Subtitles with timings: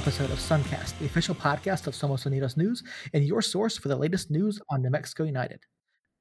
[0.00, 2.82] episode of Suncast, the official podcast of Somos Unidos News
[3.12, 5.60] and your source for the latest news on New Mexico United.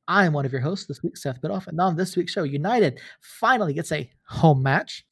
[0.05, 2.43] I am one of your hosts this week, Seth Bidoff, and on this week's show,
[2.43, 5.05] United finally gets a home match.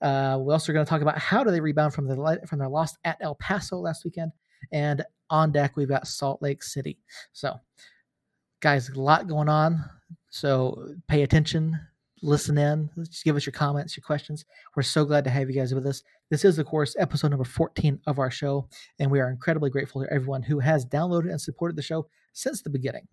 [0.00, 2.68] Uh, we're also going to talk about how do they rebound from the from their
[2.70, 4.32] loss at El Paso last weekend,
[4.72, 6.96] and on deck we've got Salt Lake City.
[7.34, 7.60] So,
[8.60, 9.84] guys, a lot going on.
[10.30, 11.78] So pay attention,
[12.24, 14.44] listen in, just give us your comments, your questions.
[14.74, 16.02] We're so glad to have you guys with us.
[16.30, 18.66] This is, of course, episode number 14 of our show,
[18.98, 22.62] and we are incredibly grateful to everyone who has downloaded and supported the show since
[22.62, 23.06] the beginning.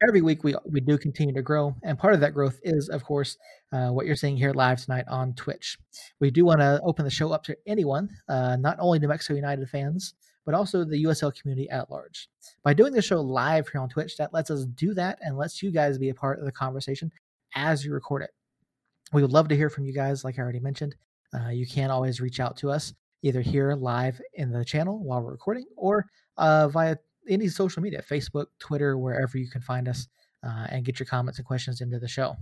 [0.00, 3.02] Every week we we do continue to grow, and part of that growth is, of
[3.02, 3.36] course,
[3.72, 5.76] uh, what you're seeing here live tonight on Twitch.
[6.20, 9.34] We do want to open the show up to anyone, uh, not only New Mexico
[9.34, 10.14] United fans,
[10.46, 12.28] but also the USL community at large.
[12.62, 15.62] By doing the show live here on Twitch, that lets us do that and lets
[15.64, 17.10] you guys be a part of the conversation
[17.54, 18.30] as you record it.
[19.12, 20.94] We would love to hear from you guys, like I already mentioned.
[21.34, 25.20] Uh, you can always reach out to us either here live in the channel while
[25.20, 26.96] we're recording or uh, via
[27.28, 30.08] any social media Facebook, Twitter, wherever you can find us
[30.46, 32.36] uh, and get your comments and questions into the show.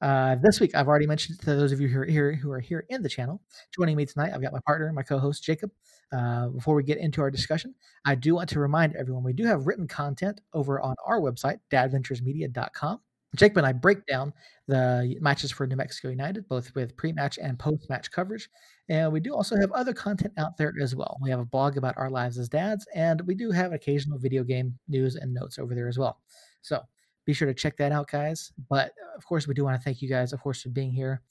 [0.00, 2.60] Uh, this week, I've already mentioned to those of you who are here who are
[2.60, 3.42] here in the channel.
[3.76, 5.70] Joining me tonight, I've got my partner, my co-host Jacob.
[6.10, 7.74] Uh, before we get into our discussion,
[8.06, 11.60] I do want to remind everyone we do have written content over on our website,
[11.70, 13.00] dadventuresmedia.com.
[13.36, 14.32] Jacob and I break down
[14.66, 18.48] the matches for New Mexico United, both with pre-match and post-match coverage,
[18.88, 21.16] and we do also have other content out there as well.
[21.20, 24.42] We have a blog about our lives as dads, and we do have occasional video
[24.42, 26.18] game news and notes over there as well.
[26.62, 26.80] So
[27.24, 28.52] be sure to check that out, guys.
[28.68, 31.22] But of course, we do want to thank you guys, of course, for being here.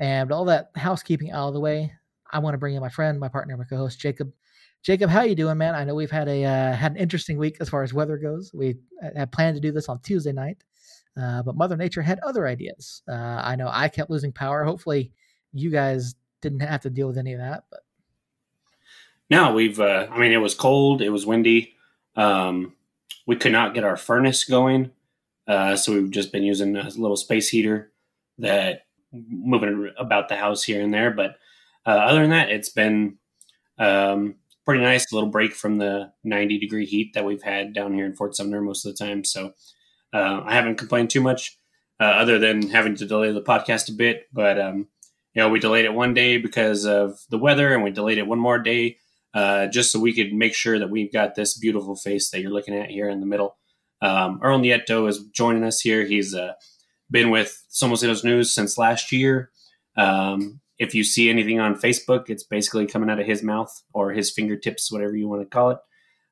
[0.00, 1.92] And all that housekeeping out of the way,
[2.32, 4.32] I want to bring in my friend, my partner, my co-host, Jacob.
[4.82, 5.74] Jacob, how you doing, man?
[5.74, 8.50] I know we've had a uh, had an interesting week as far as weather goes.
[8.52, 10.64] We uh, had planned to do this on Tuesday night,
[11.20, 13.02] uh, but Mother Nature had other ideas.
[13.08, 14.64] Uh, I know I kept losing power.
[14.64, 15.12] Hopefully,
[15.52, 17.64] you guys didn't have to deal with any of that.
[17.70, 17.80] But
[19.30, 19.78] no, we've.
[19.78, 21.02] Uh, I mean, it was cold.
[21.02, 21.74] It was windy.
[22.16, 22.74] Um,
[23.26, 24.90] we could not get our furnace going,
[25.46, 27.92] uh, so we've just been using a little space heater
[28.38, 31.10] that moving about the house here and there.
[31.10, 31.36] But
[31.86, 33.18] uh, other than that, it's been
[33.78, 35.10] um, pretty nice.
[35.10, 38.34] A little break from the 90 degree heat that we've had down here in Fort
[38.34, 39.24] Sumner most of the time.
[39.24, 39.52] So
[40.14, 41.58] uh, I haven't complained too much,
[42.00, 44.26] uh, other than having to delay the podcast a bit.
[44.32, 44.88] But um,
[45.34, 48.26] you know, we delayed it one day because of the weather, and we delayed it
[48.26, 48.98] one more day
[49.34, 52.52] uh, just so we could make sure that we've got this beautiful face that you're
[52.52, 53.56] looking at here in the middle.
[54.00, 56.06] Um, Earl Nieto is joining us here.
[56.06, 56.52] He's uh,
[57.10, 59.50] been with Somos Unidos News since last year.
[59.96, 64.12] Um, if you see anything on Facebook, it's basically coming out of his mouth or
[64.12, 65.78] his fingertips, whatever you want to call it.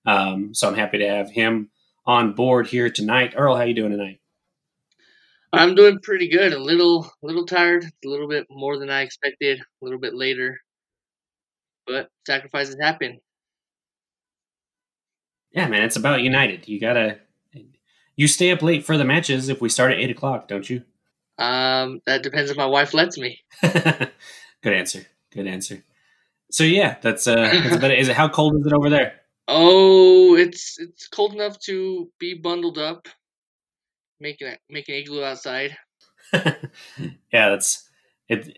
[0.05, 1.71] Um, so I'm happy to have him
[2.07, 3.35] on board here tonight.
[3.37, 4.21] Earl, how you doing tonight?
[5.53, 6.53] I'm doing pretty good.
[6.53, 7.85] A little, little tired.
[7.85, 9.61] A little bit more than I expected.
[9.61, 10.59] A little bit later,
[11.87, 13.21] but sacrifices happen.
[15.53, 16.67] Yeah, man, it's about United.
[16.67, 17.19] You gotta,
[18.17, 20.83] you stay up late for the matches if we start at eight o'clock, don't you?
[21.39, 23.41] Um, that depends if my wife lets me.
[23.63, 25.07] Good answer.
[25.31, 25.83] Good answer.
[26.51, 27.99] So yeah, that's uh, that's about it.
[27.99, 29.22] Is it how cold is it over there?
[29.49, 33.09] Oh, it's it's cold enough to be bundled up,
[34.21, 35.77] making an igloo outside.
[36.33, 36.53] yeah,
[37.33, 37.89] that's
[38.29, 38.57] it.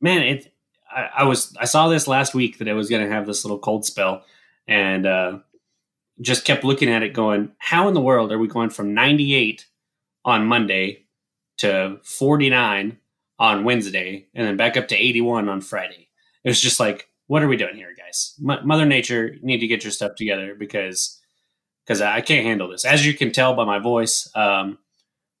[0.00, 0.52] Man, it.
[0.94, 3.44] I, I, was I saw this last week that it was going to have this
[3.44, 4.24] little cold spell,
[4.68, 5.38] and uh,
[6.20, 9.66] just kept looking at it, going, "How in the world are we going from 98
[10.24, 11.06] on Monday
[11.58, 12.98] to 49
[13.38, 16.08] on Wednesday, and then back up to 81 on Friday?"
[16.44, 18.34] It was just like what are we doing here, guys?
[18.40, 21.20] M- Mother Nature, you need to get your stuff together because
[21.84, 22.84] because I can't handle this.
[22.84, 24.78] As you can tell by my voice, um,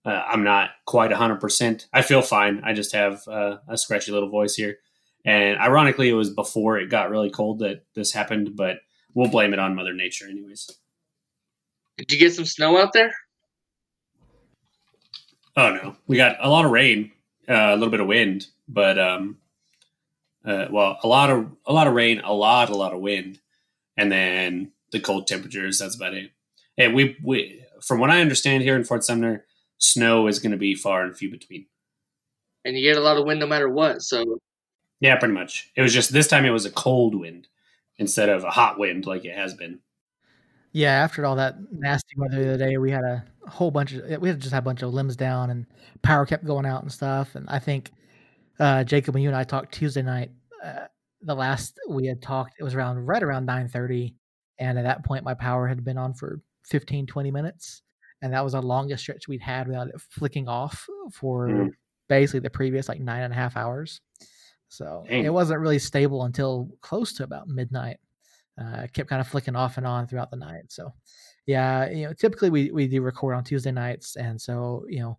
[0.04, 1.86] uh, I'm not quite 100%.
[1.92, 2.62] I feel fine.
[2.64, 4.76] I just have uh, a scratchy little voice here.
[5.24, 8.78] And ironically, it was before it got really cold that this happened, but
[9.12, 10.70] we'll blame it on Mother Nature, anyways.
[11.98, 13.12] Did you get some snow out there?
[15.56, 15.96] Oh, no.
[16.06, 17.10] We got a lot of rain,
[17.48, 19.38] uh, a little bit of wind, but um,
[20.46, 23.40] uh, well, a lot of a lot of rain, a lot, a lot of wind,
[23.96, 25.78] and then the cold temperatures.
[25.78, 26.30] That's about it.
[26.78, 29.44] And we we from what I understand here in Fort Sumner,
[29.78, 31.66] snow is going to be far and few between.
[32.64, 34.02] And you get a lot of wind no matter what.
[34.02, 34.40] So
[35.00, 35.70] yeah, pretty much.
[35.76, 37.48] It was just this time it was a cold wind
[37.98, 39.80] instead of a hot wind like it has been.
[40.72, 44.20] Yeah, after all that nasty weather the other day, we had a whole bunch of
[44.20, 45.66] we had just had a bunch of limbs down and
[46.02, 47.34] power kept going out and stuff.
[47.34, 47.90] And I think
[48.58, 50.30] uh, Jacob, when you and I talked Tuesday night,
[50.64, 50.86] uh,
[51.22, 54.14] the last we had talked, it was around right around nine thirty,
[54.58, 57.82] and at that point, my power had been on for 15, 20 minutes,
[58.22, 61.70] and that was the longest stretch we'd had without it flicking off for mm.
[62.08, 64.00] basically the previous like nine and a half hours.
[64.68, 65.24] So Dang.
[65.24, 67.98] it wasn't really stable until close to about midnight.
[68.60, 70.64] Uh, it kept kind of flicking off and on throughout the night.
[70.68, 70.92] So
[71.46, 74.16] yeah, you know, typically we, we do record on Tuesday nights.
[74.16, 75.18] And so, you know,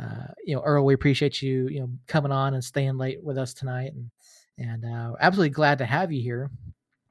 [0.00, 3.38] uh, you know, Earl, we appreciate you, you know, coming on and staying late with
[3.38, 3.92] us tonight.
[3.94, 4.10] And,
[4.58, 6.50] and uh, absolutely glad to have you here.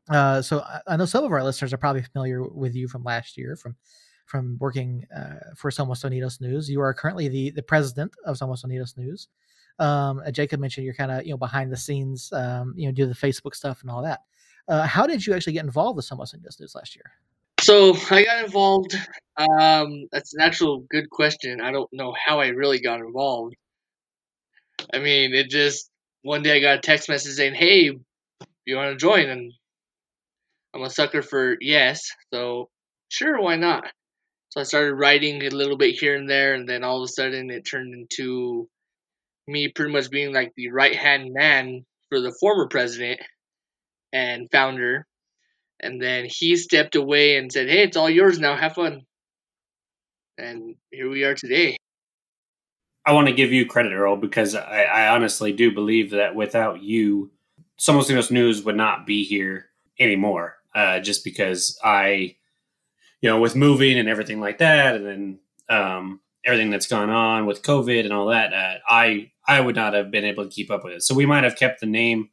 [0.09, 3.03] Uh, so I, I know some of our listeners are probably familiar with you from
[3.03, 3.75] last year from
[4.25, 6.69] from working uh, for Somos Unidos News.
[6.69, 9.27] You are currently the the president of Somos Unidos News.
[9.77, 12.92] Um, uh, Jacob mentioned you're kind of you know behind the scenes, um, you know,
[12.92, 14.21] do the Facebook stuff and all that.
[14.68, 17.12] Uh, how did you actually get involved with Somos Unidos News last year?
[17.62, 18.95] So I got involved.
[19.38, 21.62] Um, that's an actual good question.
[21.62, 23.56] I don't know how I really got involved.
[24.94, 25.89] I mean, it just
[26.25, 27.92] one day I got a text message saying, "Hey,
[28.66, 29.54] you want to join?" And
[30.74, 32.69] I'm a sucker for yes, so
[33.10, 33.86] sure, why not?
[34.50, 37.13] So I started writing a little bit here and there, and then all of a
[37.13, 38.68] sudden it turned into
[39.48, 43.21] me pretty much being like the right hand man for the former president
[44.12, 45.06] and founder.
[45.80, 48.56] And then he stepped away and said, Hey, it's all yours now.
[48.56, 49.06] Have fun.
[50.39, 51.78] And here we are today.
[53.06, 56.81] I want to give you credit, Earl, because I, I honestly do believe that without
[56.81, 57.31] you,
[57.80, 59.68] Somos Unidos News would not be here
[60.00, 60.56] anymore.
[60.74, 62.36] Uh, just because I,
[63.22, 67.46] you know, with moving and everything like that, and then um, everything that's gone on
[67.46, 70.72] with COVID and all that, uh, I I would not have been able to keep
[70.72, 71.04] up with it.
[71.04, 72.30] So we might have kept the name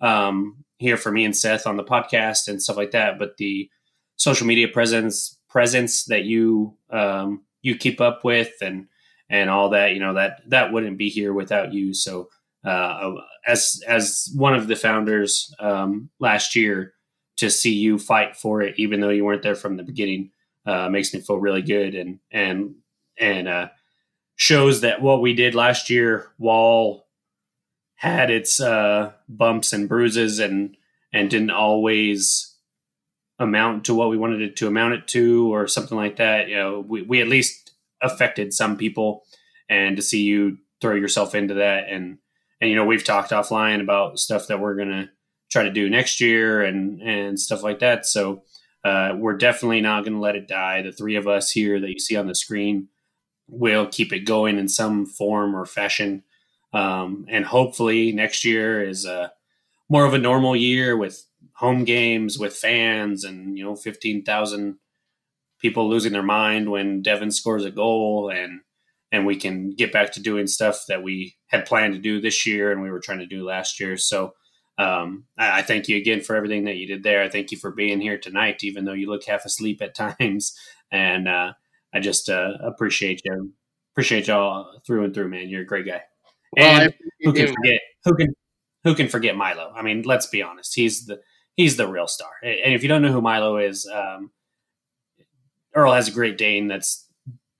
[0.00, 3.70] um, here for me and Seth on the podcast and stuff like that, but the
[4.16, 8.86] social media presence presence that you um, you keep up with and
[9.28, 11.94] and all that, you know that that wouldn't be here without you.
[11.94, 12.28] So
[12.64, 13.12] uh,
[13.46, 16.94] as as one of the founders um, last year,
[17.36, 20.30] to see you fight for it, even though you weren't there from the beginning,
[20.66, 22.76] uh, makes me feel really good and and
[23.18, 23.68] and uh,
[24.36, 27.06] shows that what we did last year, while
[27.96, 30.76] had its uh, bumps and bruises and
[31.12, 32.54] and didn't always
[33.38, 36.48] amount to what we wanted it to amount it to or something like that.
[36.48, 37.63] You know, we, we at least
[38.02, 39.24] affected some people,
[39.68, 42.18] and to see you throw yourself into that and
[42.60, 45.10] and you know we've talked offline about stuff that we're gonna
[45.50, 48.06] try to do next year and and stuff like that.
[48.06, 48.42] So
[48.84, 50.82] uh, we're definitely not to let it die.
[50.82, 52.88] The three of us here that you see on the screen
[53.48, 56.22] will keep it going in some form or fashion,
[56.72, 59.32] um, and hopefully next year is a
[59.88, 61.24] more of a normal year with
[61.54, 64.76] home games with fans and you know fifteen thousand
[65.64, 68.60] people losing their mind when Devon scores a goal and
[69.10, 72.44] and we can get back to doing stuff that we had planned to do this
[72.44, 73.96] year and we were trying to do last year.
[73.96, 74.34] So
[74.76, 77.22] um, I, I, thank you again for everything that you did there.
[77.22, 80.54] I thank you for being here tonight, even though you look half asleep at times.
[80.90, 81.52] And uh,
[81.94, 83.52] I just uh, appreciate you,
[83.94, 85.48] appreciate y'all through and through, man.
[85.48, 86.02] You're a great guy.
[86.58, 88.34] Well, and who can forget who can
[88.82, 89.72] who can forget Milo?
[89.74, 90.74] I mean, let's be honest.
[90.74, 91.20] He's the
[91.56, 92.32] he's the real star.
[92.42, 94.30] And if you don't know who Milo is, um,
[95.74, 97.08] Earl has a Great Dane that's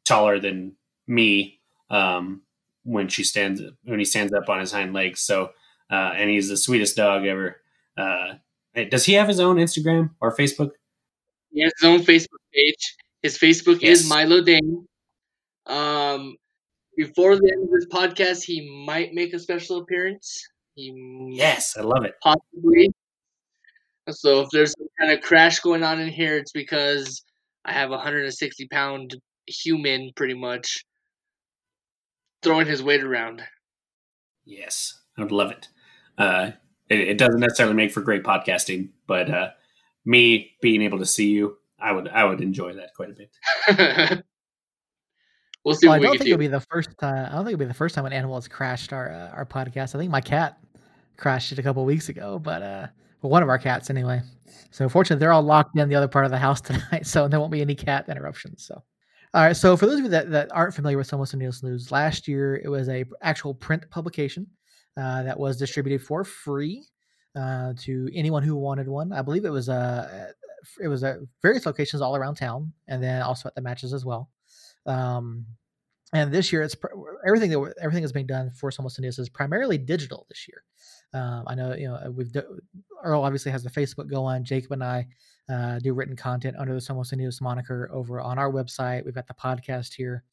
[0.04, 2.42] taller than me um,
[2.84, 5.20] when she stands when he stands up on his hind legs.
[5.20, 5.50] So
[5.90, 7.60] uh, and he's the sweetest dog ever.
[7.96, 8.34] Uh,
[8.90, 10.70] does he have his own Instagram or Facebook?
[11.52, 12.96] He has his own Facebook page.
[13.22, 14.00] His Facebook Yes.
[14.00, 14.86] is Milo Dane.
[15.66, 16.36] Um,
[16.96, 20.42] before the end of this podcast, he might make a special appearance.
[20.74, 20.92] He
[21.32, 22.14] Yes, I love it.
[22.22, 22.90] possibly.
[24.10, 27.22] So if there's some kind of crash going on in here, it's because
[27.64, 29.16] I have a 160 pound
[29.46, 30.84] human, pretty much,
[32.42, 33.42] throwing his weight around.
[34.44, 35.68] Yes, I would love it.
[36.18, 36.50] Uh,
[36.88, 37.00] it.
[37.00, 39.50] It doesn't necessarily make for great podcasting, but uh,
[40.04, 43.30] me being able to see you, I would I would enjoy that quite a bit.
[45.64, 46.32] we'll see Well, I don't can think do.
[46.34, 47.26] it'll be the first time.
[47.26, 49.46] I don't think it'll be the first time an animal has crashed our uh, our
[49.46, 49.94] podcast.
[49.94, 50.58] I think my cat
[51.16, 52.86] crashed it a couple weeks ago, but uh,
[53.24, 54.20] well, one of our cats anyway.
[54.70, 57.40] So fortunately, they're all locked in the other part of the house tonight, so there
[57.40, 58.66] won't be any cat interruptions.
[58.66, 58.82] So,
[59.32, 59.56] all right.
[59.56, 62.56] So for those of you that, that aren't familiar with Somos Unidos News, last year
[62.62, 64.46] it was a actual print publication
[64.98, 66.84] uh, that was distributed for free
[67.34, 69.10] uh, to anyone who wanted one.
[69.10, 70.30] I believe it was uh,
[70.82, 74.04] it was at various locations all around town, and then also at the matches as
[74.04, 74.28] well.
[74.84, 75.46] Um,
[76.12, 76.76] and this year, it's
[77.26, 80.62] everything that everything that's being done for Somos Unidos is primarily digital this year.
[81.14, 82.60] Um, I know you know we've do-
[83.02, 84.44] Earl obviously has the Facebook going.
[84.44, 85.06] Jacob and I
[85.48, 89.04] uh, do written content under the Somos Unidos moniker over on our website.
[89.04, 90.24] We've got the podcast here.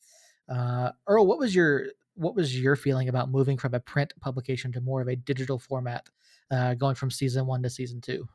[0.50, 1.86] Uh, Earl, what was your
[2.16, 5.60] what was your feeling about moving from a print publication to more of a digital
[5.60, 6.08] format,
[6.52, 8.28] uh, going from season one to season two?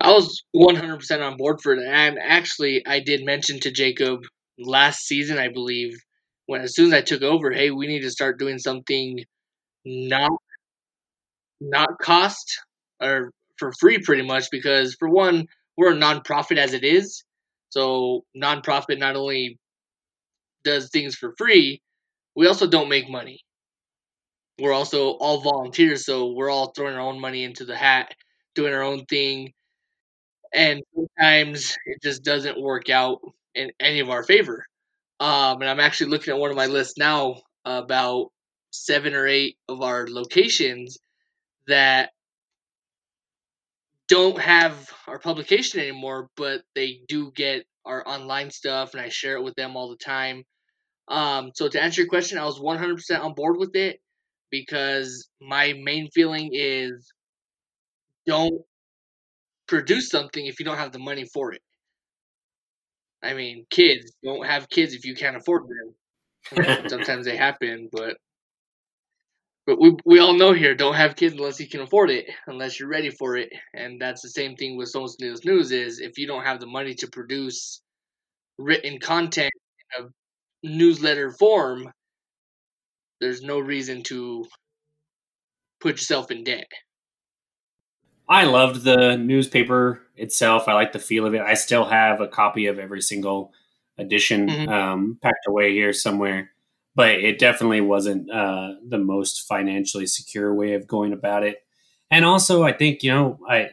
[0.00, 1.84] I was 100% on board for it.
[1.84, 4.20] And actually, I did mention to Jacob
[4.58, 5.98] last season, I believe,
[6.46, 9.24] when as soon as I took over, hey, we need to start doing something
[9.84, 10.30] not
[11.60, 12.60] not cost
[13.02, 15.46] or for free pretty much because for one
[15.76, 17.24] we're a nonprofit as it is.
[17.70, 19.58] So nonprofit not only
[20.64, 21.80] does things for free
[22.36, 23.40] we also don't make money.
[24.60, 28.12] We're also all volunteers so we're all throwing our own money into the hat
[28.54, 29.52] doing our own thing.
[30.54, 33.18] And sometimes it just doesn't work out
[33.54, 34.64] in any of our favor.
[35.20, 38.28] Um, and i'm actually looking at one of my lists now about
[38.70, 40.98] seven or eight of our locations
[41.68, 42.10] that
[44.08, 49.36] don't have our publication anymore, but they do get our online stuff, and I share
[49.36, 50.44] it with them all the time.
[51.08, 54.00] Um, so to answer your question, I was 100% on board with it
[54.50, 57.12] because my main feeling is
[58.26, 58.62] don't
[59.66, 61.62] produce something if you don't have the money for it.
[63.22, 66.88] I mean, kids don't have kids if you can't afford them.
[66.88, 68.16] Sometimes they happen, but
[69.68, 72.80] but we we all know here don't have kids unless you can afford it, unless
[72.80, 75.72] you're ready for it, and that's the same thing with Somos Unidos News.
[75.72, 77.82] Is if you don't have the money to produce
[78.56, 79.52] written content
[79.98, 80.08] in a
[80.66, 81.92] newsletter form,
[83.20, 84.46] there's no reason to
[85.82, 86.68] put yourself in debt.
[88.26, 90.66] I loved the newspaper itself.
[90.66, 91.42] I like the feel of it.
[91.42, 93.52] I still have a copy of every single
[93.98, 94.68] edition mm-hmm.
[94.70, 96.52] um, packed away here somewhere
[96.94, 101.58] but it definitely wasn't uh, the most financially secure way of going about it.
[102.10, 103.70] And also, I think you know, I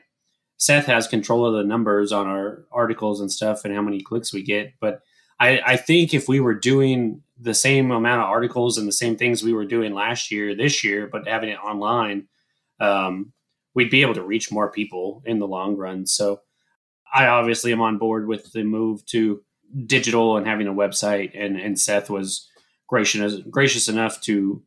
[0.58, 4.34] Seth has control of the numbers on our articles and stuff and how many clicks
[4.34, 4.74] we get.
[4.80, 5.02] But
[5.40, 9.18] I, I think if we were doing the same amount of articles and the same
[9.18, 12.28] things we were doing last year, this year, but having it online,
[12.80, 13.34] um,
[13.74, 16.06] we'd be able to reach more people in the long run.
[16.06, 16.42] So
[17.14, 19.42] I obviously am on board with the move to
[19.86, 21.32] digital and having a website.
[21.34, 22.50] And, and Seth was
[22.88, 24.64] gracious gracious enough to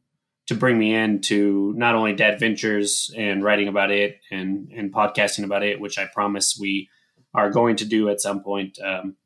[0.49, 4.93] to bring me in to not only Dad Ventures and writing about it and and
[4.93, 6.89] podcasting about it, which I promise we
[7.35, 8.79] are going to do at some point.
[8.85, 9.17] Um,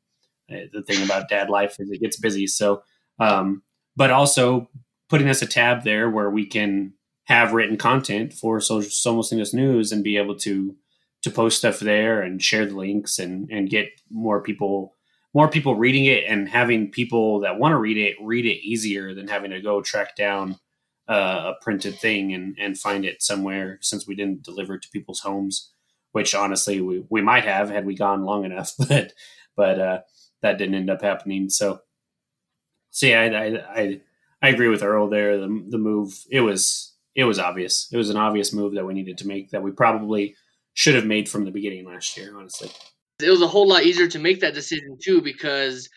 [0.49, 2.83] the thing about dad life is it gets busy, so
[3.19, 3.63] um,
[3.95, 4.69] but also
[5.09, 6.93] putting us a tab there where we can
[7.25, 10.75] have written content for social Somos Unidos News and be able to
[11.23, 14.93] to post stuff there and share the links and and get more people
[15.33, 19.13] more people reading it and having people that want to read it read it easier
[19.13, 20.57] than having to go track down
[21.09, 24.89] uh, a printed thing and, and find it somewhere since we didn't deliver it to
[24.89, 25.71] people's homes
[26.13, 29.13] which honestly we, we might have had we gone long enough but
[29.55, 29.99] but uh,
[30.41, 31.49] that didn't end up happening.
[31.49, 31.81] So
[32.91, 34.01] so yeah I, I, I,
[34.41, 35.37] I agree with Earl there.
[35.37, 37.89] The, the move it was it was obvious.
[37.91, 40.35] It was an obvious move that we needed to make that we probably
[40.73, 42.71] should have made from the beginning last year honestly
[43.23, 45.89] it was a whole lot easier to make that decision too because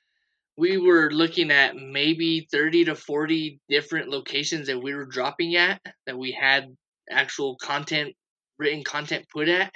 [0.57, 5.81] we were looking at maybe 30 to 40 different locations that we were dropping at
[6.07, 6.75] that we had
[7.11, 8.15] actual content
[8.59, 9.71] written content put at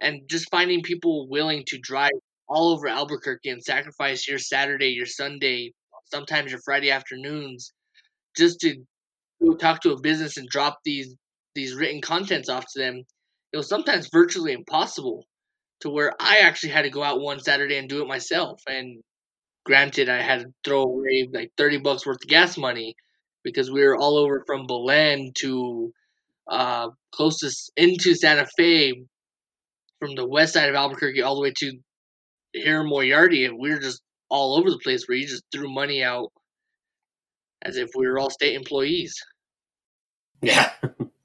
[0.00, 2.10] and just finding people willing to drive
[2.48, 5.72] all over Albuquerque and sacrifice your Saturday, your Sunday,
[6.12, 7.72] sometimes your Friday afternoons
[8.36, 8.76] just to
[9.42, 11.14] go talk to a business and drop these
[11.54, 13.02] these written contents off to them.
[13.52, 15.26] It was sometimes virtually impossible
[15.82, 18.62] to where I actually had to go out one Saturday and do it myself.
[18.68, 19.02] And
[19.64, 22.94] granted, I had to throw away like 30 bucks worth of gas money
[23.42, 25.92] because we were all over from Belen to
[26.48, 28.94] uh, close to into Santa Fe
[30.00, 31.72] from the west side of Albuquerque all the way to
[32.52, 33.44] here in Moriarty.
[33.44, 36.32] And we were just all over the place where you just threw money out
[37.60, 39.16] as if we were all state employees.
[40.40, 40.70] Yeah.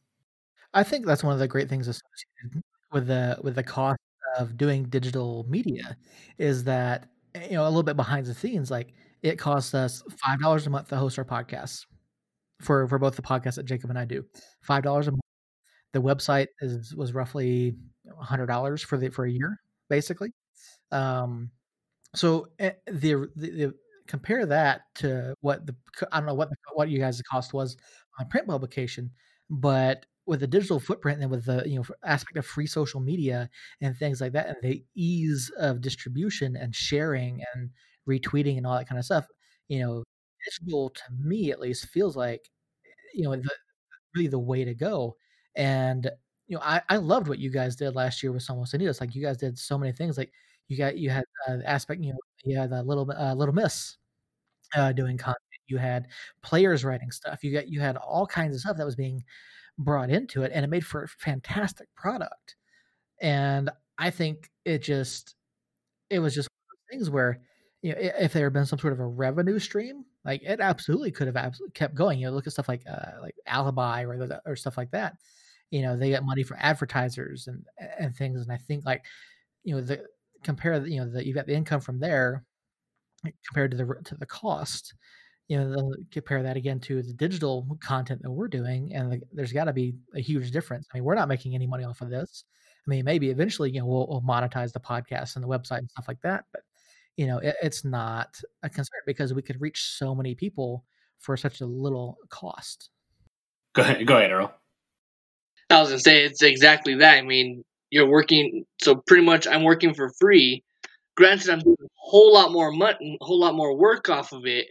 [0.73, 3.99] I think that's one of the great things associated with the with the cost
[4.37, 5.97] of doing digital media
[6.37, 10.39] is that you know a little bit behind the scenes like it costs us five
[10.39, 11.85] dollars a month to host our podcasts
[12.61, 14.25] for for both the podcasts that jacob and i do.
[14.61, 15.21] five dollars a month.
[15.93, 17.75] The website is was roughly
[18.19, 20.31] a hundred dollars for the for a year basically.
[20.91, 21.51] Um
[22.15, 23.73] so eh, the, the, the
[24.07, 25.75] compare that to what the
[26.11, 27.77] i don't know what the, what you guys' cost was
[28.19, 29.11] on print publication
[29.49, 33.49] but with the digital footprint and with the you know aspect of free social media
[33.81, 37.69] and things like that and the ease of distribution and sharing and
[38.07, 39.27] retweeting and all that kind of stuff
[39.69, 40.03] you know
[40.45, 42.49] digital to me at least feels like
[43.13, 43.49] you know the,
[44.15, 45.15] really the way to go.
[45.55, 46.09] And
[46.47, 49.15] you know I, I loved what you guys did last year with Somos Unidos like
[49.15, 50.31] you guys did so many things like
[50.69, 53.97] you got you had uh, aspect you know you had a little uh, little miss
[54.75, 55.37] uh, doing content.
[55.67, 56.07] You had
[56.41, 57.43] players writing stuff.
[57.43, 59.23] You got you had all kinds of stuff that was being
[59.79, 62.55] brought into it and it made for a fantastic product.
[63.21, 63.69] And
[63.99, 65.35] i think it just
[66.09, 66.49] it was just
[66.91, 67.41] things where
[67.81, 71.11] you know if there had been some sort of a revenue stream like it absolutely
[71.11, 72.19] could have kept going.
[72.19, 75.15] You know look at stuff like uh like alibi or or stuff like that.
[75.71, 77.65] You know they get money from advertisers and
[77.99, 79.05] and things and i think like
[79.63, 80.05] you know the
[80.43, 82.43] compare you know that you've got the income from there
[83.47, 84.93] compared to the to the cost
[85.47, 89.21] you know then compare that again to the digital content that we're doing and the,
[89.31, 92.01] there's got to be a huge difference i mean we're not making any money off
[92.01, 92.43] of this
[92.85, 95.89] i mean maybe eventually you know we'll, we'll monetize the podcast and the website and
[95.89, 96.61] stuff like that but
[97.15, 100.83] you know it, it's not a concern because we could reach so many people
[101.19, 102.89] for such a little cost
[103.73, 104.53] go ahead go ahead earl
[105.69, 107.17] I was gonna say it's exactly that.
[107.17, 110.63] I mean, you're working so pretty much I'm working for free.
[111.15, 114.45] Granted, I'm doing a whole lot more money, a whole lot more work off of
[114.45, 114.67] it,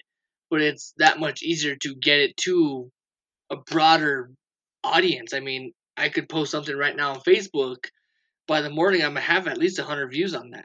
[0.56, 2.90] but it's that much easier to get it to
[3.50, 4.30] a broader
[4.82, 5.34] audience.
[5.34, 7.76] I mean, I could post something right now on Facebook.
[8.48, 10.64] By the morning, I'm gonna have at least 100 views on that.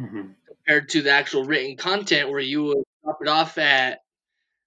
[0.00, 0.32] Mm-hmm.
[0.48, 4.00] Compared to the actual written content, where you would drop it off at,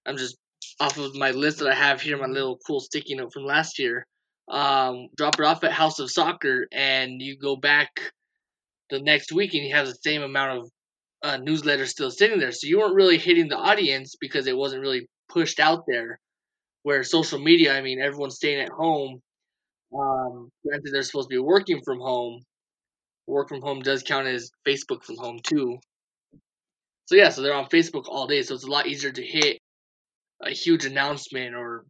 [0.06, 0.38] I'm just
[0.80, 3.78] off of my list that I have here, my little cool sticky note from last
[3.78, 4.06] year
[4.48, 7.90] um, drop it off at House of Soccer, and you go back
[8.90, 10.70] the next week and you have the same amount of
[11.24, 12.52] uh, newsletters still sitting there.
[12.52, 16.20] So you weren't really hitting the audience because it wasn't really pushed out there.
[16.82, 19.22] Where social media, I mean, everyone's staying at home.
[19.98, 22.42] Um, granted, they're supposed to be working from home.
[23.26, 25.78] Work from home does count as Facebook from home too.
[27.06, 29.58] So yeah, so they're on Facebook all day, so it's a lot easier to hit
[30.42, 31.84] a huge announcement or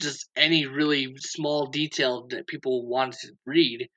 [0.00, 3.88] just any really small detail that people want to read,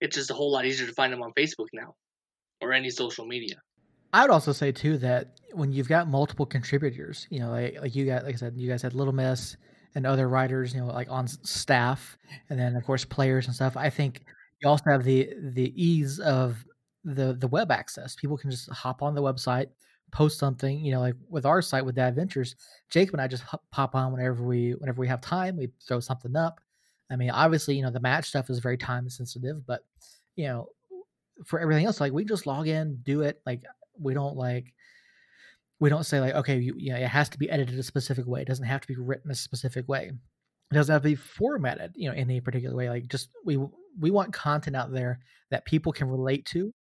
[0.00, 1.94] it's just a whole lot easier to find them on Facebook now
[2.60, 3.56] or any social media.
[4.12, 7.94] I would also say too that when you've got multiple contributors, you know, like like
[7.94, 9.56] you got like I said, you guys had Little Miss
[9.94, 12.16] and other writers, you know, like on staff,
[12.50, 13.76] and then of course players and stuff.
[13.76, 14.22] I think
[14.60, 16.64] you also have the the ease of
[17.04, 18.14] the the web access.
[18.14, 19.68] People can just hop on the website,
[20.10, 22.54] post something, you know, like with our site with Dad Adventures,
[22.90, 25.56] Jacob and I just pop on whenever we whenever we have time.
[25.56, 26.60] We throw something up.
[27.10, 29.84] I mean, obviously, you know, the match stuff is very time sensitive, but
[30.36, 30.68] you know,
[31.44, 33.40] for everything else, like we just log in, do it.
[33.46, 33.62] Like
[34.00, 34.72] we don't like
[35.80, 38.24] we don't say like, okay, you, you know, it has to be edited a specific
[38.26, 38.42] way.
[38.42, 40.12] It doesn't have to be written a specific way.
[40.70, 42.88] It doesn't have to be formatted, you know, in a particular way.
[42.88, 43.58] Like just we
[43.98, 45.18] we want content out there
[45.50, 46.72] that people can relate to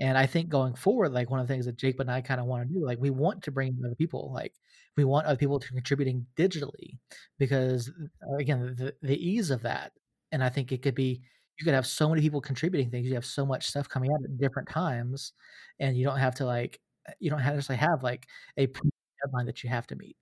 [0.00, 2.40] and I think going forward, like one of the things that Jake and I kind
[2.40, 4.54] of want to do, like we want to bring other people, like
[4.96, 6.96] we want other people to contributing digitally,
[7.38, 7.90] because
[8.38, 9.92] again, the, the ease of that,
[10.32, 11.20] and I think it could be
[11.60, 13.06] you could have so many people contributing things.
[13.06, 15.32] You have so much stuff coming out at different times,
[15.78, 19.62] and you don't have to like uh, you don't to have like a deadline that
[19.62, 20.16] you have to meet.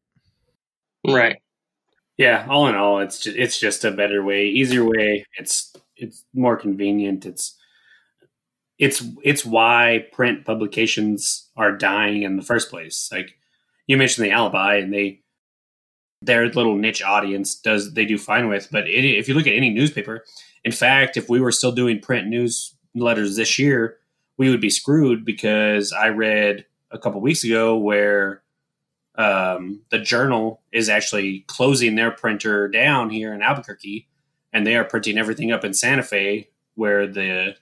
[1.06, 1.36] Right.
[2.16, 2.44] Yeah.
[2.50, 5.24] All in all, it's just, it's just a better way, easier way.
[5.38, 7.24] It's it's more convenient.
[7.24, 7.56] It's
[8.78, 13.08] it's it's why print publications are dying in the first place.
[13.12, 13.36] Like
[13.86, 15.22] you mentioned the alibi, and they
[16.20, 18.68] their little niche audience does they do fine with.
[18.72, 20.24] But it, if you look at any newspaper,
[20.64, 23.98] in fact, if we were still doing print newsletters this year,
[24.36, 28.42] we would be screwed because I read a couple weeks ago where
[29.16, 34.06] um, the Journal is actually closing their printer down here in Albuquerque,
[34.52, 37.56] and they are printing everything up in Santa Fe, where the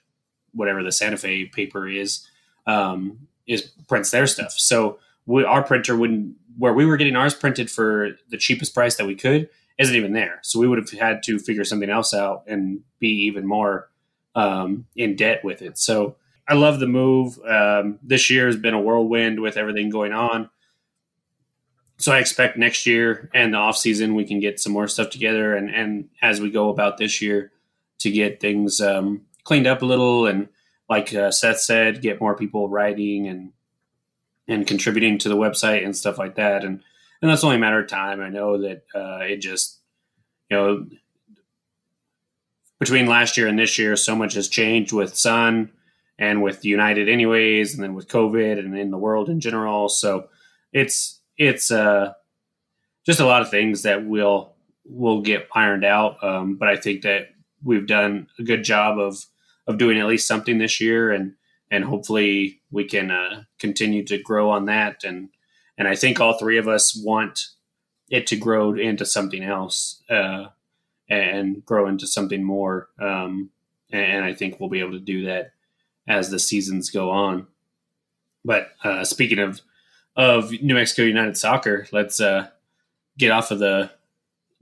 [0.53, 2.27] whatever the Santa Fe paper is,
[2.67, 4.53] um, is prints their stuff.
[4.53, 8.95] So we, our printer wouldn't where we were getting ours printed for the cheapest price
[8.95, 10.39] that we could isn't even there.
[10.43, 13.89] So we would have had to figure something else out and be even more
[14.35, 15.77] um, in debt with it.
[15.77, 16.15] So
[16.47, 17.39] I love the move.
[17.45, 20.49] Um, this year has been a whirlwind with everything going on.
[21.97, 25.09] So I expect next year and the off season we can get some more stuff
[25.09, 27.51] together, and and as we go about this year
[27.99, 30.47] to get things um, cleaned up a little and
[30.87, 33.51] like uh, Seth said, get more people writing and
[34.47, 36.63] and contributing to the website and stuff like that.
[36.63, 36.81] And
[37.21, 38.21] and that's only a matter of time.
[38.21, 39.79] I know that uh, it just
[40.49, 40.85] you know
[42.79, 45.71] between last year and this year, so much has changed with Sun
[46.19, 49.89] and with United, anyways, and then with COVID and in the world in general.
[49.89, 50.29] So
[50.73, 52.13] it's it's uh,
[53.05, 54.53] just a lot of things that will
[54.85, 56.23] will get ironed out.
[56.23, 57.29] Um, but I think that
[57.63, 59.25] we've done a good job of
[59.67, 61.33] of doing at least something this year, and
[61.69, 65.03] and hopefully we can uh, continue to grow on that.
[65.03, 65.29] And
[65.77, 67.49] and I think all three of us want
[68.09, 70.47] it to grow into something else uh,
[71.09, 72.89] and grow into something more.
[72.99, 73.51] Um,
[73.91, 75.51] and I think we'll be able to do that
[76.07, 77.47] as the seasons go on.
[78.43, 79.61] But uh, speaking of
[80.15, 82.47] of New Mexico United Soccer, let's uh,
[83.17, 83.91] get off of the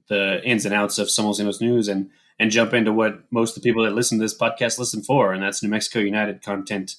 [0.08, 3.64] the ins and outs of Somos Unidos news and and jump into what most of
[3.64, 6.98] the people that listen to this podcast listen for, and that's New Mexico United content.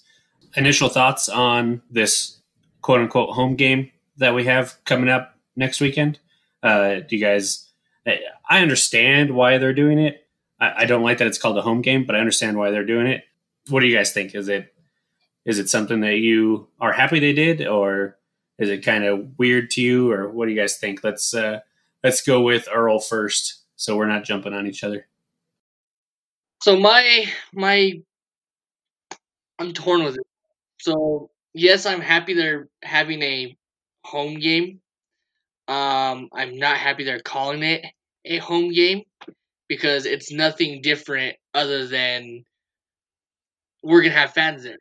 [0.54, 2.38] Initial thoughts on this
[2.80, 6.18] quote unquote home game that we have coming up next weekend.
[6.62, 7.66] Uh, do you guys
[8.48, 10.26] I understand why they're doing it.
[10.60, 12.84] I, I don't like that it's called a home game, but I understand why they're
[12.84, 13.24] doing it.
[13.68, 14.34] What do you guys think?
[14.34, 14.72] Is it
[15.44, 18.16] is it something that you are happy they did, or
[18.58, 21.02] is it kind of weird to you, or what do you guys think?
[21.02, 21.60] Let's uh,
[22.02, 25.06] let's go with Earl first, so we're not jumping on each other.
[26.62, 28.00] So my my
[29.58, 30.26] I'm torn with it.
[30.78, 33.56] So yes, I'm happy they're having a
[34.06, 34.80] home game.
[35.68, 37.84] Um, I'm not happy they're calling it
[38.24, 39.02] a home game
[39.68, 42.44] because it's nothing different other than
[43.82, 44.78] we're gonna have fans there.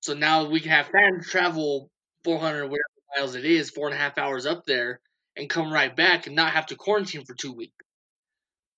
[0.00, 1.90] So now we can have fans travel
[2.24, 2.82] 400 whatever
[3.16, 5.00] miles it is, four and a half hours up there,
[5.36, 7.74] and come right back and not have to quarantine for two weeks.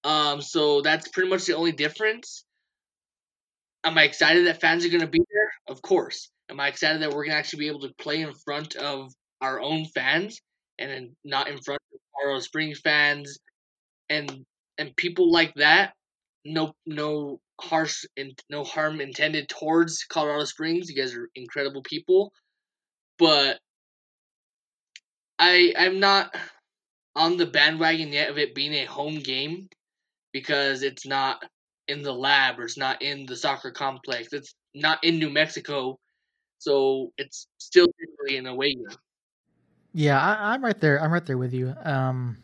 [0.05, 2.45] Um, so that's pretty much the only difference.
[3.85, 5.53] Am I excited that fans are to be there?
[5.69, 6.31] Of course.
[6.51, 9.61] Am I excited that we're to actually be able to play in front of our
[9.61, 10.41] own fans
[10.79, 13.39] and not in front of Colorado Springs fans
[14.09, 14.45] and
[14.79, 15.93] and people like that?
[16.45, 20.89] No, no harsh and no harm intended towards Colorado Springs.
[20.89, 22.33] You guys are incredible people,
[23.19, 23.59] but
[25.39, 26.35] I I'm not
[27.17, 29.69] on the bandwagon yet of it being a home game
[30.33, 31.43] because it's not
[31.89, 34.29] in the lab or it's not in the soccer complex.
[34.33, 35.99] It's not in New Mexico,
[36.59, 37.89] so it's still
[38.29, 38.87] an away game.
[39.93, 41.01] Yeah, I, am right there.
[41.01, 41.75] I'm right there with you.
[41.83, 42.37] Um,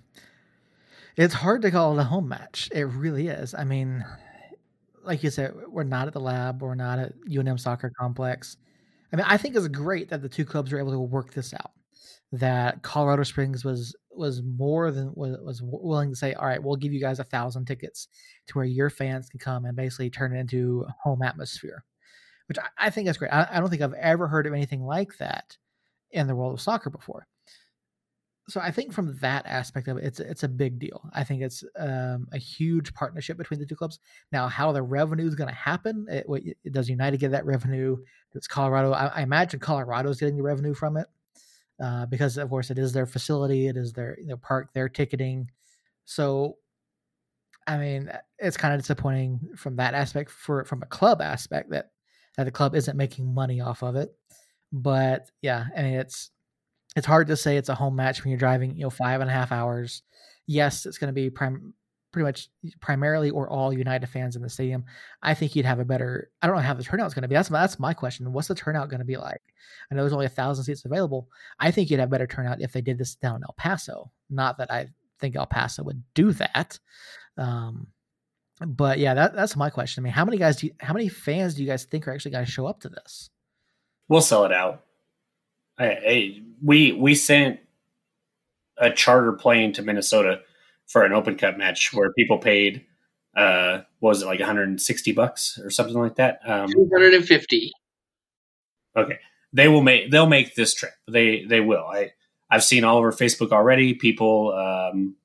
[1.16, 2.70] it's hard to call it a home match.
[2.72, 3.54] It really is.
[3.54, 4.04] I mean,
[5.04, 6.62] like you said, we're not at the lab.
[6.62, 8.56] We're not at UNM Soccer Complex.
[9.12, 11.54] I mean, I think it's great that the two clubs were able to work this
[11.54, 11.70] out.
[12.32, 16.76] That Colorado Springs was was more than was, was willing to say, all right, we'll
[16.76, 18.08] give you guys a thousand tickets
[18.46, 21.84] to where your fans can come and basically turn it into home atmosphere,
[22.48, 23.32] which I, I think is great.
[23.32, 25.56] I, I don't think I've ever heard of anything like that
[26.10, 27.28] in the world of soccer before
[28.48, 31.08] so I think from that aspect of it, it's it's a big deal.
[31.14, 33.98] I think it's um, a huge partnership between the two clubs.
[34.32, 36.06] Now, how the revenue is going to happen?
[36.10, 36.26] It,
[36.64, 37.96] it, does United get that revenue?
[38.32, 38.92] Does Colorado?
[38.92, 41.06] I, I imagine Colorado is getting the revenue from it
[41.82, 45.50] uh, because, of course, it is their facility, it is their know, park, their ticketing.
[46.04, 46.58] So,
[47.66, 51.92] I mean, it's kind of disappointing from that aspect for from a club aspect that
[52.36, 54.14] that the club isn't making money off of it.
[54.70, 56.30] But yeah, I mean, it's
[56.96, 59.30] it's hard to say it's a home match when you're driving, you know, five and
[59.30, 60.02] a half hours.
[60.46, 61.74] Yes, it's going to be prim-
[62.12, 62.48] pretty much
[62.80, 64.84] primarily or all United fans in the stadium.
[65.22, 66.30] I think you'd have a better.
[66.40, 67.34] I don't know how the turnout's going to be.
[67.34, 68.32] That's that's my question.
[68.32, 69.42] What's the turnout going to be like?
[69.90, 71.28] I know there's only a thousand seats available.
[71.58, 74.10] I think you'd have better turnout if they did this down in El Paso.
[74.30, 74.88] Not that I
[75.20, 76.78] think El Paso would do that.
[77.36, 77.88] Um,
[78.60, 80.02] but yeah, that, that's my question.
[80.02, 82.12] I mean, how many guys do you, how many fans do you guys think are
[82.12, 83.30] actually going to show up to this?
[84.08, 84.84] We'll sell it out.
[85.78, 87.60] I, I, we we sent
[88.78, 90.40] a charter plane to Minnesota
[90.86, 92.84] for an Open Cup match where people paid
[93.36, 96.38] uh was it like 160 bucks or something like that?
[96.46, 97.72] Um 250
[98.96, 99.18] okay.
[99.52, 100.92] They will make they'll make this trip.
[101.08, 101.84] They they will.
[101.84, 102.12] I
[102.50, 103.94] i've seen all over facebook already.
[103.94, 105.16] People um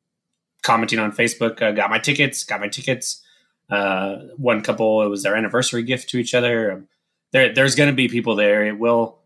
[0.63, 3.23] commenting on facebook uh, got my tickets got my tickets.
[3.69, 6.71] Uh one couple it was their anniversary gift to each other.
[6.71, 6.87] Um,
[7.31, 8.65] there there's going to be people there.
[8.65, 9.18] It will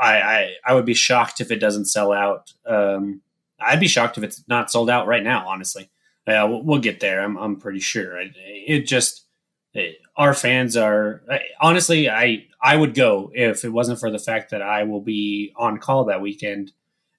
[0.00, 2.52] I, I, I would be shocked if it doesn't sell out.
[2.66, 3.20] Um,
[3.60, 5.46] I'd be shocked if it's not sold out right now.
[5.48, 5.90] Honestly,
[6.26, 7.20] yeah, we'll, we'll get there.
[7.20, 8.18] I'm I'm pretty sure.
[8.20, 9.26] It, just
[9.74, 11.22] it, our fans are
[11.60, 12.10] honestly.
[12.10, 15.78] I I would go if it wasn't for the fact that I will be on
[15.78, 16.72] call that weekend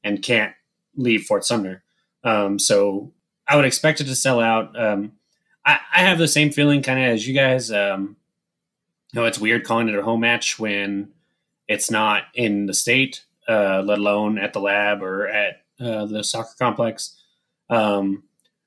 [0.04, 0.54] and can't
[0.96, 1.84] leave Fort Sumner.
[2.24, 3.14] Um, so
[3.48, 4.80] I would expect it to sell out.
[4.80, 5.14] Um,
[5.66, 7.72] I, I have the same feeling kind of as you guys.
[7.72, 8.18] Um,
[9.12, 11.10] you know, it's weird calling it a home match when
[11.68, 16.24] it's not in the state, uh, let alone at the lab or at uh, the
[16.24, 17.20] soccer complex.
[17.70, 18.24] Um,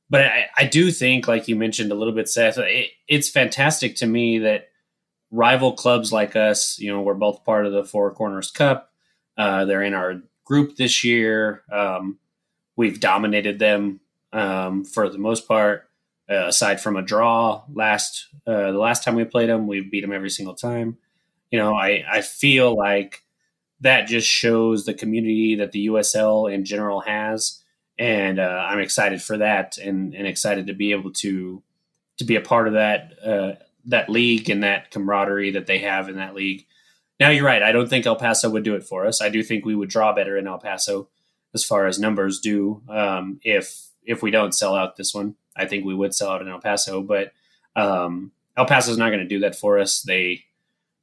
[0.09, 3.97] but I, I, do think, like you mentioned a little bit, Seth, it, it's fantastic
[3.97, 4.69] to me that
[5.31, 8.93] rival clubs like us, you know, we're both part of the Four Corners Cup.
[9.37, 11.63] Uh, they're in our group this year.
[11.71, 12.19] Um,
[12.77, 14.01] we've dominated them
[14.33, 15.89] um, for the most part.
[16.29, 20.01] Uh, aside from a draw last uh, the last time we played them, we've beat
[20.01, 20.99] them every single time
[21.51, 23.23] you know, I, I feel like
[23.81, 27.63] that just shows the community that the USL in general has.
[27.99, 31.63] And uh, I'm excited for that and, and excited to be able to
[32.19, 33.53] to be a part of that uh,
[33.87, 36.67] that league and that camaraderie that they have in that league.
[37.21, 37.63] Now you're right.
[37.63, 39.23] I don't think El Paso would do it for us.
[39.23, 41.09] I do think we would draw better in El Paso
[41.55, 42.83] as far as numbers do.
[42.89, 46.43] Um, if if we don't sell out this one, I think we would sell out
[46.43, 47.03] in El Paso.
[47.03, 47.33] But
[47.75, 50.03] um, El Paso is not going to do that for us.
[50.03, 50.45] They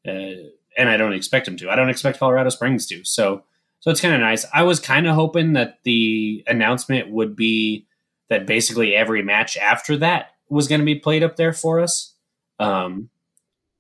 [0.08, 1.70] uh, and I don't expect them to.
[1.70, 3.04] I don't expect Colorado Springs to.
[3.04, 3.44] So,
[3.80, 4.46] so it's kind of nice.
[4.54, 7.88] I was kind of hoping that the announcement would be
[8.30, 12.14] that basically every match after that was going to be played up there for us,
[12.60, 13.10] um,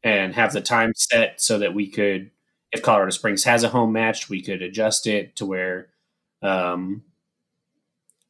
[0.04, 2.32] and have the time set so that we could,
[2.72, 5.88] if Colorado Springs has a home match, we could adjust it to where
[6.42, 7.04] um,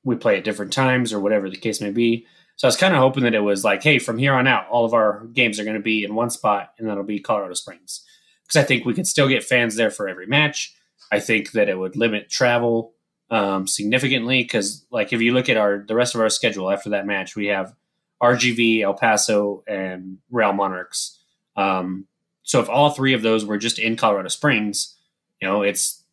[0.04, 2.28] we play at different times or whatever the case may be.
[2.56, 4.68] So I was kind of hoping that it was like, hey, from here on out,
[4.70, 7.56] all of our games are going to be in one spot, and that'll be Colorado
[7.56, 8.06] Springs.
[8.44, 10.76] Because I think we could still get fans there for every match.
[11.12, 12.94] I think that it would limit travel
[13.30, 16.92] um, significantly because, like, if you look at our the rest of our schedule after
[16.92, 17.74] that match, we have
[18.22, 21.20] RGV, El Paso, and Real Monarchs.
[21.56, 22.08] Um,
[22.44, 24.96] so if all three of those were just in Colorado Springs,
[25.42, 26.04] you know, it's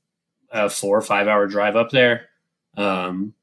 [0.50, 2.29] a four or five hour drive up there
[2.76, 3.35] um,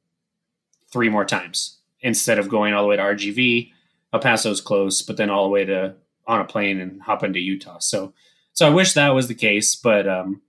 [0.91, 3.71] three more times instead of going all the way to RGV.
[4.13, 5.95] El Paso's close, but then all the way to
[6.27, 7.79] on a plane and hop into Utah.
[7.79, 8.13] So,
[8.53, 10.41] so I wish that was the case, but um,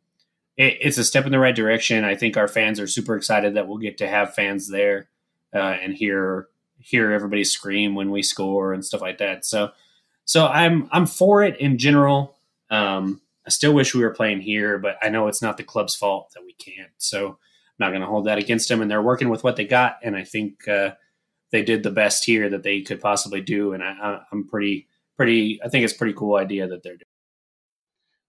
[0.56, 2.04] it, it's a step in the right direction.
[2.04, 5.08] I think our fans are super excited that we'll get to have fans there
[5.54, 6.48] uh, and hear
[6.80, 9.44] hear everybody scream when we score and stuff like that.
[9.44, 9.70] So,
[10.24, 12.36] so I'm I'm for it in general.
[12.70, 15.94] Um, I still wish we were playing here, but I know it's not the club's
[15.94, 16.90] fault that we can't.
[16.98, 17.36] So I'm
[17.78, 18.82] not going to hold that against them.
[18.82, 20.90] And they're working with what they got, and I think uh,
[21.50, 23.72] they did the best here that they could possibly do.
[23.72, 25.60] And I, am pretty pretty.
[25.64, 27.04] I think it's pretty cool idea that they're doing.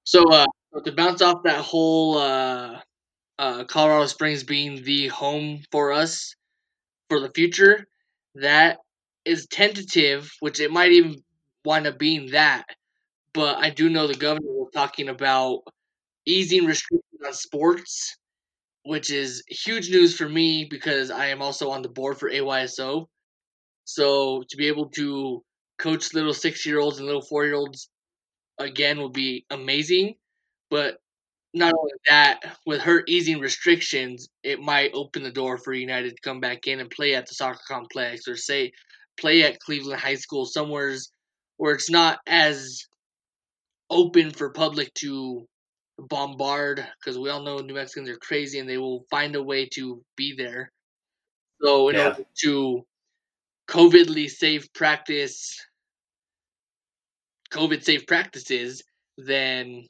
[0.03, 0.45] So uh,
[0.83, 2.79] to bounce off that whole uh,
[3.37, 6.33] uh, Colorado Springs being the home for us
[7.09, 7.85] for the future,
[8.35, 8.79] that
[9.25, 11.21] is tentative, which it might even
[11.65, 12.65] wind up being that
[13.33, 15.61] but I do know the governor was talking about
[16.25, 18.17] easing restrictions on sports,
[18.89, 23.05] which is huge news for me because I am also on the board for AYSO.
[23.85, 25.43] So to be able to
[25.79, 27.89] coach little six year olds and little four year olds
[28.59, 30.15] again will be amazing.
[30.71, 30.99] But
[31.53, 36.21] not only that, with her easing restrictions, it might open the door for United to
[36.23, 38.71] come back in and play at the soccer complex or say
[39.19, 41.11] play at Cleveland High School somewheres
[41.57, 42.85] where it's not as
[43.89, 45.47] open for public to
[46.07, 49.65] bombard because we all know New Mexicans are crazy and they will find a way
[49.73, 50.71] to be there.
[51.61, 52.07] So in yeah.
[52.07, 52.85] order to
[53.67, 55.59] COVIDly safe practice
[57.51, 58.83] COVID safe practices,
[59.17, 59.87] then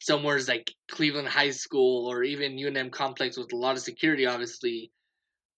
[0.00, 4.90] somewhere's like Cleveland High School or even UNM complex with a lot of security, obviously.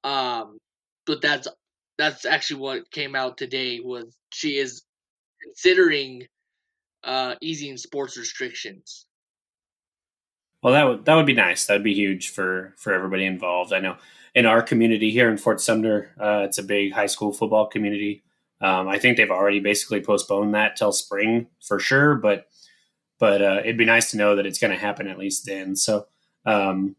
[0.04, 0.58] Um,
[1.06, 1.48] but that's
[1.98, 4.82] that's actually what came out today was she is
[5.42, 6.26] considering
[7.04, 9.06] uh, easing sports restrictions.
[10.62, 11.66] Well, that would that would be nice.
[11.66, 13.72] That'd be huge for for everybody involved.
[13.72, 13.96] I know
[14.34, 18.22] in our community here in Fort Sumner, uh, it's a big high school football community.
[18.60, 22.48] Um, I think they've already basically postponed that till spring for sure, but
[23.18, 25.76] but uh, it'd be nice to know that it's going to happen at least then.
[25.76, 26.06] So
[26.46, 26.96] um,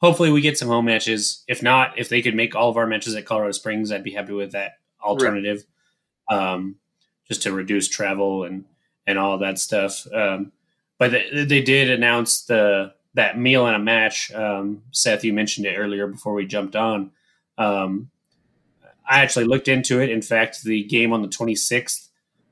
[0.00, 1.44] hopefully we get some home matches.
[1.48, 4.12] If not, if they could make all of our matches at Colorado Springs, I'd be
[4.12, 5.64] happy with that alternative,
[6.30, 6.52] right.
[6.54, 6.76] um,
[7.28, 8.64] just to reduce travel and
[9.06, 10.06] and all that stuff.
[10.12, 10.52] Um,
[10.98, 14.32] but they, did announce the that meal and a match.
[14.32, 17.12] Um, Seth, you mentioned it earlier before we jumped on.
[17.56, 18.10] Um,
[19.08, 20.10] I actually looked into it.
[20.10, 22.08] In fact, the game on the 26th,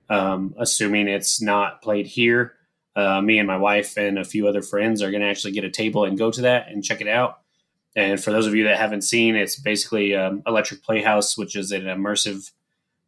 [0.09, 2.55] um, assuming it's not played here,
[2.97, 5.65] uh, me and my wife and a few other friends are going to actually get
[5.65, 7.41] a table and go to that and check it out.
[7.95, 11.73] And for those of you that haven't seen, it's basically um, Electric Playhouse, which is
[11.73, 12.51] an immersive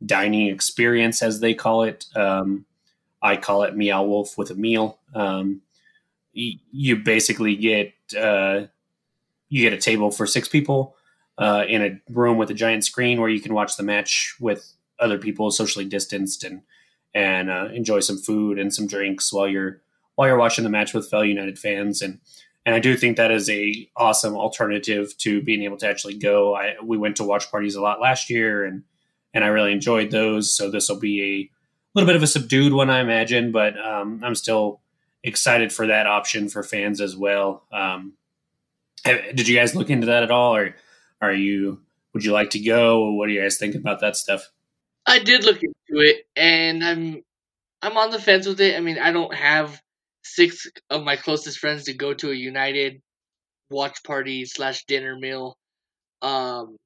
[0.04, 2.06] dining experience, as they call it.
[2.14, 2.66] Um,
[3.22, 4.97] I call it Meow Wolf with a meal.
[5.14, 5.62] Um,
[6.34, 8.66] y- you basically get uh,
[9.48, 10.96] you get a table for six people
[11.38, 14.72] uh, in a room with a giant screen where you can watch the match with
[14.98, 16.62] other people socially distanced and
[17.14, 19.80] and uh, enjoy some food and some drinks while you're
[20.14, 22.18] while you're watching the match with fellow United fans and
[22.66, 26.54] and I do think that is a awesome alternative to being able to actually go.
[26.54, 28.82] I we went to watch parties a lot last year and
[29.32, 30.54] and I really enjoyed those.
[30.54, 31.50] So this will be a
[31.94, 34.80] little bit of a subdued one, I imagine, but um, I'm still
[35.28, 37.62] excited for that option for fans as well.
[37.72, 38.14] Um,
[39.04, 40.74] did you guys look into that at all, or
[41.20, 41.80] are you?
[42.14, 43.12] Would you like to go?
[43.12, 44.50] What do you guys think about that stuff?
[45.06, 47.22] I did look into it, and I'm
[47.82, 48.76] I'm on the fence with it.
[48.76, 49.80] I mean, I don't have
[50.24, 53.00] six of my closest friends to go to a United
[53.70, 55.56] watch party slash dinner meal.
[56.22, 56.76] Um,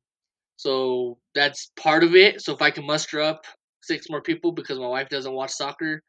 [0.56, 2.42] so that's part of it.
[2.42, 3.46] So if I can muster up
[3.82, 6.02] six more people because my wife doesn't watch soccer,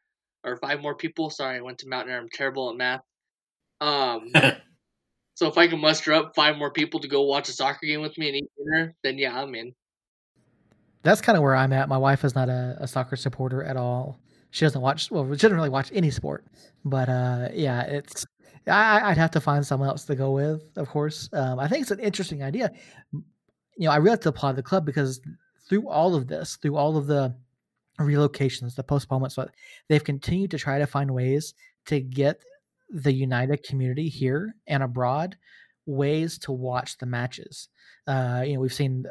[0.44, 1.30] or five more people.
[1.30, 2.20] Sorry, I went to Mountain Air.
[2.20, 3.00] I'm terrible at math.
[3.80, 4.30] Um,
[5.34, 8.00] so if I can muster up five more people to go watch a soccer game
[8.00, 9.74] with me and eat dinner, then yeah, I'm in.
[11.02, 11.88] That's kind of where I'm at.
[11.88, 14.18] My wife is not a, a soccer supporter at all.
[14.50, 15.10] She doesn't watch.
[15.10, 16.44] Well, she doesn't really watch any sport.
[16.84, 18.24] But uh, yeah, it's.
[18.66, 21.28] I, would have to find someone else to go with, of course.
[21.34, 22.70] Um, I think it's an interesting idea
[23.76, 25.20] you know, I really have to applaud the club because
[25.68, 27.34] through all of this, through all of the
[28.00, 29.50] relocations, the postponements, but
[29.88, 31.54] they've continued to try to find ways
[31.86, 32.40] to get
[32.90, 35.36] the United community here and abroad
[35.86, 37.68] ways to watch the matches.
[38.06, 39.04] Uh, you know, we've seen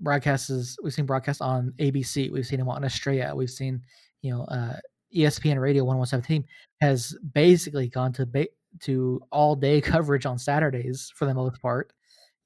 [0.00, 3.82] broadcasts, we've seen broadcasts on ABC, we've seen them on Australia, we've seen,
[4.22, 4.76] you know, uh,
[5.14, 6.44] ESPN Radio 117
[6.80, 8.46] has basically gone to ba-
[8.80, 11.92] to all day coverage on Saturdays for the most part.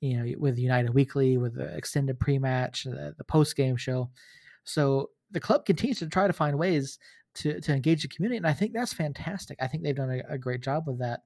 [0.00, 4.11] You know, with United Weekly, with the extended pre-match, the, the post-game show.
[4.64, 6.98] So the club continues to try to find ways
[7.37, 9.58] to to engage the community, and I think that's fantastic.
[9.60, 11.20] I think they've done a, a great job with that.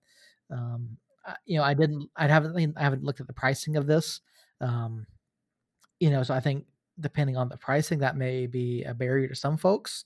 [0.50, 3.87] Um, I, you know, I didn't, I haven't, I haven't looked at the pricing of
[3.87, 4.20] this.
[4.61, 5.06] Um,
[6.00, 6.64] you know, so I think
[7.00, 10.04] depending on the pricing, that may be a barrier to some folks.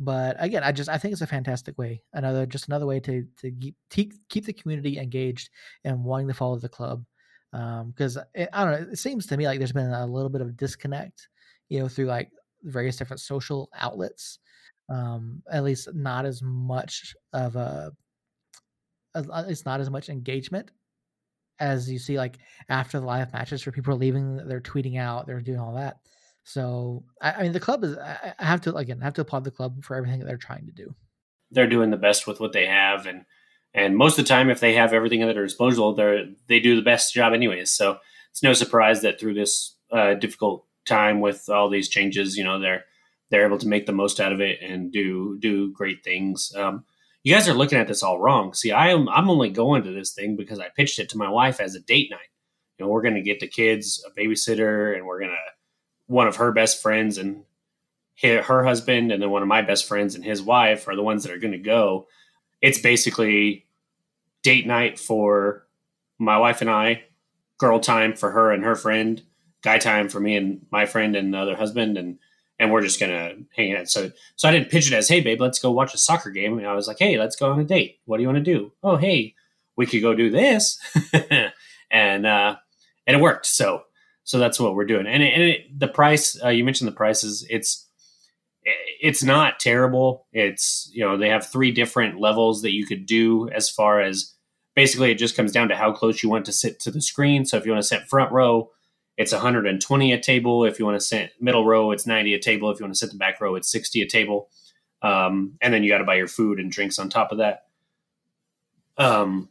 [0.00, 2.02] But again, I just I think it's a fantastic way.
[2.12, 3.52] Another just another way to to
[3.90, 5.50] keep keep the community engaged
[5.84, 7.04] and wanting to follow the club.
[7.50, 10.42] Because um, I don't know, it seems to me like there's been a little bit
[10.42, 11.28] of disconnect,
[11.68, 12.30] you know, through like
[12.62, 14.38] various different social outlets.
[14.90, 17.92] Um, at least not as much of a,
[19.14, 20.70] it's not as much engagement
[21.60, 25.26] as you see like after the live matches where people are leaving, they're tweeting out,
[25.26, 25.98] they're doing all that.
[26.44, 27.96] So I, I mean, the club is.
[27.98, 30.66] I, have to again I have to applaud the club for everything that they're trying
[30.66, 30.94] to do.
[31.50, 33.24] They're doing the best with what they have, and
[33.74, 36.74] and most of the time, if they have everything at their disposal, they they do
[36.74, 37.70] the best job anyways.
[37.70, 37.98] So
[38.30, 42.58] it's no surprise that through this uh, difficult time with all these changes, you know,
[42.58, 42.84] they're
[43.30, 46.52] they're able to make the most out of it and do do great things.
[46.56, 46.84] Um,
[47.22, 48.54] you guys are looking at this all wrong.
[48.54, 51.28] See, I am I'm only going to this thing because I pitched it to my
[51.28, 52.30] wife as a date night.
[52.78, 55.52] You know, we're going to get the kids a babysitter, and we're going to
[56.06, 57.44] one of her best friends and
[58.22, 61.22] her husband, and then one of my best friends and his wife are the ones
[61.22, 62.08] that are going to go.
[62.60, 63.66] It's basically
[64.42, 65.66] date night for
[66.18, 67.04] my wife and I,
[67.58, 69.22] girl time for her and her friend,
[69.62, 72.18] guy time for me and my friend and the other husband, and
[72.58, 73.88] and we're just gonna hang out.
[73.88, 76.58] So so I didn't pitch it as, hey babe, let's go watch a soccer game.
[76.58, 77.98] And I was like, hey, let's go on a date.
[78.04, 78.72] What do you want to do?
[78.82, 79.34] Oh, hey,
[79.76, 80.78] we could go do this,
[81.90, 82.56] and uh,
[83.06, 83.46] and it worked.
[83.46, 83.82] So
[84.24, 85.06] so that's what we're doing.
[85.06, 87.46] And it, and it, the price uh, you mentioned the prices.
[87.48, 87.86] It's
[89.00, 90.26] it's not terrible.
[90.32, 94.34] It's you know they have three different levels that you could do as far as
[94.74, 97.44] basically it just comes down to how close you want to sit to the screen.
[97.44, 98.70] So if you want to sit front row,
[99.18, 100.64] it's 120 a table.
[100.64, 102.70] If you want to sit middle row, it's 90 a table.
[102.70, 104.48] If you want to sit the back row, it's 60 a table.
[105.02, 107.66] Um, and then you got to buy your food and drinks on top of that.
[108.96, 109.48] Um,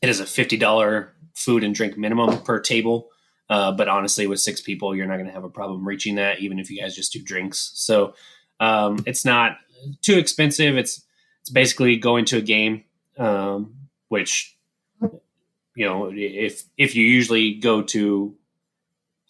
[0.00, 3.10] it is a $50 food and drink minimum per table.
[3.50, 6.40] Uh, but honestly, with six people, you're not going to have a problem reaching that,
[6.40, 7.72] even if you guys just do drinks.
[7.74, 8.14] So
[8.60, 9.58] um, it's not
[10.00, 10.76] too expensive.
[10.76, 11.04] It's
[11.42, 12.82] it's basically going to a game,
[13.18, 13.74] um,
[14.08, 14.56] which
[15.00, 18.34] you know if if you usually go to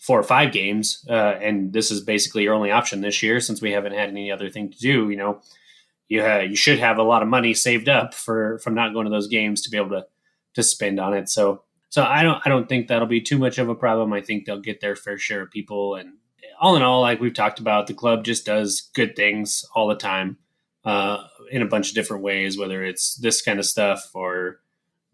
[0.07, 3.61] four or five games, uh, and this is basically your only option this year since
[3.61, 5.11] we haven't had any other thing to do.
[5.11, 5.41] You know,
[6.09, 9.07] you ha- you should have a lot of money saved up for from not going
[9.07, 10.07] to those games to be able to
[10.55, 11.29] to spend on it.
[11.29, 14.13] So so I don't I don't think that'll be too much of a problem.
[14.13, 16.13] I think they'll get their fair share of people, and
[16.61, 19.97] all in all, like we've talked about, the club just does good things all the
[19.97, 20.39] time
[20.85, 24.61] uh, in a bunch of different ways, whether it's this kind of stuff or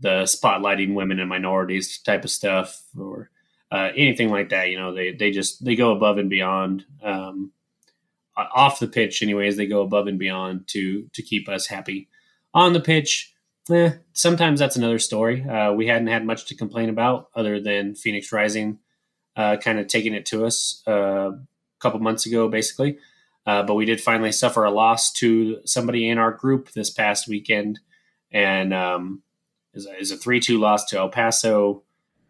[0.00, 3.31] the spotlighting women and minorities type of stuff or
[3.72, 4.68] uh, anything like that.
[4.68, 6.85] You know, they they just they go above and beyond.
[7.02, 7.52] Um,
[8.37, 12.08] off the pitch, anyways, they go above and beyond to to keep us happy.
[12.54, 13.35] On the pitch,
[13.70, 15.42] eh, sometimes that's another story.
[15.42, 18.78] Uh, we hadn't had much to complain about other than Phoenix Rising
[19.36, 21.38] uh, kind of taking it to us uh, a
[21.80, 22.99] couple months ago, basically.
[23.47, 27.26] Uh, but we did finally suffer a loss to somebody in our group this past
[27.26, 27.80] weekend,
[28.30, 29.22] and um,
[29.74, 31.82] is a three two loss to El Paso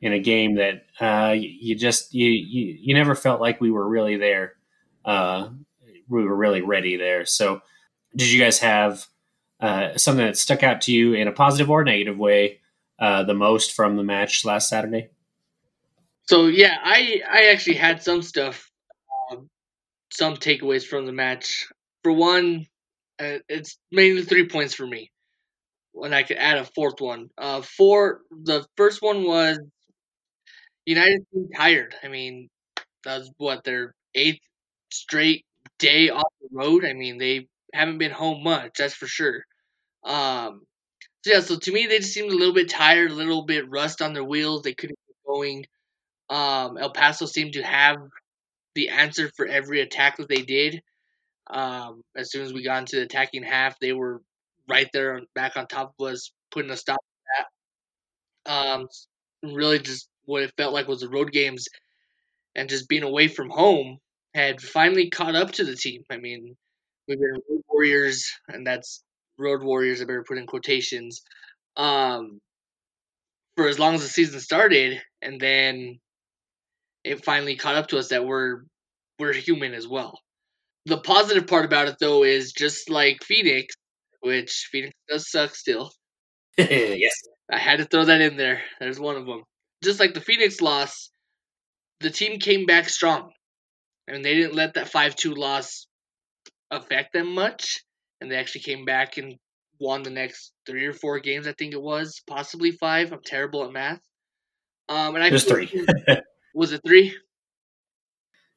[0.03, 3.88] in a game that uh, you just you, you, you never felt like we were
[3.88, 4.55] really there.
[5.05, 5.48] Uh,
[6.09, 7.24] we were really ready there.
[7.24, 7.62] So,
[8.14, 9.07] did you guys have
[9.61, 12.61] uh, something that stuck out to you in a positive or negative way
[12.98, 15.11] uh, the most from the match last Saturday?
[16.24, 18.70] So yeah, I I actually had some stuff,
[19.30, 19.48] um,
[20.12, 21.68] some takeaways from the match.
[22.03, 22.66] For one,
[23.20, 25.12] uh, it's mainly three points for me.
[25.92, 28.22] When I could add a fourth one, uh, four.
[28.30, 29.59] The first one was
[30.86, 31.94] United seemed tired.
[32.02, 32.48] I mean,
[33.04, 34.40] that was what their eighth
[34.92, 35.44] straight
[35.78, 36.84] day off the road.
[36.84, 39.44] I mean, they haven't been home much, that's for sure.
[40.04, 40.62] Um,
[41.24, 43.70] so yeah, so to me, they just seemed a little bit tired, a little bit
[43.70, 44.62] rust on their wheels.
[44.62, 45.66] They couldn't get going.
[46.30, 47.98] Um, El Paso seemed to have
[48.74, 50.82] the answer for every attack that they did.
[51.48, 54.22] Um, as soon as we got into the attacking half, they were
[54.68, 57.44] right there, back on top of us, putting a stop to
[58.46, 58.52] that.
[58.52, 58.88] Um,
[59.42, 61.68] really just what it felt like was the road games
[62.54, 63.98] and just being away from home
[64.34, 66.02] had finally caught up to the team.
[66.10, 66.56] I mean,
[67.06, 69.02] we've been road warriors, and that's
[69.38, 70.00] road warriors.
[70.00, 71.22] I better put in quotations.
[71.76, 72.40] Um,
[73.56, 75.98] for as long as the season started, and then
[77.04, 78.62] it finally caught up to us that we're
[79.18, 80.18] we're human as well.
[80.86, 83.74] The positive part about it though is just like Phoenix,
[84.20, 85.92] which Phoenix does suck still.
[86.58, 87.12] yes.
[87.50, 88.62] I had to throw that in there.
[88.80, 89.42] There's one of them.
[89.82, 91.10] Just like the Phoenix loss,
[92.00, 93.32] the team came back strong.
[94.08, 95.86] I mean, they didn't let that 5 2 loss
[96.70, 97.82] affect them much.
[98.20, 99.36] And they actually came back and
[99.80, 102.22] won the next three or four games, I think it was.
[102.28, 103.12] Possibly five.
[103.12, 104.00] I'm terrible at math.
[104.88, 105.86] Um, and I It was three.
[106.54, 107.16] Was it three?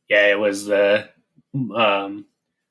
[0.10, 1.08] yeah, it was the
[1.54, 2.26] um,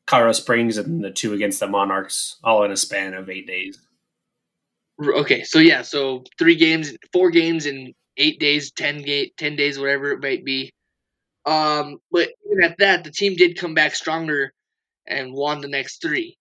[0.07, 3.79] Colorado Springs and the two against the Monarchs, all in a span of eight days.
[5.03, 9.79] Okay, so yeah, so three games, four games in eight days, ten ga- ten days,
[9.79, 10.73] whatever it might be.
[11.47, 14.53] Um, but even at that, the team did come back stronger
[15.07, 16.37] and won the next three.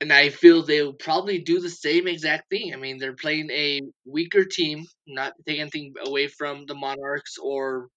[0.00, 2.72] And I feel they'll probably do the same exact thing.
[2.74, 7.88] I mean, they're playing a weaker team, not taking anything away from the Monarchs or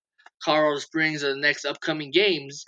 [0.43, 2.63] Colorado Springs or the next upcoming games.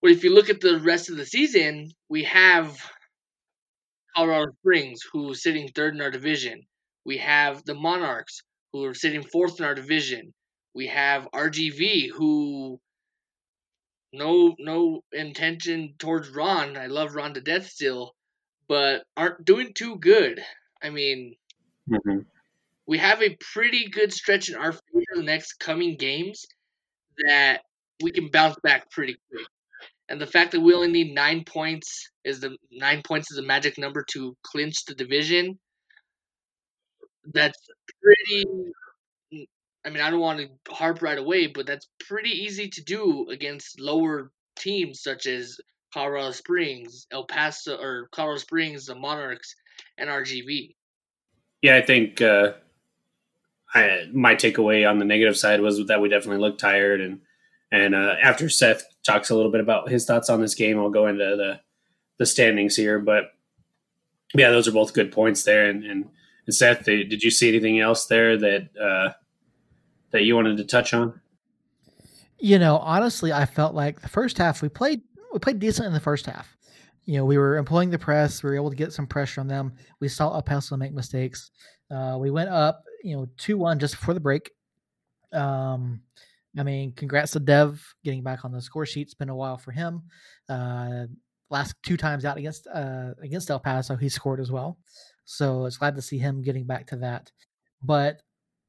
[0.00, 2.78] But if you look at the rest of the season, we have
[4.16, 6.66] Colorado Springs, who's sitting third in our division.
[7.04, 8.42] We have the Monarchs,
[8.80, 10.34] who are sitting fourth in our division.
[10.74, 12.80] We have RGV, who
[14.12, 16.76] no no intention towards Ron.
[16.76, 18.16] I love Ron to death still,
[18.68, 20.44] but aren't doing too good.
[20.82, 21.36] I mean,
[21.88, 22.18] Mm-hmm.
[22.86, 24.72] we have a pretty good stretch in our
[25.14, 26.44] the next coming games
[27.26, 27.62] that
[28.02, 29.46] we can bounce back pretty quick.
[30.08, 33.42] And the fact that we only need nine points is the nine points is a
[33.42, 35.58] magic number to clinch the division.
[37.32, 37.58] That's
[38.02, 38.44] pretty.
[39.84, 43.28] I mean, I don't want to harp right away, but that's pretty easy to do
[43.30, 45.60] against lower teams such as
[45.94, 49.54] Colorado Springs, El Paso, or Colorado Springs, the Monarchs,
[49.96, 50.74] and RGV.
[51.62, 52.52] Yeah, I think uh,
[53.74, 57.20] I, my takeaway on the negative side was that we definitely looked tired, and
[57.70, 60.90] and uh, after Seth talks a little bit about his thoughts on this game, I'll
[60.90, 61.60] go into the
[62.18, 62.98] the standings here.
[62.98, 63.32] But
[64.34, 65.68] yeah, those are both good points there.
[65.68, 66.10] And, and,
[66.46, 69.12] and Seth, did you see anything else there that uh,
[70.10, 71.20] that you wanted to touch on?
[72.38, 75.92] You know, honestly, I felt like the first half we played we played decent in
[75.92, 76.56] the first half.
[77.04, 78.42] You know, we were employing the press.
[78.42, 79.74] We were able to get some pressure on them.
[80.00, 81.50] We saw El Paso make mistakes.
[81.90, 84.50] Uh, we went up, you know, two one just before the break.
[85.32, 86.02] Um,
[86.58, 89.02] I mean, congrats to Dev getting back on the score sheet.
[89.02, 90.02] It's been a while for him.
[90.48, 91.06] Uh,
[91.50, 94.78] last two times out against uh, against El Paso, he scored as well.
[95.26, 97.30] So it's glad to see him getting back to that.
[97.82, 98.22] But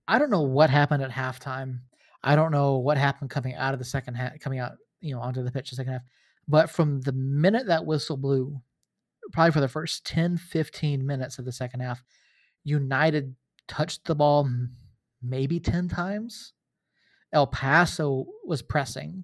[0.08, 1.80] I don't know what happened at halftime.
[2.24, 5.22] I don't know what happened coming out of the second half, coming out, you know,
[5.22, 6.02] onto the pitch the second half.
[6.48, 8.60] But from the minute that whistle blew,
[9.32, 12.04] probably for the first 10, 15 minutes of the second half,
[12.64, 13.36] United
[13.68, 14.50] touched the ball
[15.22, 16.54] maybe 10 times.
[17.34, 19.24] El Paso was pressing.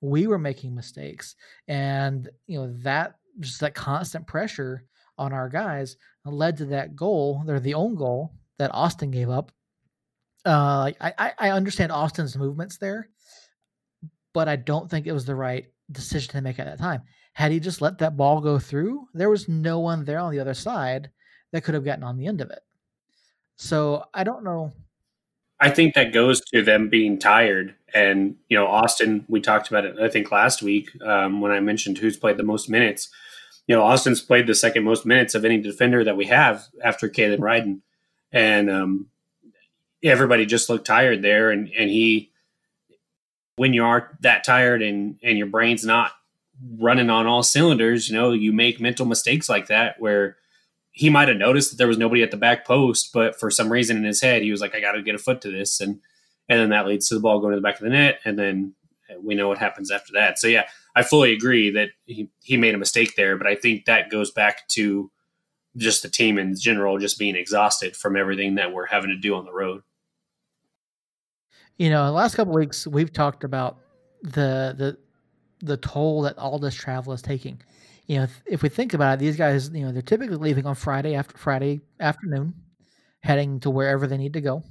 [0.00, 1.36] We were making mistakes.
[1.68, 4.84] And, you know, that just that constant pressure
[5.18, 9.52] on our guys led to that goal, or the own goal that Austin gave up.
[10.44, 13.08] Uh, I, I I understand Austin's movements there,
[14.32, 17.02] but I don't think it was the right decision to make at that time.
[17.34, 20.40] Had he just let that ball go through, there was no one there on the
[20.40, 21.10] other side
[21.52, 22.60] that could have gotten on the end of it.
[23.56, 24.72] So I don't know.
[25.60, 27.76] I think that goes to them being tired.
[27.94, 31.60] And, you know, Austin, we talked about it, I think, last week um, when I
[31.60, 33.10] mentioned who's played the most minutes.
[33.66, 37.08] You know, Austin's played the second most minutes of any defender that we have after
[37.08, 37.80] Kalen Ryden.
[38.32, 39.06] And um,
[40.02, 41.50] everybody just looked tired there.
[41.50, 42.32] And, and he,
[43.56, 46.12] when you are that tired and, and your brain's not
[46.78, 50.36] running on all cylinders, you know, you make mental mistakes like that where
[50.90, 53.72] he might have noticed that there was nobody at the back post, but for some
[53.72, 55.80] reason in his head, he was like, I got to get a foot to this.
[55.80, 56.00] And,
[56.48, 58.20] and then that leads to the ball going to the back of the net.
[58.24, 58.74] And then
[59.22, 60.38] we know what happens after that.
[60.38, 60.64] So, yeah,
[60.94, 64.30] I fully agree that he, he made a mistake there, but I think that goes
[64.30, 65.10] back to
[65.76, 69.34] just the team in general, just being exhausted from everything that we're having to do
[69.34, 69.82] on the road.
[71.78, 73.78] You know, the last couple weeks we've talked about
[74.22, 74.98] the the
[75.64, 77.60] the toll that all this travel is taking.
[78.06, 80.66] You know, if, if we think about it, these guys, you know, they're typically leaving
[80.66, 82.54] on Friday after Friday afternoon,
[83.20, 84.64] heading to wherever they need to go,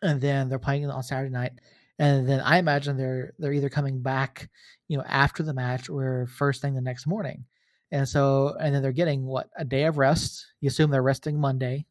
[0.00, 1.52] and then they're playing on Saturday night,
[1.98, 4.48] and then I imagine they're they're either coming back,
[4.88, 7.44] you know, after the match or first thing the next morning,
[7.90, 10.46] and so and then they're getting what a day of rest.
[10.60, 11.86] You assume they're resting Monday,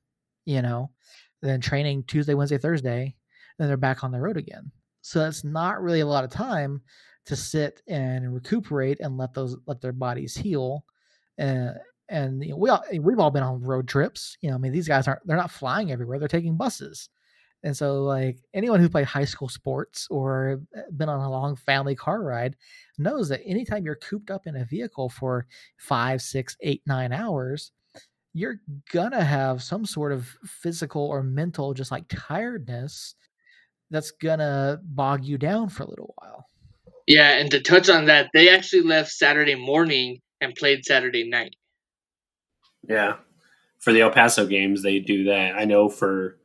[0.45, 0.91] you know,
[1.41, 3.15] then training Tuesday, Wednesday, Thursday,
[3.57, 4.71] then they're back on the road again.
[5.01, 6.81] So that's not really a lot of time
[7.25, 10.85] to sit and recuperate and let those let their bodies heal.
[11.39, 11.71] Uh,
[12.09, 14.37] and you know, we all we've all been on road trips.
[14.41, 17.09] You know, I mean, these guys aren't they're not flying everywhere; they're taking buses.
[17.63, 21.55] And so, like anyone who played high school sports or uh, been on a long
[21.55, 22.55] family car ride
[22.97, 25.45] knows that anytime you're cooped up in a vehicle for
[25.77, 27.71] five, six, eight, nine hours,
[28.33, 33.15] you're gonna have some sort of physical or mental, just like tiredness,
[33.91, 36.47] that's gonna bog you down for a little while.
[37.07, 41.55] Yeah, and to touch on that, they actually left Saturday morning and played Saturday night.
[42.87, 43.17] Yeah.
[43.79, 45.55] For the El Paso games, they do that.
[45.55, 46.37] I know for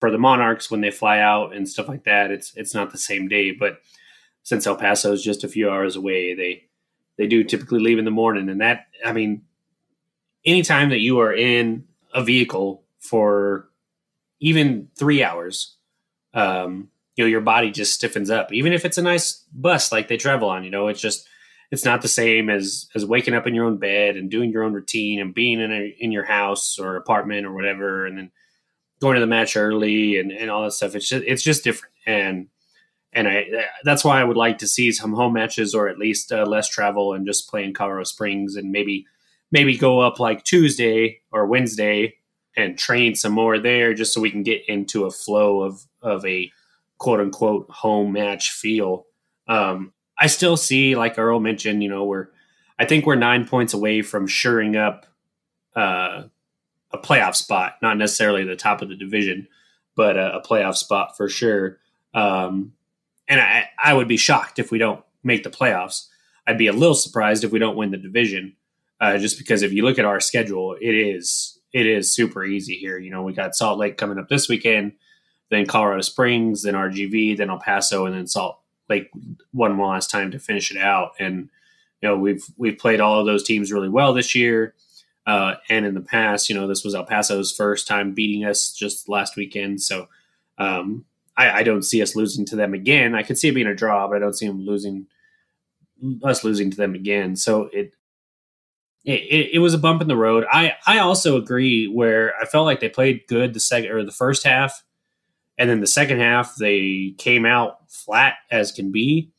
[0.00, 2.98] for the Monarchs when they fly out and stuff like that, it's it's not the
[2.98, 3.52] same day.
[3.52, 3.80] But
[4.42, 6.64] since El Paso is just a few hours away, they
[7.18, 8.48] they do typically leave in the morning.
[8.48, 9.42] And that, I mean,
[10.44, 11.84] anytime that you are in
[12.14, 13.68] a vehicle for
[14.40, 15.76] even three hours,
[16.32, 18.52] um, you know, your body just stiffens up.
[18.52, 21.28] Even if it's a nice bus like they travel on, you know, it's just
[21.70, 24.62] it's not the same as as waking up in your own bed and doing your
[24.62, 28.30] own routine and being in a, in your house or apartment or whatever, and then
[29.00, 30.94] going to the match early and, and all that stuff.
[30.94, 32.48] It's just it's just different, and
[33.12, 33.46] and I
[33.84, 36.68] that's why I would like to see some home matches or at least uh, less
[36.68, 39.06] travel and just play in Colorado Springs and maybe
[39.50, 42.14] maybe go up like Tuesday or Wednesday
[42.56, 46.24] and train some more there just so we can get into a flow of of
[46.24, 46.50] a
[46.98, 49.06] quote unquote home match feel.
[49.48, 52.28] Um, I still see, like Earl mentioned, you know, we're
[52.78, 55.06] I think we're nine points away from shoring up
[55.74, 56.24] uh,
[56.92, 59.46] a playoff spot, not necessarily the top of the division,
[59.96, 61.78] but a, a playoff spot for sure.
[62.14, 62.72] Um,
[63.28, 66.08] and I, I would be shocked if we don't make the playoffs.
[66.46, 68.56] I'd be a little surprised if we don't win the division,
[69.00, 72.74] uh, just because if you look at our schedule, it is it is super easy
[72.74, 72.98] here.
[72.98, 74.92] You know, we got Salt Lake coming up this weekend,
[75.50, 79.08] then Colorado Springs, then RGV, then El Paso, and then Salt Lake
[79.52, 81.12] one last time to finish it out.
[81.20, 81.48] And
[82.02, 84.74] you know, we've we've played all of those teams really well this year.
[85.26, 88.72] Uh, and in the past, you know, this was El Paso's first time beating us
[88.72, 89.82] just last weekend.
[89.82, 90.08] So
[90.58, 91.04] um,
[91.36, 93.14] I, I, don't see us losing to them again.
[93.14, 95.06] I could see it being a draw, but I don't see them losing
[96.22, 97.36] us losing to them again.
[97.36, 97.94] So it,
[99.04, 100.44] it it was a bump in the road.
[100.50, 104.12] I I also agree where I felt like they played good the second or the
[104.12, 104.82] first half,
[105.56, 109.30] and then the second half they came out flat as can be.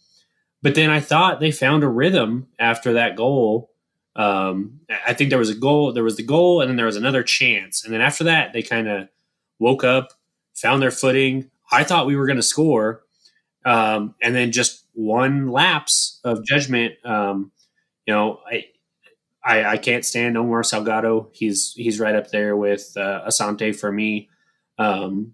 [0.64, 3.71] But then I thought they found a rhythm after that goal
[4.16, 6.98] um, I think there was a goal, there was the goal, and then there was
[6.98, 9.08] another chance, and then after that, they kind of
[9.60, 10.14] woke up,
[10.54, 11.50] found their footing.
[11.72, 13.04] I thought we were going to score,
[13.66, 16.96] um, and then just one lapse of judgment.
[17.06, 17.52] Um,
[18.08, 18.66] you know, I,
[19.44, 21.30] I, I can't stand Omar Salgado.
[21.34, 24.30] He's he's right up there with uh, Asante for me.
[24.78, 25.34] Um,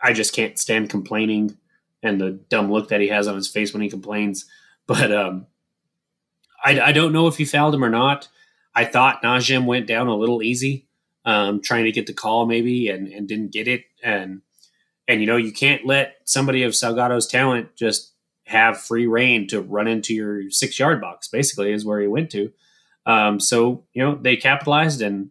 [0.00, 1.56] I just can't stand complaining
[2.02, 4.46] and the dumb look that he has on his face when he complains.
[4.86, 5.46] But um,
[6.68, 8.28] I, I don't know if he fouled him or not.
[8.74, 10.86] I thought Najim went down a little easy,
[11.24, 13.84] um, trying to get the call maybe, and, and didn't get it.
[14.02, 14.42] And
[15.08, 18.12] and you know you can't let somebody of Salgado's talent just
[18.44, 21.28] have free reign to run into your six yard box.
[21.28, 22.52] Basically, is where he went to.
[23.06, 25.30] Um, so you know they capitalized and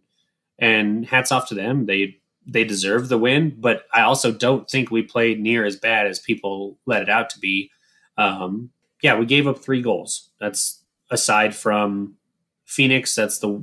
[0.58, 1.86] and hats off to them.
[1.86, 2.16] They
[2.46, 6.18] they deserve the win, but I also don't think we played near as bad as
[6.18, 7.70] people let it out to be.
[8.16, 8.70] Um,
[9.02, 10.30] yeah, we gave up three goals.
[10.40, 12.14] That's aside from
[12.64, 13.62] Phoenix, that's the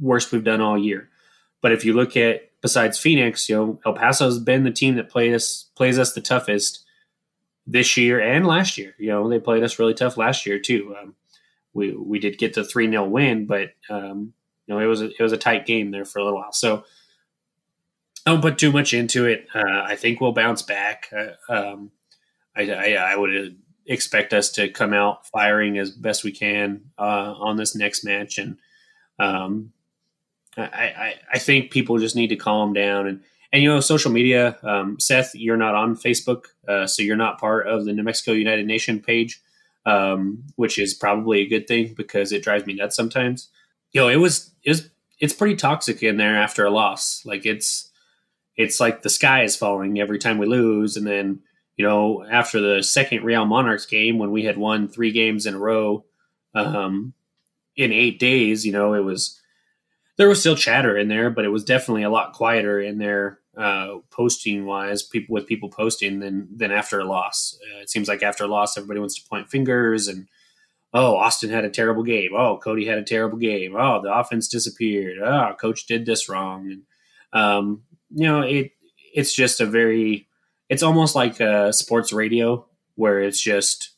[0.00, 1.08] worst we've done all year.
[1.60, 4.96] But if you look at besides Phoenix, you know, El Paso has been the team
[4.96, 6.84] that played us plays us the toughest
[7.66, 8.94] this year and last year.
[8.98, 10.94] You know, they played us really tough last year too.
[11.00, 11.14] Um,
[11.74, 14.32] we we did get the three 0 win, but um,
[14.66, 16.52] you know it was a, it was a tight game there for a little while.
[16.52, 16.84] So
[18.26, 19.46] I don't put too much into it.
[19.54, 21.10] Uh, I think we'll bounce back.
[21.16, 21.90] Uh, um,
[22.56, 23.56] I, I, I would
[23.88, 28.38] expect us to come out firing as best we can uh, on this next match.
[28.38, 28.58] And
[29.18, 29.72] um,
[30.56, 33.22] I, I, I, think people just need to calm down and
[33.52, 34.58] and you know social media.
[34.62, 38.32] Um, Seth, you're not on Facebook, uh, so you're not part of the New Mexico
[38.32, 39.40] United Nation page,
[39.86, 43.48] um, which is probably a good thing because it drives me nuts sometimes.
[43.92, 47.24] You know, it was it was it's pretty toxic in there after a loss.
[47.24, 47.90] Like it's
[48.56, 51.40] it's like the sky is falling every time we lose, and then
[51.78, 55.54] you know, after the second Real Monarchs game, when we had won three games in
[55.54, 56.04] a row
[56.52, 57.14] um,
[57.76, 59.40] in eight days, you know, it was
[60.16, 63.38] there was still chatter in there, but it was definitely a lot quieter in there
[63.56, 67.56] uh, posting wise, people with people posting than than after a loss.
[67.62, 70.26] Uh, it seems like after a loss, everybody wants to point fingers and
[70.92, 72.30] oh, Austin had a terrible game.
[72.34, 73.76] Oh, Cody had a terrible game.
[73.76, 75.18] Oh, the offense disappeared.
[75.22, 76.72] Oh, coach did this wrong.
[76.72, 76.82] And
[77.40, 78.72] um, you know, it
[79.14, 80.27] it's just a very
[80.68, 83.90] it's almost like a sports radio where it's just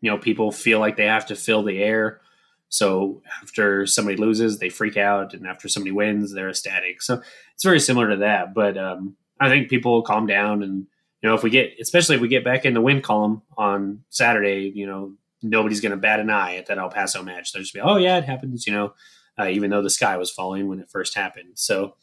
[0.00, 2.20] you know people feel like they have to fill the air.
[2.68, 7.02] So after somebody loses they freak out and after somebody wins they're ecstatic.
[7.02, 7.22] So
[7.54, 10.86] it's very similar to that but um, i think people calm down and
[11.20, 14.02] you know if we get especially if we get back in the win column on
[14.10, 17.52] saturday you know nobody's going to bat an eye at that el paso match.
[17.52, 18.94] They'll just be oh yeah it happens you know
[19.38, 21.52] uh, even though the sky was falling when it first happened.
[21.54, 21.94] So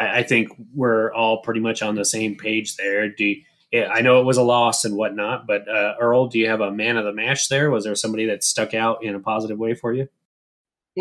[0.00, 3.88] I, I think we're all pretty much on the same page there do you, yeah,
[3.88, 6.72] I know it was a loss and whatnot, but uh, Earl, do you have a
[6.72, 7.70] man of the match there?
[7.70, 10.08] Was there somebody that stuck out in a positive way for you?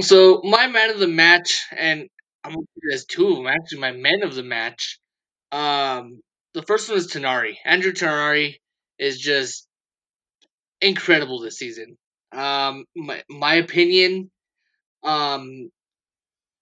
[0.01, 2.07] So my man of the match, and
[2.43, 2.55] I'm
[2.93, 3.47] as two of them.
[3.47, 4.99] Actually, my men of the match.
[5.51, 6.21] Um,
[6.53, 7.55] the first one is Tinari.
[7.65, 8.57] Andrew Tinari
[8.99, 9.67] is just
[10.79, 11.97] incredible this season.
[12.31, 14.29] Um, my my opinion,
[15.03, 15.71] um,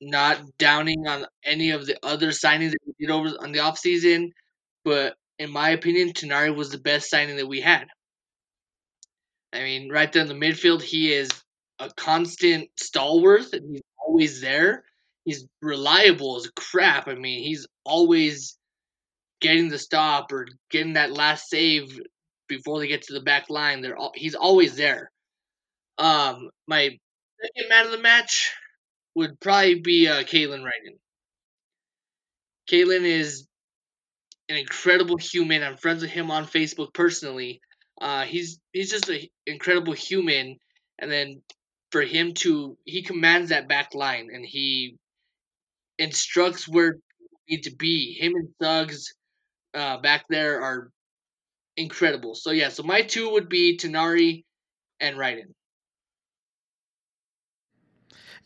[0.02, 3.78] not downing on any of the other signings that we did over on the off
[3.78, 4.32] season,
[4.84, 7.88] but in my opinion, Tinari was the best signing that we had.
[9.54, 11.30] I mean, right there in the midfield, he is
[11.80, 14.84] a constant stalwart, he's always there.
[15.26, 17.10] He's reliable as crap.
[17.10, 18.58] I mean, he's always
[19.42, 22.00] getting the stop or getting that last save
[22.48, 23.82] before they get to the back line.
[23.82, 25.12] They're all, he's always there.
[25.98, 26.98] Um, my
[27.42, 28.54] second man of the match
[29.18, 30.98] would probably be uh, Kalen Ryden.
[32.70, 33.48] Kalen is
[34.48, 35.64] an incredible human.
[35.64, 37.60] I'm friends with him on Facebook personally.
[38.00, 40.58] Uh, he's he's just an incredible human,
[41.00, 41.42] and then
[41.92, 44.98] for him to he commands that back line and he
[45.98, 46.98] instructs where
[47.50, 48.14] need to be.
[48.20, 49.16] Him and Suggs
[49.74, 50.92] uh, back there are
[51.76, 52.36] incredible.
[52.36, 54.44] So yeah, so my two would be Tinari
[55.00, 55.57] and Ryden.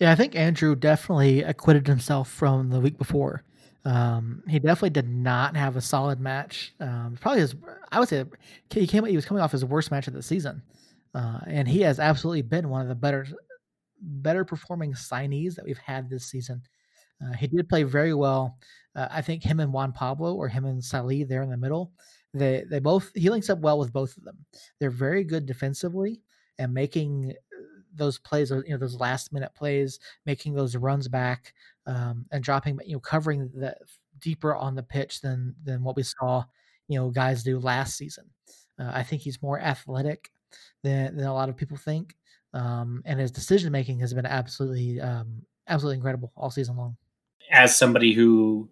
[0.01, 3.43] Yeah, I think Andrew definitely acquitted himself from the week before.
[3.85, 6.73] Um, he definitely did not have a solid match.
[6.79, 7.53] Um, probably his,
[7.91, 8.25] I would say,
[8.71, 9.05] he came.
[9.05, 10.63] He was coming off his worst match of the season,
[11.13, 13.27] uh, and he has absolutely been one of the better,
[14.01, 16.63] better performing signees that we've had this season.
[17.23, 18.57] Uh, he did play very well.
[18.95, 21.91] Uh, I think him and Juan Pablo, or him and Salih, there in the middle,
[22.33, 24.39] they they both he links up well with both of them.
[24.79, 26.21] They're very good defensively
[26.57, 27.35] and making
[27.95, 31.53] those plays, you know, those last minute plays, making those runs back
[31.85, 33.75] um, and dropping, you know, covering the
[34.19, 36.43] deeper on the pitch than than what we saw,
[36.87, 38.25] you know, guys do last season.
[38.79, 40.31] Uh, I think he's more athletic
[40.83, 42.15] than than a lot of people think,
[42.53, 46.97] um, and his decision making has been absolutely um, absolutely incredible all season long.
[47.51, 48.69] As somebody who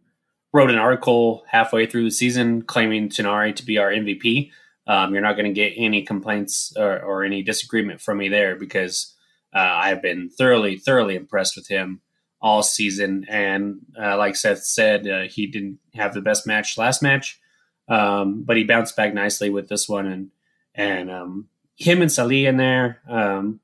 [0.53, 4.51] wrote an article halfway through the season claiming Tinari to be our MVP,
[4.89, 8.55] um, you're not going to get any complaints or, or, any disagreement from me there
[8.55, 9.13] because
[9.53, 12.01] uh, I've been thoroughly, thoroughly impressed with him
[12.41, 13.23] all season.
[13.29, 17.39] And uh, like Seth said, uh, he didn't have the best match last match,
[17.87, 20.07] um, but he bounced back nicely with this one.
[20.07, 20.31] And
[20.73, 23.59] and um, him and Salih in there, um,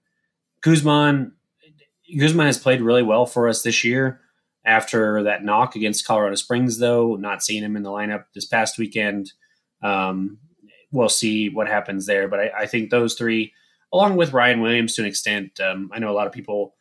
[0.61, 1.31] Guzman.
[2.19, 4.21] Guzman has played really well for us this year.
[4.63, 8.77] After that knock against Colorado Springs, though, not seeing him in the lineup this past
[8.77, 9.33] weekend,
[9.81, 10.37] um,
[10.95, 12.27] we'll see what happens there.
[12.27, 13.53] But I, I, think those three,
[13.93, 16.73] along with Ryan Williams to an extent, um, I know a lot of people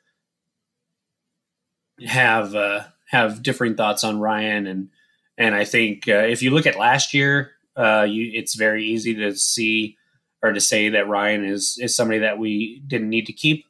[2.06, 4.88] have uh, have differing thoughts on Ryan, and
[5.36, 9.14] and I think uh, if you look at last year, uh, you, it's very easy
[9.16, 9.96] to see
[10.42, 13.66] or to say that Ryan is is somebody that we didn't need to keep.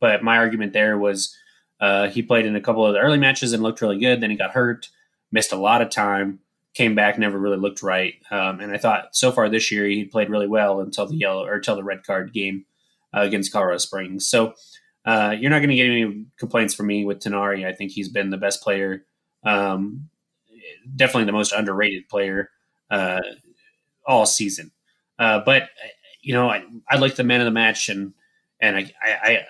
[0.00, 1.36] But my argument there was
[1.80, 4.20] uh, he played in a couple of the early matches and looked really good.
[4.20, 4.88] Then he got hurt,
[5.30, 6.40] missed a lot of time
[6.74, 8.14] came back, never really looked right.
[8.30, 11.44] Um, and I thought so far this year he played really well until the yellow
[11.44, 12.64] or until the red card game
[13.14, 14.26] uh, against Colorado Springs.
[14.26, 14.54] So
[15.04, 17.66] uh, you're not going to get any complaints from me with Tinari.
[17.66, 19.04] I think he's been the best player,
[19.44, 20.08] um,
[20.96, 22.50] definitely the most underrated player
[22.90, 23.20] uh,
[24.06, 24.70] all season.
[25.18, 25.68] Uh, but
[26.22, 28.14] you know, I, I like the man of the match, and
[28.60, 29.44] and I, I, I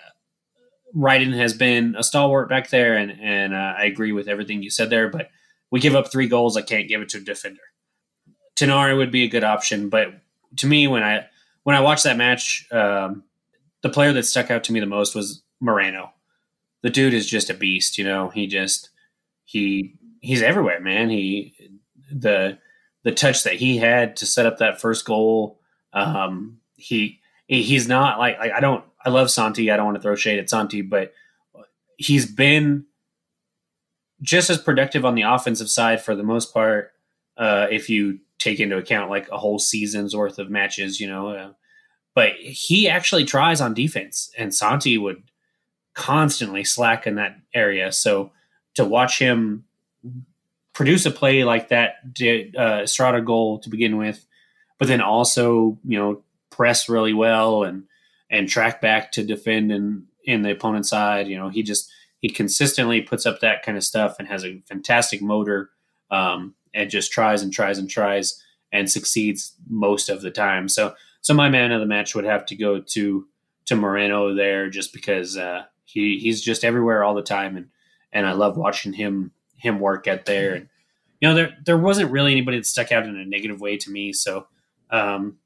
[0.97, 4.70] Ryden has been a stalwart back there, and and uh, I agree with everything you
[4.70, 5.29] said there, but
[5.73, 6.57] we give up three goals.
[6.57, 7.62] I can't give it to a defender.
[8.55, 10.09] Tinari would be a good option, but
[10.59, 11.27] to me, when I
[11.64, 13.25] when I watched that match, um,
[13.83, 16.12] the player that stuck out to me the most was Moreno.
[16.83, 17.97] The dude is just a beast.
[17.97, 18.91] You know, he just
[19.45, 21.09] he he's everywhere, man.
[21.09, 21.55] He
[22.12, 22.59] the
[23.03, 25.59] the touch that he had to set up that first goal.
[25.95, 29.70] Um, he he's not like, like I don't I love Santi.
[29.70, 31.14] I don't want to throw shade at Santi, but
[31.97, 32.85] he's been
[34.23, 36.93] just as productive on the offensive side for the most part.
[37.37, 41.29] Uh, if you take into account like a whole season's worth of matches, you know,
[41.29, 41.53] uh,
[42.14, 45.23] but he actually tries on defense, and Santi would
[45.95, 47.91] constantly slack in that area.
[47.93, 48.33] So
[48.75, 49.64] to watch him
[50.73, 51.97] produce a play like that
[52.59, 54.25] uh, Estrada goal to begin with,
[54.79, 57.85] but then also you know press really well and
[58.31, 61.29] and track back to defend in in the opponent's side.
[61.29, 61.91] You know, he just
[62.23, 65.70] he consistently puts up that kind of stuff and has a fantastic motor
[66.11, 68.41] um, and just tries and tries and tries
[68.73, 70.68] and succeeds most of the time.
[70.68, 73.27] So so my man of the match would have to go to
[73.66, 77.68] to Moreno there just because uh, he he's just everywhere all the time and
[78.12, 80.55] and I love watching him him work at there.
[80.55, 80.68] And
[81.20, 83.91] you know there there wasn't really anybody that stuck out in a negative way to
[83.91, 84.12] me.
[84.12, 84.47] So
[84.91, 85.39] um,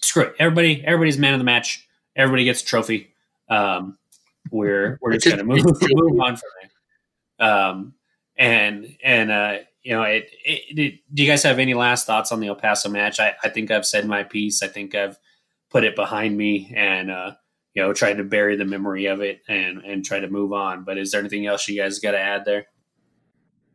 [0.00, 0.34] screw it.
[0.38, 1.88] Everybody everybody's man of the match.
[2.14, 3.12] Everybody gets a trophy.
[3.48, 3.98] Um,
[4.50, 7.94] we're we're just gonna move move on from there um,
[8.36, 12.32] and and uh, you know it, it, it, do you guys have any last thoughts
[12.32, 15.18] on the El Paso match I, I think I've said my piece I think I've
[15.74, 17.32] put it behind me and uh,
[17.74, 20.84] you know try to bury the memory of it and and try to move on.
[20.84, 22.66] But is there anything else you guys got to add there?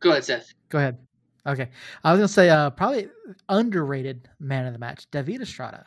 [0.00, 0.52] Go ahead, Seth.
[0.70, 0.98] Go ahead.
[1.46, 1.68] Okay,
[2.02, 3.08] I was gonna say uh, probably
[3.48, 5.86] underrated man of the match, David Estrada.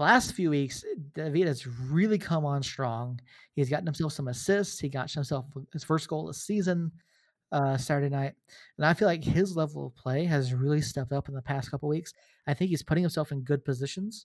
[0.00, 0.82] Last few weeks,
[1.12, 3.20] David has really come on strong.
[3.52, 4.80] He's gotten himself some assists.
[4.80, 5.44] He got himself
[5.74, 6.90] his first goal of the season
[7.52, 8.32] uh, Saturday night,
[8.78, 11.70] and I feel like his level of play has really stepped up in the past
[11.70, 12.14] couple weeks.
[12.46, 14.24] I think he's putting himself in good positions,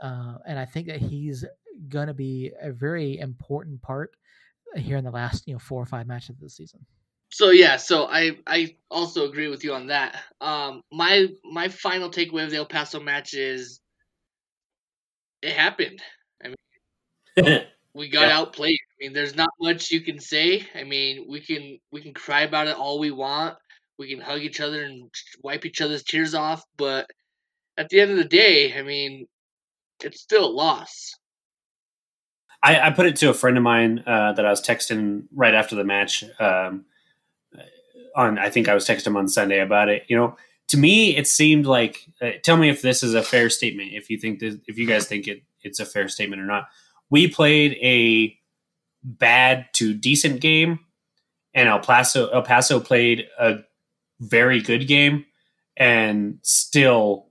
[0.00, 1.44] uh, and I think that he's
[1.88, 4.12] going to be a very important part
[4.76, 6.86] here in the last you know four or five matches of the season.
[7.30, 10.16] So yeah, so I I also agree with you on that.
[10.40, 13.80] Um, my my final takeaway of the El Paso match is
[15.42, 16.00] it happened.
[16.44, 16.54] I
[17.36, 17.60] mean,
[17.94, 18.38] we got yeah.
[18.38, 18.78] outplayed.
[18.78, 20.66] I mean, there's not much you can say.
[20.74, 23.56] I mean, we can we can cry about it all we want.
[23.98, 25.10] We can hug each other and
[25.42, 27.06] wipe each other's tears off, but
[27.76, 29.26] at the end of the day, I mean,
[30.02, 31.14] it's still a loss.
[32.62, 35.54] I, I, put it to a friend of mine uh, that I was texting right
[35.54, 36.24] after the match.
[36.40, 36.86] Um,
[38.16, 40.04] on I think I was texting him on Sunday about it.
[40.08, 40.36] You know,
[40.68, 42.06] to me, it seemed like.
[42.20, 43.90] Uh, tell me if this is a fair statement.
[43.92, 46.68] If you think this, if you guys think it, it's a fair statement or not.
[47.10, 48.36] We played a
[49.02, 50.80] bad to decent game,
[51.54, 53.58] and El Paso El Paso played a
[54.20, 55.24] very good game,
[55.76, 57.28] and still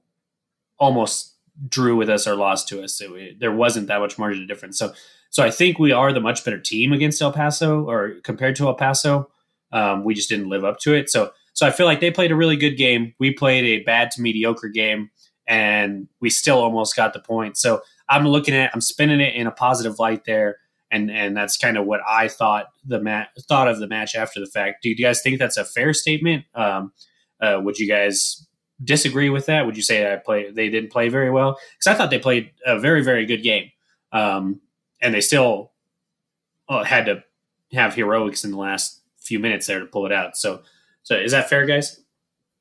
[0.79, 1.33] almost
[1.67, 3.01] drew with us or lost to us.
[3.01, 4.77] It, there wasn't that much margin of difference.
[4.77, 4.93] So
[5.29, 8.67] so I think we are the much better team against El Paso or compared to
[8.67, 9.29] El Paso.
[9.71, 11.09] Um, we just didn't live up to it.
[11.09, 13.15] So so I feel like they played a really good game.
[13.19, 15.09] We played a bad to mediocre game,
[15.47, 17.57] and we still almost got the point.
[17.57, 20.57] So I'm looking at, I'm spinning it in a positive light there,
[20.91, 24.39] and and that's kind of what I thought the mat thought of the match after
[24.39, 24.83] the fact.
[24.83, 26.45] Do you guys think that's a fair statement?
[26.53, 26.93] Um,
[27.41, 28.45] uh, would you guys
[28.83, 29.65] disagree with that?
[29.65, 31.57] Would you say I play they didn't play very well?
[31.79, 33.71] Because I thought they played a very very good game.
[34.11, 34.61] Um,
[35.01, 35.71] and they still
[36.69, 37.23] uh, had to
[37.73, 40.37] have heroics in the last few minutes there to pull it out.
[40.37, 40.61] So,
[41.07, 42.01] so is that fair, guys?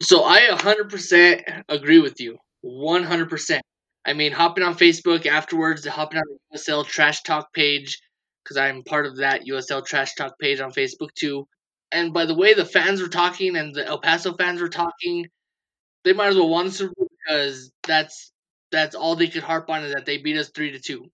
[0.00, 2.38] So I 100% agree with you.
[2.64, 3.60] 100%.
[4.06, 7.98] I mean, hopping on Facebook afterwards, hopping on the USL Trash Talk page,
[8.44, 11.48] because I'm part of that USL Trash Talk page on Facebook too.
[11.90, 15.26] And by the way the fans were talking and the El Paso fans were talking,
[16.04, 18.30] they might as well won Super Bowl because that's
[18.70, 21.10] that's all they could harp on is that they beat us three to two.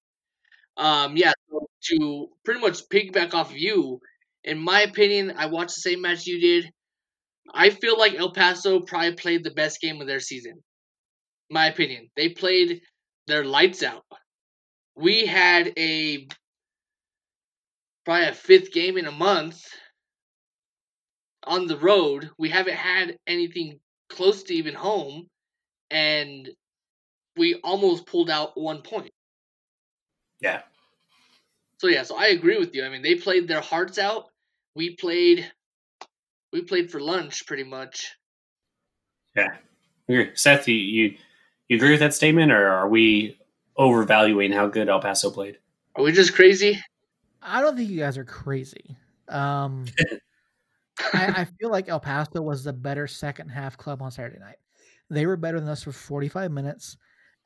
[0.76, 4.00] Um, yeah, so to pretty much piggyback off of you,
[4.44, 6.70] in my opinion, I watched the same match you did.
[7.54, 10.62] I feel like El Paso probably played the best game of their season.
[11.50, 12.08] My opinion.
[12.16, 12.80] They played
[13.26, 14.04] their lights out.
[14.96, 16.26] We had a
[18.04, 19.62] probably a fifth game in a month
[21.44, 22.30] on the road.
[22.38, 25.28] We haven't had anything close to even home,
[25.90, 26.48] and
[27.36, 29.12] we almost pulled out one point.
[30.40, 30.62] Yeah.
[31.78, 32.84] So yeah, so I agree with you.
[32.84, 34.26] I mean, they played their hearts out.
[34.74, 35.50] We played
[36.52, 38.16] we played for lunch pretty much.
[39.36, 39.56] Yeah.
[40.34, 41.16] Seth, you, you
[41.68, 43.38] you agree with that statement or are we
[43.76, 45.58] overvaluing how good El Paso played?
[45.96, 46.80] Are we just crazy?
[47.40, 48.96] I don't think you guys are crazy.
[49.28, 49.86] Um
[51.14, 54.56] I, I feel like El Paso was the better second half club on Saturday night.
[55.08, 56.98] They were better than us for 45 minutes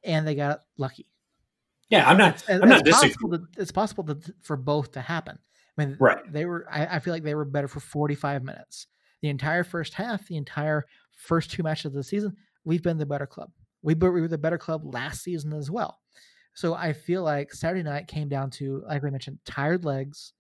[0.02, 1.06] and they got lucky.
[1.88, 2.42] Yeah, I'm not.
[2.48, 5.38] I'm not it's possible, to, it's possible to, for both to happen.
[5.78, 6.32] I mean, right?
[6.32, 6.66] They were.
[6.70, 8.88] I, I, feel like they were better for 45 minutes.
[9.22, 10.84] The entire first half, the entire
[11.16, 13.50] first two matches of the season, we've been the better club.
[13.82, 15.98] We, we were the better club last season as well.
[16.54, 20.32] So I feel like Saturday night came down to, like we mentioned, tired legs.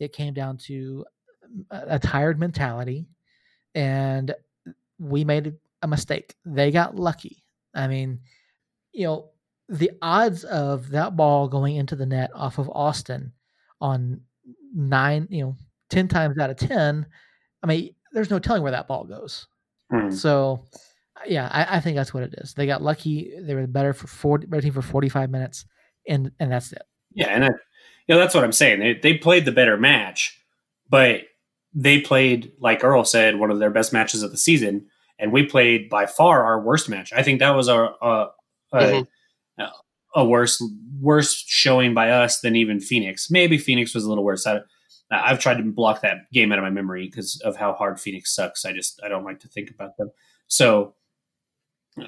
[0.00, 1.04] It came down to
[1.48, 3.06] mm, a, a tired mentality,
[3.74, 4.34] and
[4.98, 6.34] we made a mistake.
[6.44, 7.44] They got lucky.
[7.74, 8.20] I mean,
[8.92, 9.30] you know,
[9.68, 13.32] the odds of that ball going into the net off of Austin
[13.80, 14.20] on
[14.74, 15.56] nine, you know,
[15.90, 17.06] 10 times out of 10,
[17.62, 19.46] I mean, there's no telling where that ball goes.
[19.90, 20.10] Hmm.
[20.10, 20.64] So,
[21.26, 22.54] yeah, I, I think that's what it is.
[22.54, 23.32] They got lucky.
[23.40, 25.64] They were better for 40, better team for 45 minutes,
[26.08, 26.82] and and that's it.
[27.12, 28.80] Yeah, and I, you know that's what I'm saying.
[28.80, 30.40] They they played the better match,
[30.88, 31.22] but
[31.74, 34.86] they played like Earl said one of their best matches of the season,
[35.18, 37.12] and we played by far our worst match.
[37.12, 38.26] I think that was our uh,
[38.72, 39.06] Mhm.
[39.58, 39.68] a,
[40.14, 40.62] a worse
[41.00, 43.30] worse showing by us than even Phoenix.
[43.30, 44.46] Maybe Phoenix was a little worse.
[44.46, 44.60] I,
[45.10, 48.34] I've tried to block that game out of my memory because of how hard Phoenix
[48.34, 48.64] sucks.
[48.64, 50.10] I just I don't like to think about them.
[50.46, 50.94] So
[51.98, 52.06] uh,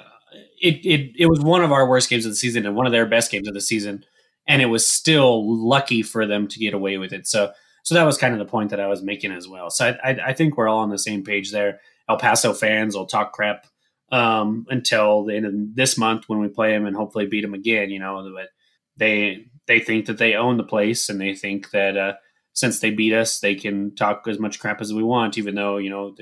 [0.60, 2.92] it it it was one of our worst games of the season and one of
[2.92, 4.04] their best games of the season,
[4.46, 7.26] and it was still lucky for them to get away with it.
[7.26, 9.70] So so that was kind of the point that I was making as well.
[9.70, 11.80] So I I, I think we're all on the same page there.
[12.08, 13.66] El Paso fans will talk crap
[14.12, 17.54] um, until the end of this month when we play them and hopefully beat them
[17.54, 17.90] again.
[17.90, 18.50] You know, but
[18.96, 22.12] they they think that they own the place and they think that uh,
[22.52, 25.78] since they beat us, they can talk as much crap as we want, even though
[25.78, 26.14] you know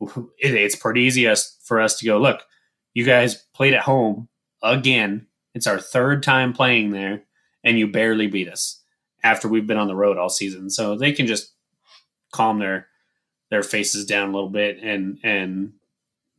[0.38, 1.32] it, it's pretty easy
[1.64, 2.42] for us to go look.
[2.94, 4.28] You guys played at home
[4.62, 5.26] again.
[5.54, 7.22] It's our third time playing there,
[7.64, 8.82] and you barely beat us
[9.22, 10.70] after we've been on the road all season.
[10.70, 11.52] So they can just
[12.32, 12.88] calm their
[13.50, 15.74] their faces down a little bit and and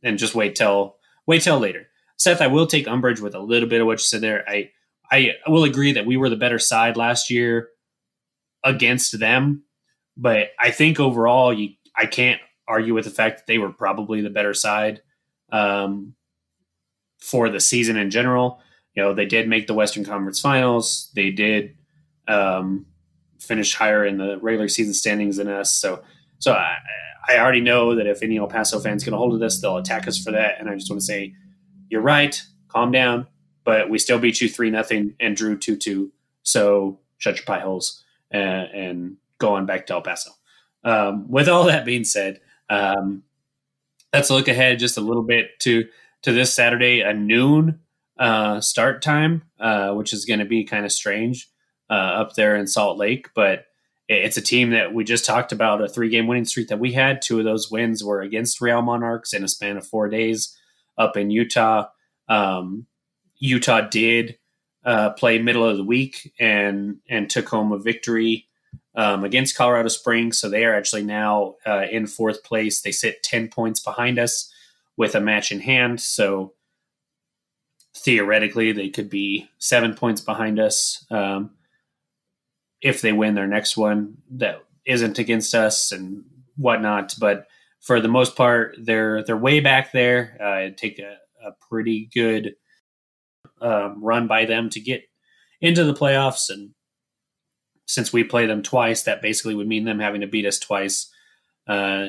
[0.02, 1.88] and just wait till wait till later.
[2.16, 4.44] Seth, I will take umbrage with a little bit of what you said there.
[4.48, 4.70] I
[5.10, 7.68] I will agree that we were the better side last year
[8.64, 9.62] against them,
[10.16, 14.20] but I think overall you I can't argue with the fact that they were probably
[14.20, 15.02] the better side
[15.52, 16.14] um,
[17.18, 18.60] for the season in general.
[18.94, 21.10] You know, they did make the Western Conference Finals.
[21.14, 21.76] They did
[22.28, 22.86] um,
[23.38, 25.72] finish higher in the regular season standings than us.
[25.72, 26.02] So,
[26.38, 26.76] so I,
[27.28, 29.76] I already know that if any El Paso fans get a hold of this, they'll
[29.76, 30.56] attack us for that.
[30.58, 31.34] And I just want to say,
[31.88, 32.40] you're right.
[32.68, 33.26] Calm down.
[33.64, 36.12] But we still beat you three nothing and drew two two.
[36.42, 38.03] So shut your pie holes
[38.34, 40.32] and, and go on back to El Paso.
[40.82, 43.22] Um, with all that being said, um,
[44.12, 45.88] let's look ahead just a little bit to
[46.22, 47.80] to this Saturday, a noon
[48.18, 51.48] uh, start time, uh, which is going to be kind of strange
[51.90, 53.28] uh, up there in Salt Lake.
[53.34, 53.66] But
[54.08, 56.92] it's a team that we just talked about a three game winning streak that we
[56.92, 57.22] had.
[57.22, 60.56] Two of those wins were against Real Monarchs in a span of four days
[60.98, 61.86] up in Utah.
[62.28, 62.86] Um,
[63.36, 64.38] Utah did
[64.84, 68.46] uh, play middle of the week and and took home a victory
[68.94, 70.38] um, against Colorado Springs.
[70.38, 72.82] So they are actually now uh, in fourth place.
[72.82, 74.52] They sit ten points behind us
[74.96, 76.00] with a match in hand.
[76.00, 76.52] So
[77.96, 81.50] theoretically, they could be seven points behind us um,
[82.80, 86.24] if they win their next one that isn't against us and
[86.56, 87.14] whatnot.
[87.18, 87.46] But
[87.80, 90.36] for the most part, they're they're way back there.
[90.40, 92.54] Uh, take a, a pretty good
[93.64, 95.02] um, run by them to get
[95.60, 96.70] into the playoffs, and
[97.86, 101.10] since we play them twice, that basically would mean them having to beat us twice.
[101.66, 102.08] Uh,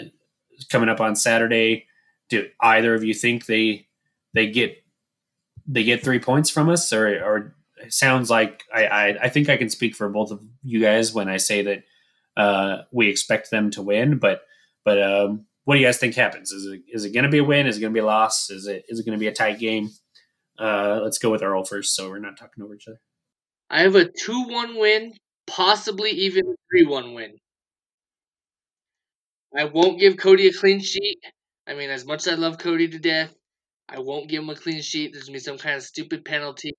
[0.70, 1.86] coming up on Saturday,
[2.30, 3.88] do either of you think they
[4.34, 4.84] they get
[5.66, 7.56] they get three points from us, or or
[7.88, 11.30] sounds like I, I I think I can speak for both of you guys when
[11.30, 11.84] I say that
[12.36, 14.42] uh, we expect them to win, but
[14.84, 16.52] but um, what do you guys think happens?
[16.52, 17.68] Is it is it going to be a win?
[17.68, 18.50] Is it going to be a loss?
[18.50, 19.92] Is it is it going to be a tight game?
[20.60, 23.00] Uh, let's go with Earl first, so we're not talking over each other.
[23.70, 25.14] I have a 2 1 win,
[25.48, 27.38] possibly even a 3 1 win.
[29.58, 31.20] I won't give Cody a clean sheet.
[31.68, 33.34] I mean, as much as I love Cody to death,
[33.88, 35.14] I won't give him a clean sheet.
[35.14, 36.74] There's to be some kind of stupid penalty.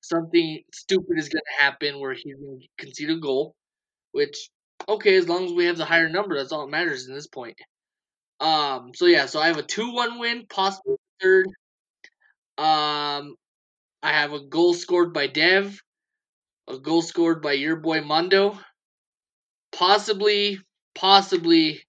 [0.00, 3.54] Something stupid is to happen where he's to concede a goal,
[4.12, 4.50] which,
[4.88, 7.26] okay, as long as we have the higher number, that's all that matters in this
[7.26, 7.56] point.
[8.40, 11.46] Um, so yeah, so I have a 2 1 win, possibly third.
[12.56, 13.36] Um,
[14.02, 15.80] I have a goal scored by Dev,
[16.68, 18.58] a goal scored by your boy Mondo.
[19.72, 20.60] Possibly,
[20.94, 21.82] possibly,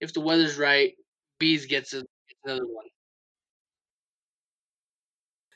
[0.00, 0.94] if the weather's right,
[1.38, 2.86] Bees gets another one.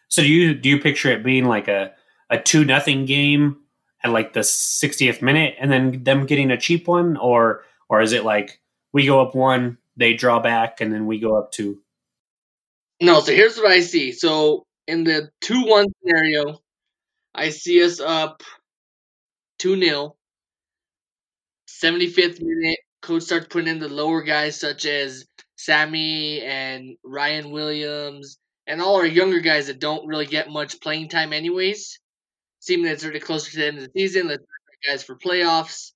[0.09, 1.93] So do you do you picture it being like a
[2.29, 3.57] a two nothing game
[4.03, 8.13] at like the 60th minute, and then them getting a cheap one, or or is
[8.13, 8.61] it like
[8.93, 11.81] we go up one, they draw back, and then we go up two?
[13.01, 14.13] No, so here's what I see.
[14.13, 16.59] So in the 2 1 scenario,
[17.35, 18.43] I see us up
[19.59, 20.17] 2 0.
[21.69, 25.25] 75th minute, coach starts putting in the lower guys such as
[25.57, 31.09] Sammy and Ryan Williams and all our younger guys that don't really get much playing
[31.09, 31.99] time anyways.
[32.61, 34.45] Seeming that it's already closer to the end of the season, let's
[34.89, 35.93] guys for playoffs.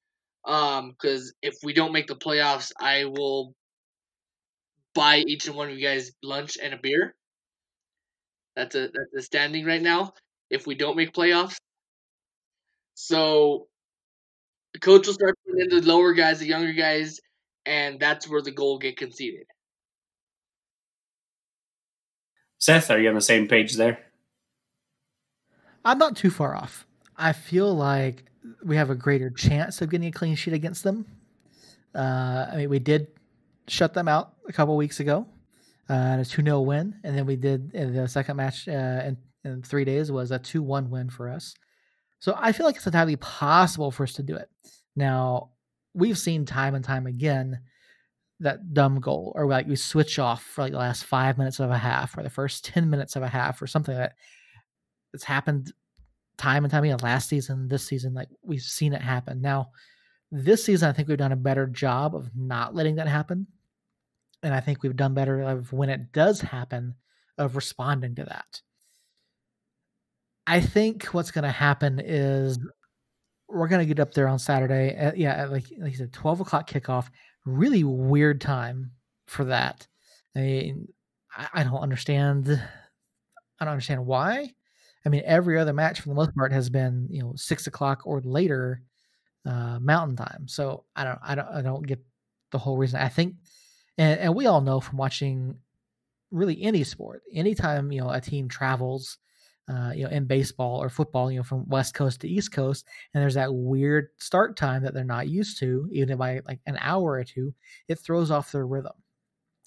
[0.46, 3.54] Um, because if we don't make the playoffs, I will
[4.94, 7.14] buy each and one of you guys lunch and a beer.
[8.56, 10.14] That's a that's a standing right now.
[10.50, 11.56] If we don't make playoffs,
[12.94, 13.66] so
[14.72, 17.20] the coach will start putting in the lower guys, the younger guys,
[17.66, 19.46] and that's where the goal get conceded.
[22.58, 23.98] Seth, are you on the same page there?
[25.84, 26.86] I'm not too far off.
[27.16, 28.24] I feel like
[28.64, 31.06] we have a greater chance of getting a clean sheet against them.
[31.94, 33.08] Uh, I mean, we did
[33.68, 35.26] shut them out a couple weeks ago,
[35.88, 36.94] uh, a 2 0 win.
[37.04, 40.38] And then we did in the second match uh, in, in three days was a
[40.38, 41.54] 2 1 win for us.
[42.20, 44.48] So I feel like it's entirely possible for us to do it.
[44.96, 45.50] Now,
[45.94, 47.60] we've seen time and time again
[48.40, 51.70] that dumb goal or like we switch off for like the last five minutes of
[51.70, 54.14] a half or the first 10 minutes of a half or something that
[55.12, 55.72] it's happened
[56.36, 59.70] time and time again last season this season like we've seen it happen now
[60.32, 63.46] this season i think we've done a better job of not letting that happen
[64.44, 66.94] and i think we've done better of when it does happen
[67.36, 68.62] of responding to that
[70.46, 72.58] i think what's going to happen is
[73.48, 76.12] we're going to get up there on saturday at, yeah at like, like you said
[76.12, 77.08] 12 o'clock kickoff
[77.44, 78.92] really weird time
[79.26, 79.86] for that.
[80.36, 80.88] I mean,
[81.36, 82.48] I, I don't understand.
[83.60, 84.52] I don't understand why.
[85.06, 88.02] I mean, every other match for the most part has been you know six o'clock
[88.04, 88.82] or later
[89.46, 90.48] uh, Mountain Time.
[90.48, 92.00] So I don't, I don't, I don't get
[92.50, 93.00] the whole reason.
[93.00, 93.34] I think,
[93.98, 95.56] and, and we all know from watching
[96.30, 99.18] really any sport, anytime you know a team travels
[99.68, 102.86] uh, you know, in baseball or football, you know, from West Coast to East Coast,
[103.12, 106.76] and there's that weird start time that they're not used to, even by like an
[106.80, 107.54] hour or two,
[107.88, 108.92] it throws off their rhythm.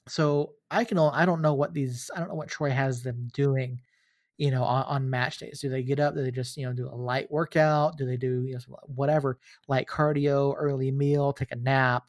[0.08, 3.30] So I can, I don't know what these, I don't know what Troy has them
[3.34, 3.82] doing,
[4.38, 5.60] you know, on, on match days.
[5.62, 6.14] Do they get up?
[6.14, 7.98] Do they just, you know, do a light workout?
[7.98, 12.06] Do they do, you know, whatever, light cardio, early meal, take a nap,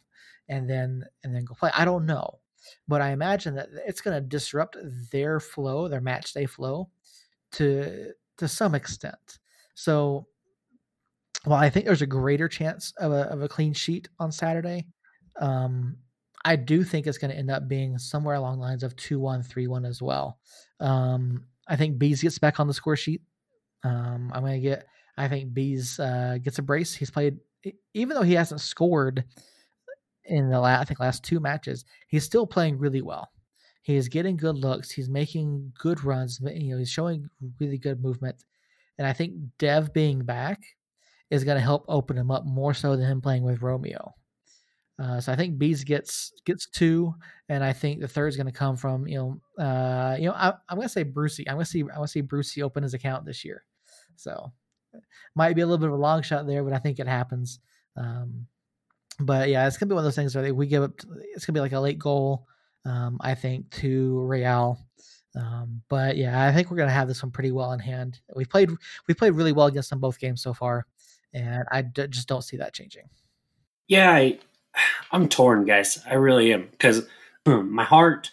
[0.49, 1.70] and then and then go play?
[1.74, 2.38] I don't know,
[2.86, 4.76] but I imagine that it's going to disrupt
[5.11, 6.88] their flow, their match day flow
[7.53, 9.38] to to some extent.
[9.74, 10.26] So
[11.44, 14.86] while I think there's a greater chance of a of a clean sheet on Saturday,
[15.40, 15.96] um,
[16.44, 19.18] I do think it's going to end up being somewhere along the lines of 2
[19.18, 20.38] 1, 3 1 as well.
[20.80, 23.22] Um, I think Bees gets back on the score sheet.
[23.84, 24.86] Um, I'm going to get,
[25.16, 26.94] I think Bees uh, gets a brace.
[26.94, 27.38] He's played,
[27.94, 29.24] even though he hasn't scored
[30.28, 33.28] in the last, I think, last two matches, he's still playing really well.
[33.82, 34.90] He is getting good looks.
[34.90, 36.40] He's making good runs.
[36.42, 38.44] You know, he's showing really good movement.
[38.98, 40.60] And I think Dev being back
[41.30, 44.14] is going to help open him up more so than him playing with Romeo.
[44.98, 47.14] Uh, so I think Bees gets gets two,
[47.48, 49.16] and I think the third is going to come from you
[49.56, 51.48] know uh, you know I, am going to say Brucey.
[51.48, 53.64] I'm going to see I want to see Brucey open his account this year.
[54.16, 54.52] So
[55.36, 57.60] might be a little bit of a long shot there, but I think it happens.
[57.96, 58.46] Um,
[59.20, 60.92] but yeah, it's gonna be one of those things where we give up.
[61.34, 62.46] It's gonna be like a late goal
[62.88, 64.78] um, I think, to Real.
[65.36, 68.20] Um, but yeah, I think we're gonna have this one pretty well in hand.
[68.34, 68.70] We played
[69.06, 70.86] we played really well against them both games so far,
[71.32, 73.08] and I d- just don't see that changing.
[73.86, 74.38] Yeah, I,
[75.12, 76.02] I'm torn, guys.
[76.06, 77.06] I really am because
[77.46, 78.30] my heart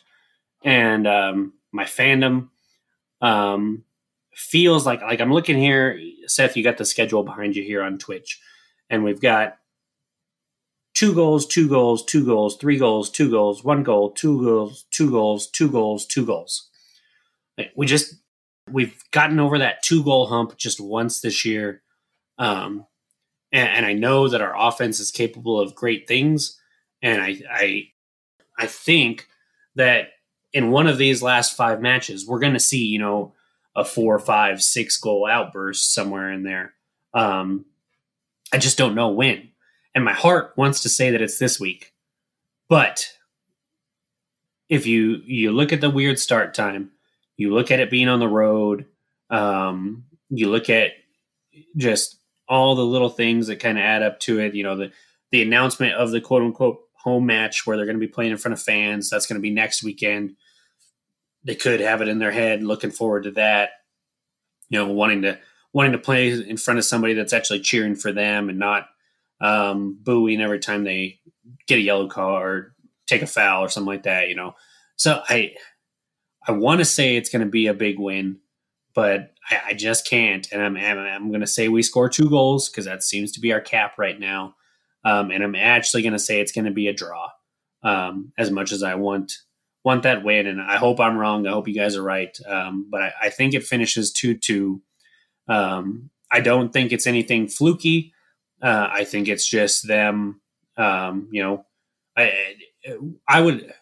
[0.64, 2.50] and um, my fandom
[3.22, 3.84] um,
[4.34, 6.00] feels like like I'm looking here.
[6.28, 8.40] Seth, you got the schedule behind you here on Twitch,
[8.90, 9.58] and we've got
[10.96, 15.12] two goals, two goals, two goals, three goals, two goals, one goal, two goals, two
[15.12, 16.70] goals, two goals, two goals.
[17.76, 18.16] We just
[18.72, 21.84] we've gotten over that two goal hump just once this year,
[22.40, 22.88] um,
[23.52, 26.60] and, and I know that our offense is capable of great things,
[27.02, 27.88] and I I
[28.58, 29.28] I think
[29.76, 30.10] that
[30.54, 33.34] in one of these last five matches we're going to see you know
[33.76, 36.74] a four, five, six goal outburst somewhere in there.
[37.14, 37.66] Um,
[38.54, 39.50] I just don't know when
[39.96, 41.94] and my heart wants to say that it's this week.
[42.68, 43.10] But
[44.68, 46.92] if you you look at the weird start time,
[47.38, 48.86] you look at it being on the road,
[49.30, 50.92] um, you look at
[51.78, 52.18] just
[52.48, 54.54] all the little things that kind of add up to it.
[54.54, 54.92] You know, the
[55.32, 58.38] the announcement of the quote unquote home match where they're going to be playing in
[58.38, 59.10] front of fans.
[59.10, 60.36] That's going to be next weekend.
[61.44, 63.70] They could have it in their head, looking forward to that.
[64.70, 65.40] You know, wanting to
[65.72, 68.88] wanting to play in front of somebody that's actually cheering for them and not
[69.42, 71.20] um, booing every time they
[71.68, 72.72] get a yellow card
[73.08, 74.30] take a foul or something like that.
[74.30, 74.56] You know,
[74.96, 75.54] so I
[76.48, 78.40] I want to say it's going to be a big win,
[78.94, 80.48] but I, I just can't.
[80.52, 83.40] And I'm I'm, I'm going to say we score two goals because that seems to
[83.40, 84.56] be our cap right now.
[85.04, 87.30] Um, and I'm actually going to say it's going to be a draw.
[87.84, 89.34] Um, as much as I want
[89.84, 91.46] want that win, and I hope I'm wrong.
[91.46, 92.36] I hope you guys are right.
[92.48, 94.82] Um, but I, I, think it finishes two two.
[95.48, 98.12] Um, I don't think it's anything fluky.
[98.62, 100.42] Uh, I think it's just them.
[100.78, 101.66] Um, you know,
[102.18, 102.56] I
[103.28, 103.74] I would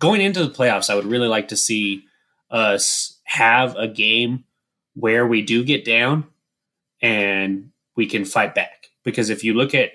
[0.00, 0.90] going into the playoffs.
[0.90, 2.04] I would really like to see
[2.50, 4.44] us have a game
[4.94, 6.26] where we do get down
[7.00, 8.88] and we can fight back.
[9.04, 9.92] Because if you look at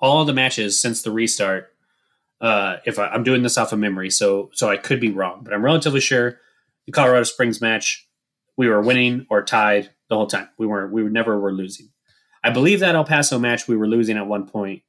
[0.00, 1.72] all the matches since the restart,
[2.40, 5.40] uh, if I, am doing this off of memory, so so I could be wrong,
[5.42, 6.38] but I'm relatively sure
[6.86, 8.08] the Colorado Springs match,
[8.56, 10.48] we were winning or tied the whole time.
[10.56, 10.92] We weren't.
[10.92, 11.90] We never were losing.
[12.48, 14.82] I believe that El Paso match we were losing at one point,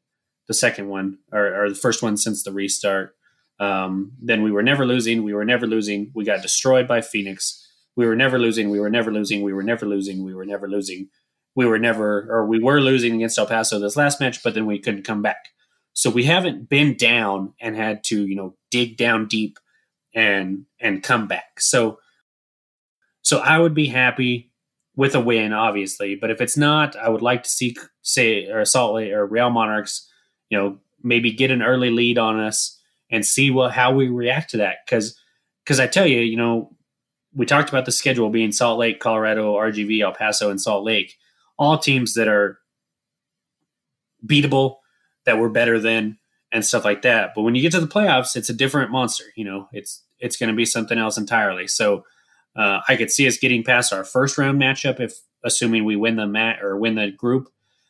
[0.47, 3.17] the second one or, or the first one since the restart.
[3.59, 5.23] Um, then we were never losing.
[5.23, 6.09] We were never losing.
[6.15, 7.67] We got destroyed by Phoenix.
[7.97, 8.69] We were never losing.
[8.69, 9.41] We were never losing.
[9.41, 10.23] We were never losing.
[10.23, 11.09] We were never losing.
[11.53, 14.65] We were never, or we were losing against El Paso this last match, but then
[14.65, 15.49] we couldn't come back.
[15.91, 19.59] So we haven't been down and had to, you know, dig down deep
[20.15, 21.59] and and come back.
[21.59, 21.99] So
[23.21, 24.48] so I would be happy
[24.95, 26.15] with a win, obviously.
[26.15, 29.49] But if it's not, I would like to see say or Salt Lake or Real
[29.49, 30.09] Monarchs,
[30.49, 32.79] you know, maybe get an early lead on us
[33.11, 34.77] and see what how we react to that.
[34.85, 35.19] Because
[35.63, 36.75] because I tell you, you know,
[37.33, 41.15] we talked about the schedule being Salt Lake, Colorado, RGV, El Paso, and Salt Lake,
[41.57, 42.59] all teams that are
[44.25, 44.77] beatable,
[45.25, 46.17] that we're better than,
[46.51, 47.31] and stuff like that.
[47.35, 49.25] But when you get to the playoffs, it's a different monster.
[49.35, 51.67] You know, it's it's going to be something else entirely.
[51.67, 52.03] So
[52.55, 56.15] uh, I could see us getting past our first round matchup if, assuming we win
[56.15, 57.49] the mat or win the group.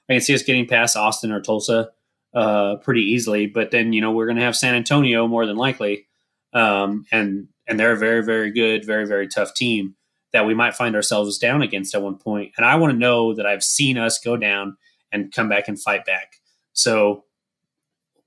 [0.10, 1.92] I can see us getting past Austin or Tulsa
[2.34, 3.48] uh, pretty easily.
[3.48, 6.08] But then you know we're going to have San Antonio more than likely,
[6.54, 9.96] um, and and they're a very very good, very very tough team
[10.32, 12.52] that we might find ourselves down against at one point.
[12.58, 14.78] And I want to know that I've seen us go down
[15.12, 16.36] and come back and fight back.
[16.74, 17.24] So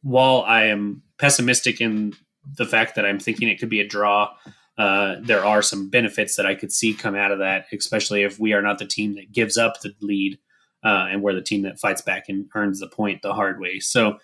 [0.02, 2.14] while I am pessimistic in
[2.56, 4.30] the fact that I'm thinking it could be a draw,
[4.78, 8.38] uh, there are some benefits that I could see come out of that, especially if
[8.38, 10.38] we are not the team that gives up the lead
[10.84, 13.78] uh, and we're the team that fights back and earns the point the hard way.
[13.78, 14.18] So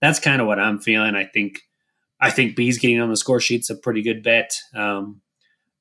[0.00, 1.14] that's kind of what I'm feeling.
[1.14, 1.60] I think
[2.20, 5.22] I think B's getting on the score sheet's a pretty good bet, um,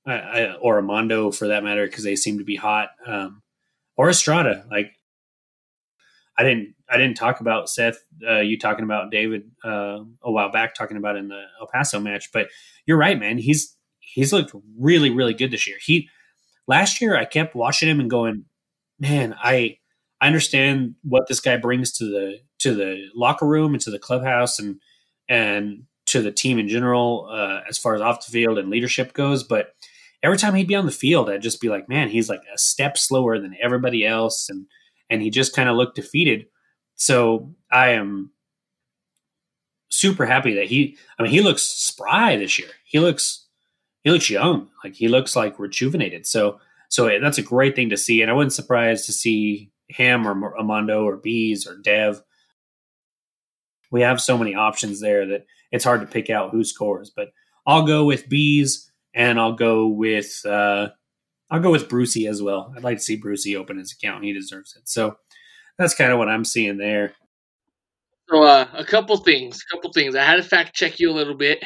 [0.06, 3.42] I, I, or Armando for that matter, because they seem to be hot, um,
[3.98, 4.66] or Estrada.
[4.72, 4.94] Like
[6.38, 8.00] I didn't I didn't talk about Seth.
[8.28, 12.00] Uh, you talking about David uh, a while back, talking about in the El Paso
[12.00, 12.48] match, but
[12.86, 13.38] you're right, man.
[13.38, 13.76] He's
[14.14, 15.78] he's looked really really good this year.
[15.82, 16.10] He
[16.68, 18.46] last year I kept watching him and going,
[19.00, 19.78] man, I
[20.22, 24.00] I understand what this guy brings to the to the locker room and to the
[24.00, 24.80] clubhouse and
[25.28, 29.14] and to the team in general uh, as far as off the field and leadership
[29.14, 29.74] goes, but
[30.24, 32.58] every time he'd be on the field, I'd just be like, man, he's like a
[32.58, 34.66] step slower than everybody else and
[35.10, 36.46] and he just kind of looked defeated.
[36.96, 38.32] So I am
[39.90, 40.98] super happy that he.
[41.18, 42.70] I mean, he looks spry this year.
[42.86, 43.48] He looks
[44.04, 44.70] he looks young.
[44.84, 46.26] Like he looks like rejuvenated.
[46.26, 48.22] So so that's a great thing to see.
[48.22, 52.22] And I wasn't surprised to see him or Amando or Bees or Dev.
[53.92, 57.12] We have so many options there that it's hard to pick out who scores.
[57.16, 57.30] But
[57.66, 60.90] I'll go with Bees and I'll go with uh,
[61.52, 62.74] I'll go with Brucey as well.
[62.76, 64.24] I'd like to see Brucey open his account.
[64.24, 64.88] He deserves it.
[64.88, 65.18] So
[65.78, 67.14] that's kind of what I'm seeing there.
[68.30, 70.16] So uh, a couple things, a couple things.
[70.16, 71.64] I had to fact check you a little bit,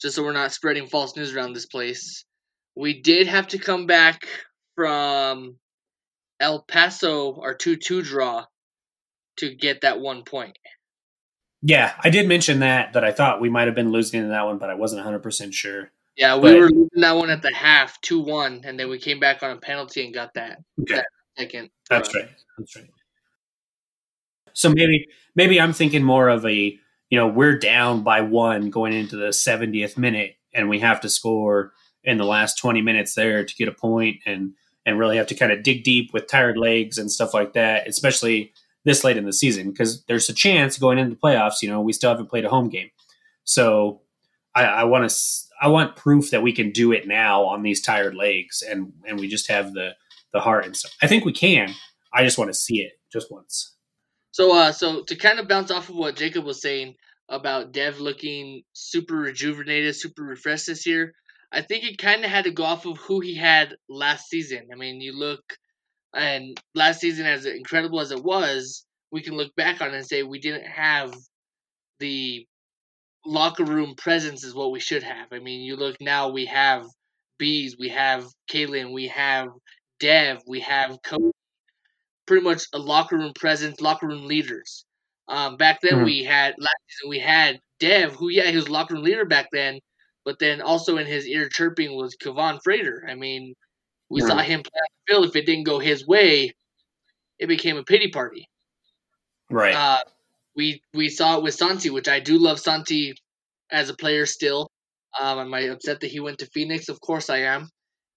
[0.00, 2.24] just so we're not spreading false news around this place.
[2.76, 4.28] We did have to come back
[4.76, 5.56] from
[6.40, 8.44] El Paso, our two-two draw,
[9.38, 10.56] to get that one point.
[11.62, 14.44] Yeah, I did mention that that I thought we might have been losing in that
[14.44, 15.90] one, but I wasn't 100 percent sure.
[16.16, 18.98] Yeah, we but, were losing that one at the half, two one, and then we
[18.98, 20.96] came back on a penalty and got that, okay.
[20.96, 21.06] that
[21.36, 21.70] second.
[21.90, 22.28] That's right.
[22.58, 22.90] That's right.
[24.52, 26.78] So maybe maybe I'm thinking more of a
[27.10, 31.08] you know we're down by one going into the 70th minute, and we have to
[31.08, 31.72] score
[32.04, 34.52] in the last 20 minutes there to get a point, and
[34.86, 37.86] and really have to kind of dig deep with tired legs and stuff like that,
[37.86, 38.52] especially
[38.84, 41.62] this late in the season because there's a chance going into the playoffs.
[41.62, 42.90] You know, we still haven't played a home game,
[43.44, 44.00] so
[44.54, 45.16] I, I want to
[45.60, 49.18] I want proof that we can do it now on these tired legs, and and
[49.18, 49.94] we just have the
[50.32, 50.92] the heart and stuff.
[51.02, 51.74] I think we can.
[52.12, 53.74] I just want to see it just once.
[54.38, 56.94] So, uh, so to kind of bounce off of what Jacob was saying
[57.28, 61.12] about Dev looking super rejuvenated, super refreshed this year,
[61.50, 64.68] I think it kind of had to go off of who he had last season.
[64.72, 65.40] I mean, you look,
[66.14, 70.06] and last season, as incredible as it was, we can look back on it and
[70.06, 71.12] say we didn't have
[71.98, 72.46] the
[73.26, 75.32] locker room presence is what we should have.
[75.32, 76.86] I mean, you look now, we have
[77.40, 79.48] Bees, we have Kalen, we have
[79.98, 81.32] Dev, we have Cody,
[82.28, 84.84] pretty much a locker room presence, locker room leaders.
[85.26, 86.04] Um, back then, mm-hmm.
[86.04, 89.48] we had last season we had Dev, who yeah, he was locker room leader back
[89.52, 89.80] then,
[90.24, 93.04] but then also in his ear chirping was Kevaughn Frater.
[93.08, 93.54] I mean,
[94.08, 94.28] we mm-hmm.
[94.28, 95.26] saw him play on the field.
[95.26, 96.52] If it didn't go his way,
[97.38, 98.48] it became a pity party.
[99.50, 99.74] Right.
[99.74, 100.00] Uh,
[100.54, 103.14] we we saw it with Santi, which I do love Santi
[103.70, 104.70] as a player still.
[105.18, 106.88] Um, am I upset that he went to Phoenix?
[106.88, 107.70] Of course I am,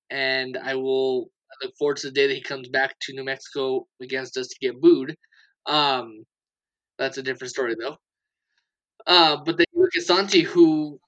[0.10, 3.24] and I will I look forward to the day that he comes back to New
[3.24, 5.16] Mexico against us to get booed.
[5.66, 6.24] Um,
[6.98, 7.98] that's a different story though.
[9.08, 11.00] Uh, but then you look at Santi, who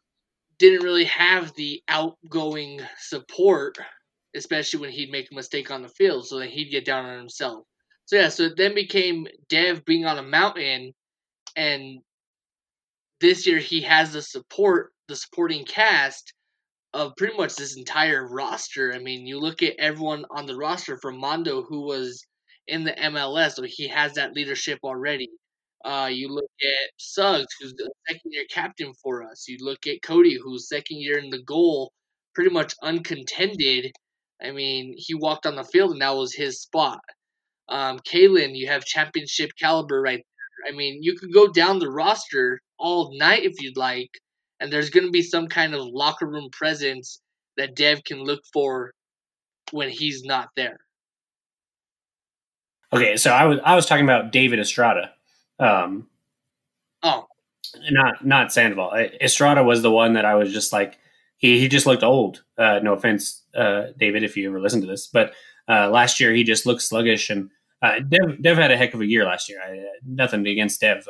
[0.60, 3.78] didn't really have the outgoing support,
[4.36, 7.18] especially when he'd make a mistake on the field, so that he'd get down on
[7.18, 7.66] himself.
[8.06, 10.94] So yeah, so it then became Dev being on a mountain,
[11.56, 12.00] and
[13.22, 16.34] this year he has the support, the supporting cast
[16.94, 18.94] of pretty much this entire roster.
[18.94, 22.26] I mean, you look at everyone on the roster from Mondo, who was
[22.68, 25.30] in the MLS, so he has that leadership already.
[25.84, 29.48] Uh, you look at Suggs, who's the second year captain for us.
[29.48, 31.92] You look at Cody, who's second year in the goal,
[32.34, 33.92] pretty much uncontended.
[34.42, 37.02] I mean, he walked on the field and that was his spot.
[37.70, 40.74] Um, Kalen, you have championship caliber right there.
[40.74, 44.10] I mean, you could go down the roster all night if you'd like,
[44.64, 47.20] and there's going to be some kind of locker room presence
[47.58, 48.94] that Dev can look for
[49.72, 50.80] when he's not there.
[52.94, 55.12] Okay, so I was I was talking about David Estrada.
[55.60, 56.08] Um,
[57.04, 57.28] oh,
[57.92, 58.94] not not Sandoval.
[59.22, 60.98] Estrada was the one that I was just like
[61.38, 62.44] he he just looked old.
[62.58, 65.34] Uh, no offense, uh, David, if you ever listen to this, but
[65.68, 67.50] uh, last year he just looked sluggish and.
[67.82, 69.60] Uh, Dev, Dev had a heck of a year last year.
[69.62, 71.06] I, nothing against Dev.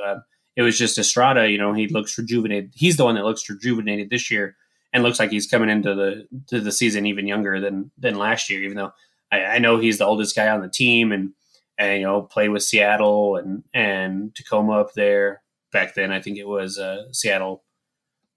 [0.55, 1.49] It was just Estrada.
[1.49, 2.71] You know, he looks rejuvenated.
[2.75, 4.55] He's the one that looks rejuvenated this year
[4.91, 8.49] and looks like he's coming into the to the season even younger than than last
[8.49, 8.61] year.
[8.61, 8.93] Even though
[9.31, 11.31] I, I know he's the oldest guy on the team and
[11.77, 16.11] and you know play with Seattle and and Tacoma up there back then.
[16.11, 17.63] I think it was uh, Seattle.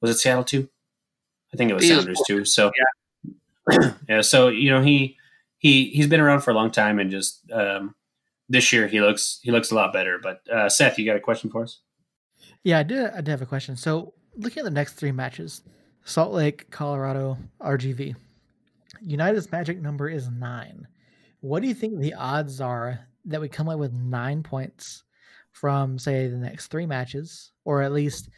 [0.01, 0.68] Was it Seattle too?
[1.52, 2.44] I think it was he Sounders was, too.
[2.44, 3.93] So yeah.
[4.09, 5.16] yeah, so you know he
[5.59, 7.94] he he's been around for a long time and just um,
[8.48, 10.18] this year he looks he looks a lot better.
[10.22, 11.80] But uh, Seth, you got a question for us?
[12.66, 13.10] Yeah, I did.
[13.12, 13.76] I did have a question.
[13.76, 15.62] So looking at the next three matches,
[16.05, 18.16] Salt Lake, Colorado, RGV.
[19.01, 20.88] United's magic number is nine.
[21.38, 25.05] What do you think the odds are that we come up with nine points
[25.52, 28.30] from, say, the next three matches, or at least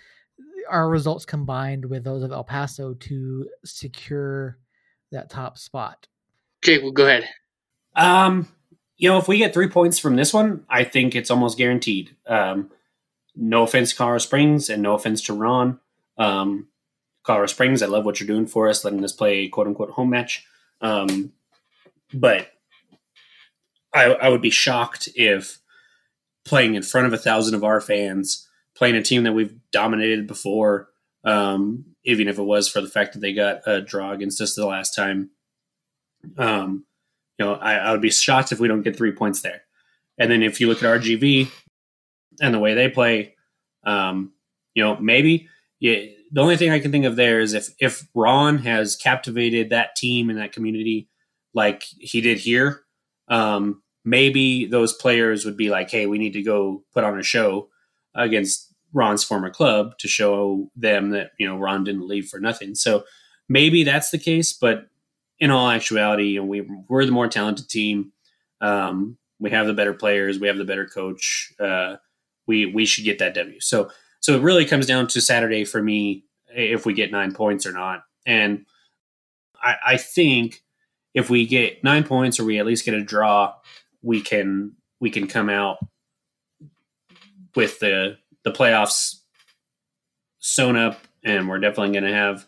[0.69, 4.59] our results combined with those of El Paso to secure
[5.11, 6.07] that top spot.
[6.61, 7.27] Jake, well, go ahead.
[7.97, 8.47] Um,
[8.99, 12.15] you know, if we get three points from this one, I think it's almost guaranteed.
[12.27, 12.71] Um,
[13.39, 15.79] no offense Colorado Springs, and no offense to Ron.
[16.19, 16.69] Um,
[17.23, 19.91] Colorado Springs, I love what you're doing for us, letting us play a quote unquote
[19.91, 20.45] home match.
[20.81, 21.33] Um,
[22.13, 22.49] but
[23.95, 25.59] I, I would be shocked if
[26.45, 30.27] playing in front of a thousand of our fans, playing a team that we've dominated
[30.27, 30.89] before,
[31.25, 34.55] um, even if it was for the fact that they got a draw against us
[34.55, 35.31] the last time.
[36.37, 36.87] Um,
[37.39, 39.63] you know, I, I would be shocked if we don't get three points there.
[40.19, 41.49] And then if you look at RGV
[42.41, 43.35] and the way they play,
[43.85, 44.33] um,
[44.75, 45.49] you know, maybe
[45.81, 49.71] yeah, the only thing I can think of there is if if Ron has captivated
[49.71, 51.09] that team and that community
[51.55, 52.83] like he did here,
[53.29, 57.23] um, maybe those players would be like, hey, we need to go put on a
[57.23, 57.69] show
[58.15, 62.75] against Ron's former club to show them that, you know, Ron didn't leave for nothing.
[62.75, 63.05] So
[63.49, 64.87] maybe that's the case, but
[65.39, 68.13] in all actuality, you know, we, we're the more talented team.
[68.61, 70.39] Um, we have the better players.
[70.39, 71.53] We have the better coach.
[71.61, 71.97] Uh,
[72.49, 73.61] we, we should get that W.
[73.61, 77.67] So, so it really comes down to Saturday for me if we get nine points
[77.67, 78.03] or not.
[78.27, 78.67] And
[79.63, 80.63] I, I think
[81.15, 83.55] if we get nine points or we at least get a draw,
[84.03, 85.79] we can we can come out
[87.55, 89.17] with the the playoffs
[90.39, 92.47] sewn up, and we're definitely going to have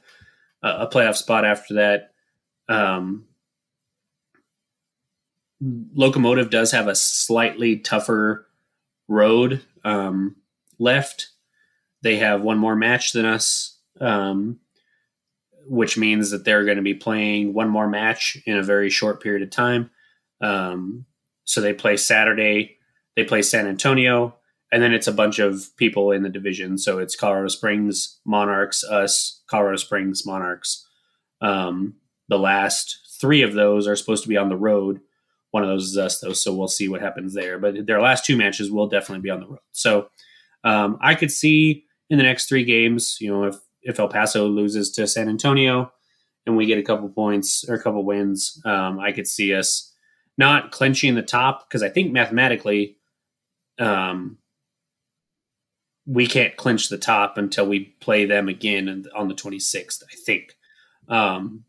[0.63, 2.13] a, a, playoff spot after that.
[2.69, 3.27] Um,
[5.61, 8.47] Locomotive does have a slightly tougher
[9.09, 10.37] road um,
[10.79, 11.29] left.
[12.03, 14.61] They have one more match than us, um,
[15.67, 19.23] which means that they're going to be playing one more match in a very short
[19.23, 19.91] period of time.
[20.41, 21.07] Um,
[21.45, 22.79] so they play Saturday,
[23.17, 24.37] they play San Antonio,
[24.73, 26.79] and then it's a bunch of people in the division.
[26.79, 30.87] So it's Colorado Springs, Monarchs, us, Colorado Springs, Monarchs.
[31.41, 31.95] Um,
[32.29, 35.01] the last three of those are supposed to be on the road.
[35.51, 37.59] One of those is us, though, so we'll see what happens there.
[37.59, 39.59] But their last two matches will definitely be on the road.
[39.73, 40.09] So
[40.63, 44.47] um, I could see in the next three games, you know, if if El Paso
[44.47, 45.91] loses to San Antonio
[46.47, 49.93] and we get a couple points or a couple wins, um, I could see us
[50.37, 52.97] not clinching the top because I think mathematically,
[53.79, 54.39] um,
[56.07, 60.03] we can't clinch the top until we play them again on the 26th.
[60.03, 60.57] I think,
[61.09, 61.65] um,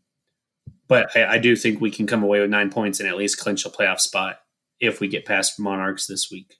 [0.92, 3.38] but I, I, do think we can come away with nine points and at least
[3.38, 4.36] clinch a playoff spot
[4.78, 6.56] if we get past Monarchs this week.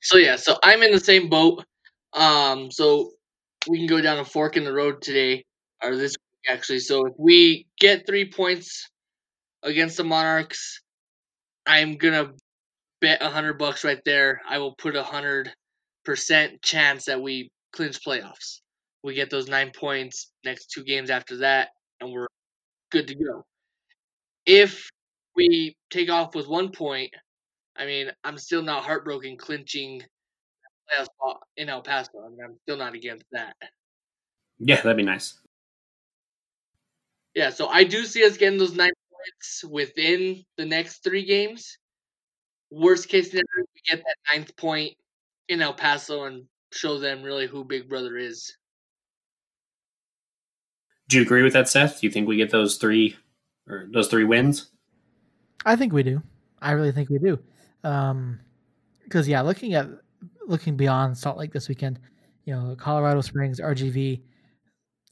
[0.00, 1.64] So yeah, so I'm in the same boat.
[2.12, 3.10] Um, so
[3.68, 5.44] we can go down a fork in the road today
[5.82, 6.78] or this week actually.
[6.78, 8.88] So if we get three points
[9.64, 10.80] against the Monarchs.
[11.66, 12.34] I'm gonna
[13.00, 14.40] bet a hundred bucks right there.
[14.48, 15.52] I will put a hundred
[16.04, 18.60] percent chance that we clinch playoffs.
[19.02, 21.70] We get those nine points next two games after that,
[22.00, 22.26] and we're
[22.90, 23.44] good to go.
[24.46, 24.88] If
[25.36, 27.12] we take off with one point,
[27.76, 30.02] I mean, I'm still not heartbroken clinching
[30.88, 32.10] playoff spot in El Paso.
[32.24, 33.54] I mean, I'm still not against that.
[34.58, 35.38] Yeah, that'd be nice.
[37.34, 41.78] Yeah, so I do see us getting those nine points within the next three games.
[42.70, 44.94] Worst case scenario, we get that ninth point
[45.48, 48.56] in El Paso and show them really who Big Brother is.
[51.08, 52.00] Do you agree with that, Seth?
[52.00, 53.16] Do you think we get those three
[53.66, 54.70] or those three wins?
[55.64, 56.22] I think we do.
[56.60, 57.38] I really think we do.
[57.84, 58.40] Um,
[59.04, 59.88] because yeah, looking at
[60.46, 61.98] looking beyond Salt Lake this weekend,
[62.44, 64.20] you know, Colorado Springs, RGV,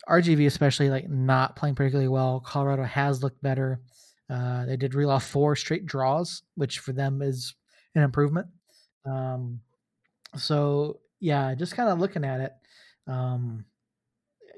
[0.09, 2.40] RGV especially like not playing particularly well.
[2.40, 3.81] Colorado has looked better.
[4.28, 7.55] Uh, they did reel off four straight draws, which for them is
[7.94, 8.48] an improvement.
[9.06, 9.60] Um,
[10.36, 12.52] so yeah, just kind of looking at it.
[13.06, 13.64] Um,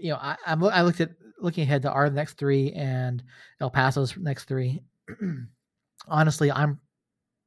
[0.01, 1.11] you know, I, I'm I looked at
[1.41, 3.23] looking ahead to our next three and
[3.61, 4.83] El Paso's next three.
[6.09, 6.81] Honestly, I'm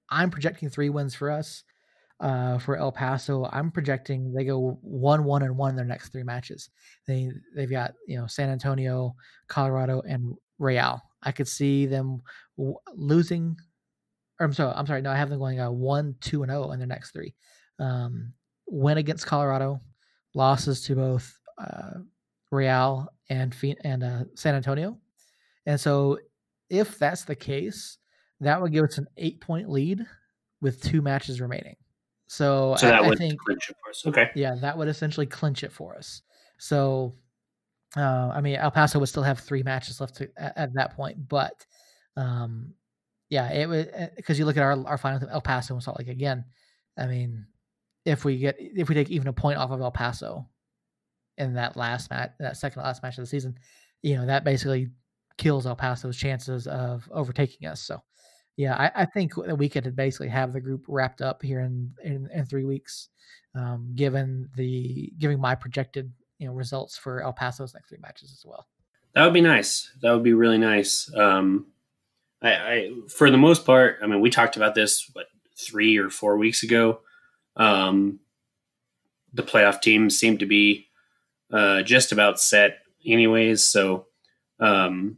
[0.10, 1.64] I'm projecting three wins for us.
[2.20, 6.10] Uh, for El Paso, I'm projecting they go one, one, and one in their next
[6.10, 6.70] three matches.
[7.08, 9.16] They they've got you know San Antonio,
[9.48, 11.02] Colorado, and Real.
[11.24, 12.22] I could see them
[12.58, 13.58] w- losing.
[14.40, 15.02] Or I'm sorry, I'm sorry.
[15.02, 17.34] No, I have them going uh, one, two, and zero oh in their next three.
[17.80, 18.34] Um,
[18.68, 19.82] win against Colorado,
[20.36, 22.02] losses to both uh,
[22.52, 24.98] Real and and uh, San Antonio.
[25.66, 26.20] And so,
[26.70, 27.98] if that's the case,
[28.40, 30.06] that would give us an eight point lead
[30.62, 31.76] with two matches remaining.
[32.28, 34.04] So, so that I, would I think, clinch it for us.
[34.06, 34.30] Okay.
[34.36, 36.22] Yeah, that would essentially clinch it for us.
[36.58, 37.16] So,
[37.98, 40.96] uh, I mean, El Paso would still have three matches left to, at, at, that
[40.96, 41.66] point, but
[42.16, 42.74] um,
[43.30, 46.08] yeah, it would because you look at our our final El Paso and Salt Lake
[46.08, 46.46] again.
[46.98, 47.46] I mean,
[48.06, 50.48] if we get if we take even a point off of El Paso
[51.38, 53.58] in that last match, that second last match of the season,
[54.02, 54.90] you know that basically
[55.38, 57.82] kills El Paso's chances of overtaking us.
[57.82, 58.02] So,
[58.58, 61.92] yeah, I, I think that we could basically have the group wrapped up here in
[62.04, 63.10] in, in three weeks,
[63.56, 68.32] um, given the giving my projected you know results for El Paso's next three matches
[68.32, 68.68] as well.
[69.14, 69.92] That would be nice.
[70.02, 71.12] That would be really nice.
[71.16, 71.68] Um,
[72.42, 75.28] I, I for the most part, I mean, we talked about this what
[75.58, 77.02] three or four weeks ago.
[77.56, 78.20] Um,
[79.34, 80.88] the playoff teams seem to be
[81.52, 83.64] uh, just about set, anyways.
[83.64, 84.08] So,
[84.60, 85.18] um,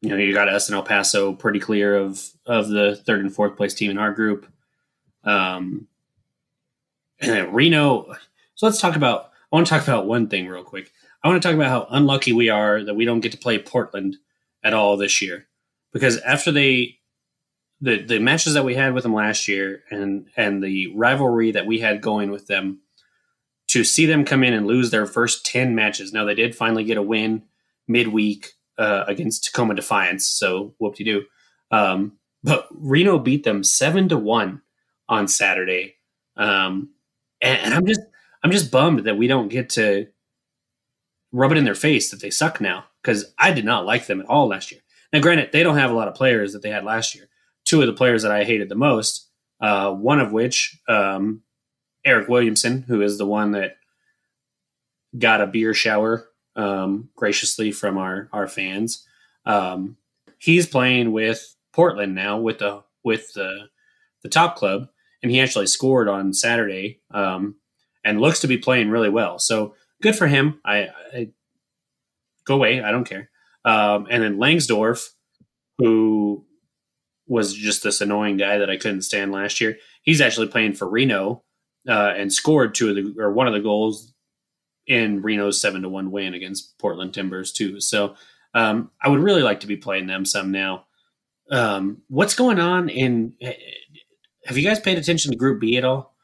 [0.00, 3.34] you know, you got us in El Paso pretty clear of of the third and
[3.34, 4.46] fourth place team in our group.
[5.24, 5.86] Um,
[7.20, 8.14] and then Reno.
[8.54, 9.30] So let's talk about.
[9.52, 10.92] I want to talk about one thing real quick.
[11.22, 13.58] I want to talk about how unlucky we are that we don't get to play
[13.58, 14.16] Portland
[14.62, 15.48] at all this year,
[15.92, 16.98] because after they
[17.80, 21.66] the the matches that we had with them last year and and the rivalry that
[21.66, 22.80] we had going with them
[23.70, 26.12] to see them come in and lose their first 10 matches.
[26.12, 27.44] Now they did finally get a win
[27.86, 31.24] midweek uh, against tacoma defiance so whoop-de-doo.
[31.70, 34.60] Um, but reno beat them 7 to 1
[35.08, 35.96] on saturday.
[36.36, 36.90] Um,
[37.42, 38.00] and, and i'm just
[38.42, 40.06] i'm just bummed that we don't get to
[41.32, 44.20] rub it in their face that they suck now because i did not like them
[44.20, 44.80] at all last year.
[45.12, 47.28] Now granted they don't have a lot of players that they had last year.
[47.64, 49.28] Two of the players that I hated the most.
[49.60, 51.42] Uh, one of which, um,
[52.06, 53.76] Eryk Williamson, who is the one that
[55.18, 59.06] got a beer shower um, graciously from our our fans.
[59.44, 59.96] Um,
[60.38, 63.68] he's playing with Portland now with the with the
[64.22, 64.88] the top club,
[65.22, 67.56] and he actually scored on Saturday um,
[68.04, 69.38] and looks to be playing really well.
[69.38, 70.60] So good for him.
[70.64, 71.30] I, I
[72.44, 72.82] go away.
[72.82, 73.30] I don't care.
[73.64, 75.08] Um, and then Langsdorf,
[75.78, 76.44] who
[77.26, 79.76] was just this annoying guy that I couldn't stand last year.
[80.02, 81.44] He's actually playing for Reno
[81.88, 84.12] uh, and scored two of the or one of the goals
[84.86, 87.80] in Reno's seven to one win against Portland Timbers too.
[87.80, 88.16] So
[88.54, 90.86] um, I would really like to be playing them some now.
[91.50, 93.34] Um, what's going on in?
[94.46, 96.14] Have you guys paid attention to Group B at all?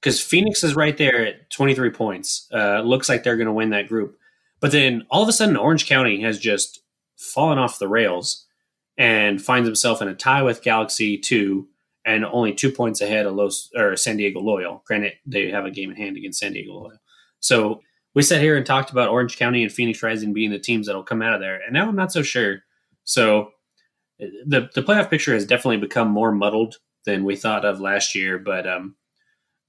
[0.00, 2.48] Because Phoenix is right there at twenty three points.
[2.52, 4.18] Uh, looks like they're going to win that group,
[4.60, 6.80] but then all of a sudden Orange County has just
[7.16, 8.46] fallen off the rails
[8.98, 11.66] and finds himself in a tie with Galaxy 2
[12.06, 14.82] and only two points ahead of Los or San Diego Loyal.
[14.86, 16.98] Granted, they have a game in hand against San Diego Loyal.
[17.40, 17.82] So
[18.14, 21.02] we sat here and talked about Orange County and Phoenix Rising being the teams that'll
[21.02, 22.60] come out of there, and now I'm not so sure.
[23.04, 23.50] So
[24.18, 28.38] the the playoff picture has definitely become more muddled than we thought of last year,
[28.38, 28.96] but um,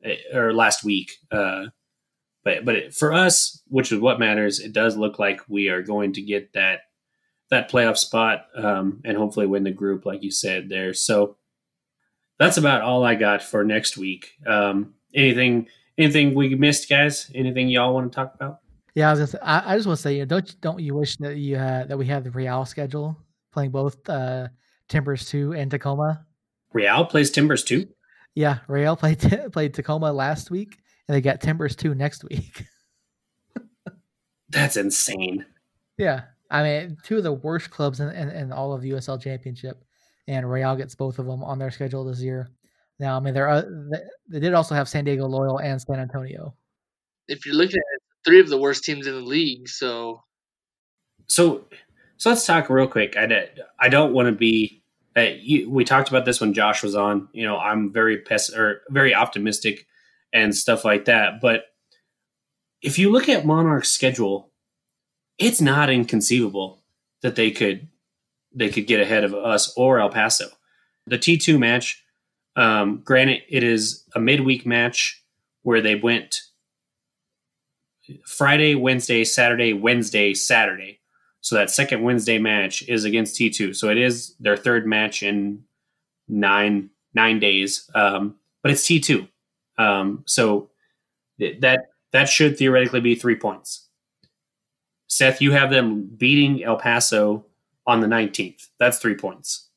[0.03, 1.11] eh, or last week.
[1.31, 1.65] Uh,
[2.43, 6.13] but but for us, which is what matters, it does look like we are going
[6.13, 6.81] to get that
[7.49, 10.93] that playoff spot um, and hopefully win the group, like you said there.
[10.93, 11.37] So
[12.39, 14.37] that's about all I got for next week.
[14.45, 17.31] Um, anything anything we missed, guys?
[17.33, 18.59] Anything y'all want to talk about?
[18.95, 20.79] Yeah, I was gonna say, I, I just want to say, you know, don't don't
[20.79, 23.17] you wish that you had that we had the Real schedule
[23.51, 24.47] playing both uh,
[24.87, 26.25] Timbers two and Tacoma?
[26.73, 27.87] Real plays Timbers two.
[28.35, 29.19] Yeah, Real played
[29.51, 30.77] played Tacoma last week,
[31.07, 32.65] and they got Timbers two next week.
[34.49, 35.45] That's insane.
[35.97, 39.21] Yeah, I mean, two of the worst clubs in, in, in all of the USL
[39.21, 39.83] Championship,
[40.27, 42.49] and Real gets both of them on their schedule this year.
[42.99, 43.99] Now, I mean, they're uh, they,
[44.29, 46.55] they did also have San Diego Loyal and San Antonio.
[47.27, 50.23] If you're looking at it, three of the worst teams in the league, so
[51.27, 51.65] So,
[52.17, 53.15] so let's talk real quick.
[53.17, 54.81] i don't want to be.
[55.15, 57.27] Uh, you, we talked about this when Josh was on.
[57.33, 59.87] You know, I'm very pes- or very optimistic
[60.33, 61.41] and stuff like that.
[61.41, 61.65] But
[62.81, 64.51] if you look at Monarch's schedule,
[65.37, 66.83] it's not inconceivable
[67.21, 67.87] that they could
[68.57, 70.49] they could get ahead of us or El Paso.
[71.05, 72.03] The T2 match,
[72.55, 75.23] um, granted, it is a midweek match
[75.61, 76.41] where they went
[78.25, 80.99] Friday, Wednesday, Saturday, Wednesday, Saturday.
[81.41, 83.75] So that second Wednesday match is against T2.
[83.75, 85.63] So it is their third match in
[86.27, 87.89] nine nine days.
[87.93, 89.27] Um, but it's T2.
[89.77, 90.69] Um, so
[91.39, 93.87] that that should theoretically be three points.
[95.07, 97.45] Seth, you have them beating El Paso
[97.87, 98.67] on the 19th.
[98.77, 99.69] That's three points.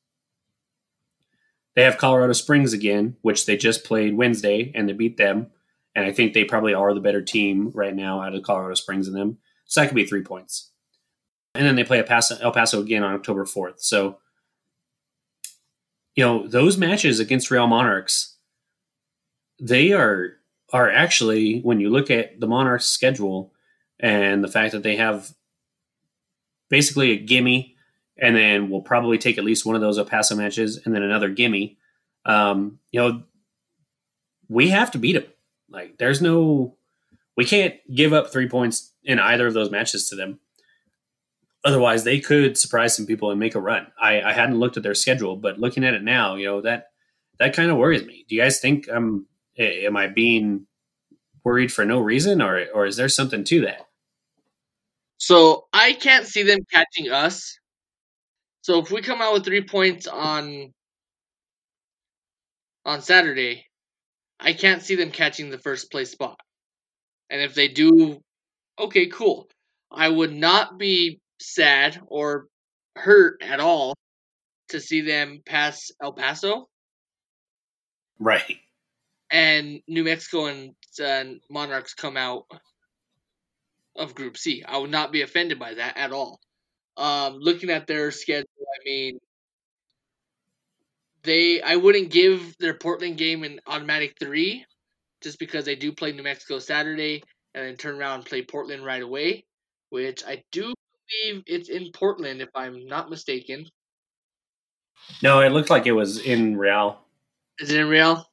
[1.76, 5.46] They have Colorado Springs again, which they just played Wednesday and they beat them.
[5.94, 9.06] And I think they probably are the better team right now out of Colorado Springs
[9.06, 9.38] and them.
[9.66, 10.70] So that could be three points.
[11.54, 13.80] And then they play El Paso, again on October 4th.
[13.80, 14.18] So,
[16.14, 18.36] you know, those matches against Real Monarchs,
[19.60, 20.34] they are
[20.72, 23.52] are actually, when you look at the Monarchs schedule
[23.98, 25.34] and the fact that they have
[26.68, 27.74] basically a gimme,
[28.20, 31.02] and then we'll probably take at least one of those El Paso matches and then
[31.02, 31.78] another gimme.
[32.24, 33.22] Um, you know,
[34.48, 35.26] we have to beat them.
[35.70, 36.76] Like, there's no,
[37.36, 40.40] we can't give up three points in either of those matches to them.
[41.64, 43.86] Otherwise, they could surprise some people and make a run.
[44.00, 46.86] I, I hadn't looked at their schedule, but looking at it now, you know that
[47.38, 48.24] that kind of worries me.
[48.28, 49.26] Do you guys think I'm
[49.58, 50.66] am I being
[51.44, 53.86] worried for no reason, or or is there something to that?
[55.18, 57.59] So I can't see them catching us.
[58.62, 60.72] So if we come out with three points on
[62.84, 63.66] on Saturday,
[64.38, 66.38] I can't see them catching the first place spot.
[67.30, 68.20] And if they do,
[68.78, 69.48] okay, cool.
[69.90, 72.46] I would not be sad or
[72.96, 73.94] hurt at all
[74.68, 76.68] to see them pass El Paso
[78.18, 78.58] Right.
[79.30, 82.44] and New Mexico and, and Monarchs come out
[83.96, 84.62] of Group C.
[84.66, 86.40] I would not be offended by that at all.
[86.96, 88.49] Um, looking at their schedule,
[88.84, 89.18] mean,
[91.22, 94.64] they I wouldn't give their Portland game an automatic three,
[95.20, 97.22] just because they do play New Mexico Saturday
[97.54, 99.44] and then turn around and play Portland right away,
[99.90, 100.72] which I do
[101.22, 103.66] believe it's in Portland if I'm not mistaken.
[105.22, 106.98] No, it looked like it was in Real.
[107.58, 108.26] Is it in Real?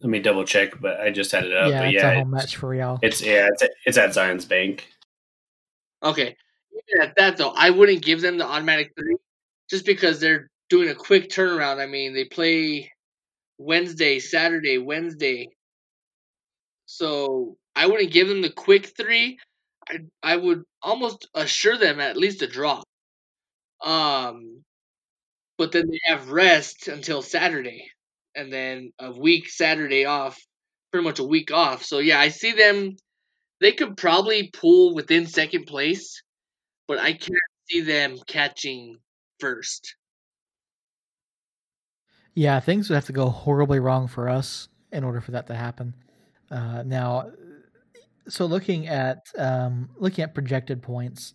[0.00, 1.70] Let me double check, but I just had it up.
[1.70, 2.98] yeah, but it's yeah, a home it's, match for Real.
[3.02, 4.88] it's yeah, it's, it's at Zions Bank.
[6.02, 6.36] Okay.
[7.00, 9.16] At that though, I wouldn't give them the automatic three
[9.70, 11.78] just because they're doing a quick turnaround.
[11.80, 12.92] I mean, they play
[13.58, 15.50] Wednesday, Saturday, Wednesday.
[16.86, 19.38] So I wouldn't give them the quick three.
[19.88, 22.82] I I would almost assure them at least a draw.
[23.82, 24.64] Um
[25.58, 27.90] but then they have rest until Saturday.
[28.34, 30.38] And then a week Saturday off,
[30.92, 31.84] pretty much a week off.
[31.84, 32.96] So yeah, I see them
[33.60, 36.22] they could probably pull within second place,
[36.86, 37.38] but I can't
[37.70, 38.98] see them catching
[39.38, 39.96] first.
[42.34, 45.54] Yeah, things would have to go horribly wrong for us in order for that to
[45.54, 45.94] happen.
[46.50, 47.30] Uh, now,
[48.28, 51.34] so looking at um, looking at projected points,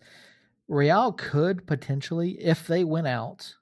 [0.68, 3.54] Real could potentially, if they win out,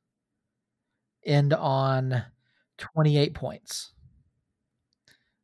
[1.24, 2.24] end on
[2.76, 3.92] twenty eight points.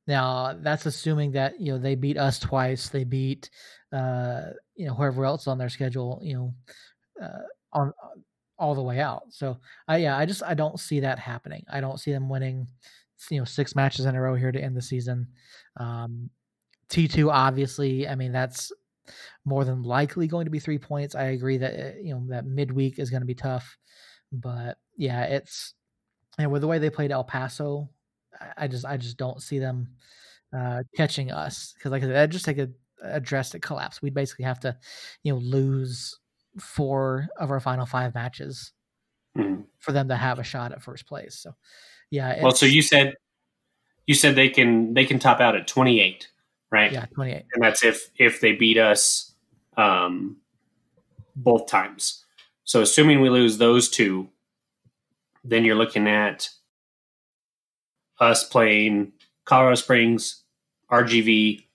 [0.07, 3.51] Now that's assuming that you know they beat us twice, they beat
[3.95, 6.55] uh, you know whoever else on their schedule, you know,
[7.23, 7.43] uh,
[7.73, 7.93] on
[8.59, 9.25] all the way out.
[9.31, 9.59] So
[9.89, 11.65] I yeah, I just I don't see that happening.
[11.73, 12.67] I don't see them winning,
[13.31, 15.29] you know, six matches in a row here to end the season.
[15.77, 16.31] Um,
[16.89, 18.73] T two obviously, I mean that's
[19.45, 21.15] more than likely going to be three points.
[21.15, 23.77] I agree that uh, you know that midweek is going to be tough,
[24.33, 25.75] but yeah, it's
[26.39, 27.89] and with the way they played El Paso,
[28.57, 29.89] I, just I just don't see them
[30.57, 32.69] uh, catching us because like I said, just take a,
[33.05, 34.03] a drastic collapse.
[34.03, 34.77] We'd basically have to,
[35.23, 36.19] you know, lose
[36.61, 38.73] four of our final five matches
[39.37, 39.67] Mhm.
[39.79, 41.37] for them to have a shot at first place.
[41.37, 41.55] So,
[42.11, 42.43] yeah.
[42.43, 43.15] Well, so you said
[44.07, 46.29] you said they can they can top out at 28,
[46.71, 46.93] right?
[46.93, 47.45] Yeah, 28.
[47.53, 49.35] And that's if if they beat us
[49.77, 50.37] um,
[51.35, 52.25] both times.
[52.65, 54.29] So assuming we lose those two,
[55.43, 56.49] then you're looking at
[58.21, 59.13] us playing
[59.45, 60.45] Colorado Springs,
[60.91, 61.67] RGV,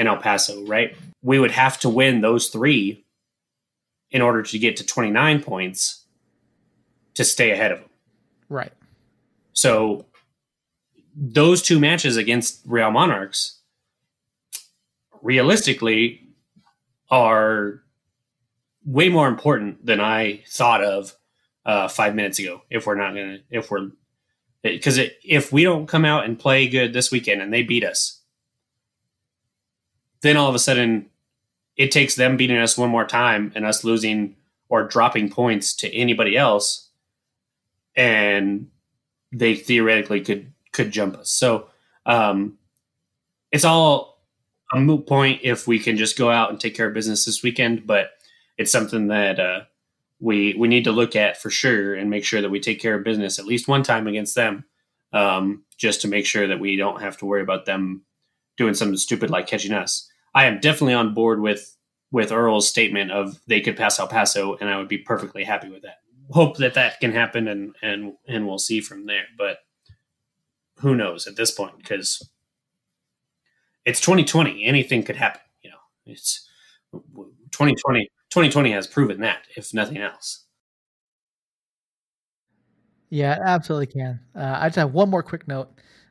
[0.00, 0.96] and El Paso, right?
[1.22, 3.04] We would have to win those three
[4.10, 6.04] in order to get to 29 points
[7.14, 7.88] to stay ahead of them.
[8.48, 8.72] Right.
[9.52, 10.06] So
[11.14, 13.58] those two matches against Real Monarchs
[15.20, 16.26] realistically
[17.10, 17.82] are
[18.86, 21.14] way more important than I thought of
[21.66, 22.62] uh, five minutes ago.
[22.70, 23.90] If we're not gonna, if we're,
[24.62, 28.19] because if we don't come out and play good this weekend and they beat us,
[30.22, 31.06] then all of a sudden
[31.76, 34.36] it takes them beating us one more time and us losing
[34.68, 36.88] or dropping points to anybody else,
[37.96, 38.68] and
[39.32, 41.30] they theoretically could could jump us.
[41.30, 41.68] So
[42.06, 42.58] um,
[43.50, 44.22] it's all
[44.72, 47.42] a moot point if we can just go out and take care of business this
[47.42, 47.86] weekend.
[47.86, 48.10] But
[48.56, 49.60] it's something that uh,
[50.20, 52.94] we we need to look at for sure and make sure that we take care
[52.94, 54.64] of business at least one time against them,
[55.12, 58.02] um, just to make sure that we don't have to worry about them
[58.60, 60.06] doing something stupid like catching us.
[60.34, 61.74] I am definitely on board with
[62.12, 65.70] with Earl's statement of they could pass El Paso, and I would be perfectly happy
[65.70, 66.00] with that.
[66.28, 69.24] Hope that that can happen, and and and we'll see from there.
[69.38, 69.60] But
[70.80, 72.28] who knows at this point because
[73.86, 74.62] it's 2020.
[74.62, 75.40] Anything could happen.
[75.62, 76.46] You know, it's
[76.92, 78.10] 2020.
[78.28, 80.44] 2020 has proven that, if nothing else.
[83.08, 84.20] Yeah, absolutely can.
[84.36, 85.70] Uh, I just have one more quick note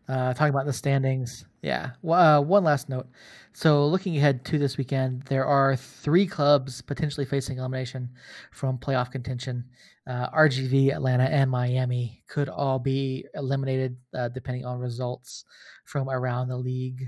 [0.10, 1.46] uh, talking about the standings.
[1.62, 3.08] Yeah, uh, one last note.
[3.54, 8.10] So, looking ahead to this weekend, there are three clubs potentially facing elimination
[8.52, 9.66] from playoff contention.
[10.08, 15.46] Uh, RGV, Atlanta, and Miami could all be eliminated uh, depending on results
[15.86, 17.06] from around the league.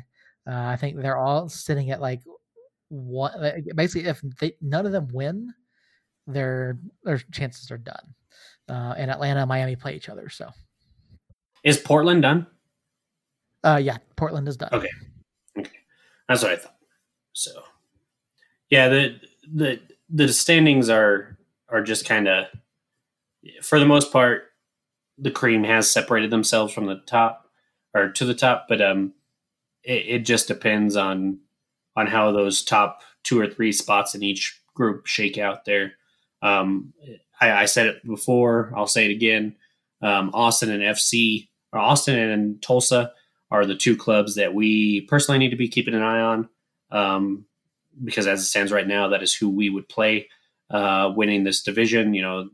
[0.48, 2.22] Uh, I think they're all sitting at like
[2.90, 3.64] one.
[3.76, 5.52] Basically, if they, none of them win,
[6.28, 8.14] their their chances are done.
[8.70, 10.30] Uh, and Atlanta, and Miami play each other.
[10.30, 10.52] So,
[11.64, 12.46] is Portland done?
[13.64, 14.70] Uh, yeah, Portland is done.
[14.72, 14.90] Okay,
[15.58, 15.78] okay,
[16.28, 16.76] that's what I thought.
[17.34, 17.52] So,
[18.70, 19.20] yeah, the
[19.52, 19.80] the
[20.10, 21.38] the standings are
[21.70, 22.46] are just kind of,
[23.62, 24.52] for the most part,
[25.18, 27.50] the cream has separated themselves from the top
[27.94, 29.14] or to the top, but um,
[29.84, 31.40] it, it just depends on
[31.96, 35.94] on how those top two or three spots in each group shake out there.
[36.42, 36.94] Um,
[37.40, 38.74] I, I, said it before.
[38.76, 39.56] I'll say it again.
[40.02, 43.12] Um, Austin and FC, or Austin and Tulsa,
[43.52, 46.50] are the two clubs that we personally need to be keeping an eye on.
[46.90, 47.46] Um,
[48.04, 50.30] because as it stands right now, that is who we would play
[50.70, 52.14] uh, winning this division.
[52.14, 52.50] You know,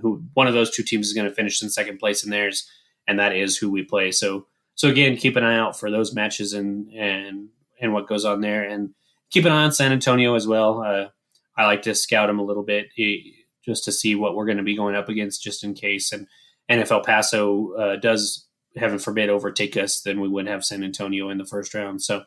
[0.00, 2.68] who one of those two teams is going to finish in second place in theirs,
[3.08, 4.12] and that is who we play.
[4.12, 7.48] So so again, keep an eye out for those matches and and
[7.80, 8.90] and what goes on there, and
[9.30, 10.82] keep an eye on San Antonio as well.
[10.82, 11.08] Uh,
[11.56, 13.16] I like to scout them a little bit eh,
[13.64, 16.12] just to see what we're going to be going up against, just in case.
[16.12, 16.26] And
[16.68, 18.46] and if El Paso uh, does,
[18.76, 22.02] heaven forbid, overtake us, then we would have San Antonio in the first round.
[22.02, 22.24] So.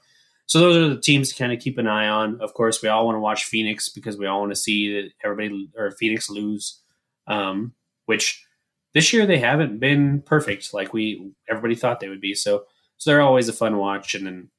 [0.47, 2.39] So those are the teams to kind of keep an eye on.
[2.39, 5.09] Of course, we all want to watch Phoenix because we all want to see that
[5.23, 6.83] everybody or Phoenix lose,
[7.25, 7.73] um,
[8.05, 8.45] which
[8.93, 12.33] this year they haven't been perfect like we everybody thought they would be.
[12.33, 12.65] So
[12.97, 14.49] so they're always a fun watch, and then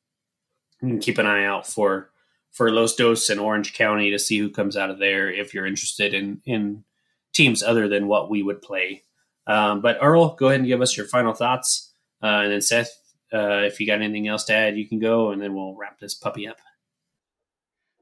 [0.82, 2.10] you can keep an eye out for
[2.52, 5.66] for Los Dos and Orange County to see who comes out of there if you're
[5.66, 6.84] interested in in
[7.32, 9.02] teams other than what we would play.
[9.46, 11.92] Um, but Earl, go ahead and give us your final thoughts,
[12.22, 12.90] uh, and then Seth,
[13.32, 15.98] uh, if you got anything else to add, you can go, and then we'll wrap
[16.00, 16.58] this puppy up.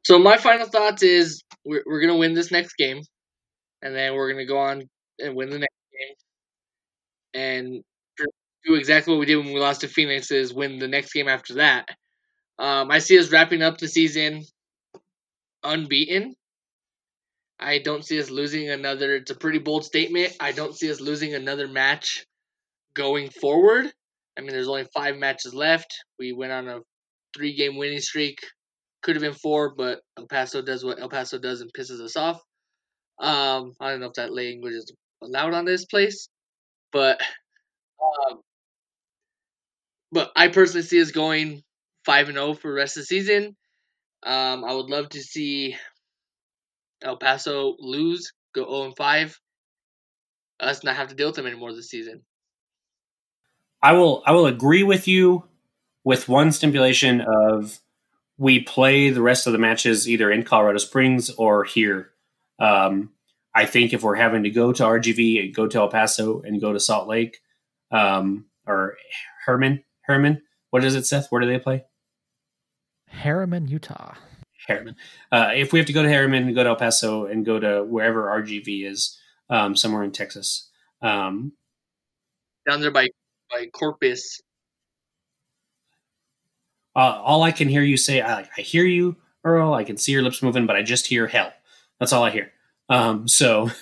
[0.04, 3.02] So my final thoughts is we're, we're gonna win this next game,
[3.82, 4.88] and then we're gonna go on
[5.18, 6.14] and win the next game,
[7.34, 7.84] and
[8.64, 11.28] do exactly what we did when we lost to Phoenix is win the next game
[11.28, 11.88] after that.
[12.58, 14.44] Um, I see us wrapping up the season
[15.62, 16.34] unbeaten.
[17.58, 19.16] I don't see us losing another.
[19.16, 20.34] It's a pretty bold statement.
[20.40, 22.24] I don't see us losing another match
[22.94, 23.92] going forward.
[24.36, 25.92] I mean, there's only five matches left.
[26.18, 26.80] We went on a
[27.36, 28.38] three game winning streak.
[29.02, 32.16] Could have been four, but El Paso does what El Paso does and pisses us
[32.16, 32.40] off.
[33.18, 36.28] Um, I don't know if that language is allowed on this place,
[36.92, 37.20] but
[38.02, 38.40] um,
[40.10, 41.62] but I personally see us going
[42.04, 43.56] five and zero oh for the rest of the season.
[44.24, 45.76] Um, I would love to see
[47.02, 49.38] El Paso lose, go zero oh and five,
[50.60, 52.22] us not have to deal with them anymore this season.
[53.82, 55.44] I will I will agree with you
[56.04, 57.78] with one stipulation of
[58.38, 62.10] we play the rest of the matches either in Colorado Springs or here.
[62.58, 63.10] Um,
[63.54, 66.60] I think if we're having to go to RGV and go to El Paso and
[66.60, 67.40] go to Salt Lake
[67.90, 68.96] um, or
[69.46, 70.42] Hermann, Hermann.
[70.70, 71.30] What is it, Seth?
[71.30, 71.84] Where do they play?
[73.12, 74.14] Herriman, Utah.
[74.68, 74.94] Herriman.
[75.30, 77.58] Uh, if we have to go to Herriman, and go to El Paso, and go
[77.58, 79.18] to wherever RGV is,
[79.50, 80.70] um, somewhere in Texas.
[81.02, 81.52] Um,
[82.68, 83.08] Down there by
[83.50, 84.40] by Corpus.
[86.96, 89.74] uh, all I can hear you say, I, I hear you, Earl.
[89.74, 91.52] I can see your lips moving, but I just hear hell.
[92.00, 92.52] That's all I hear.
[92.88, 93.70] Um, so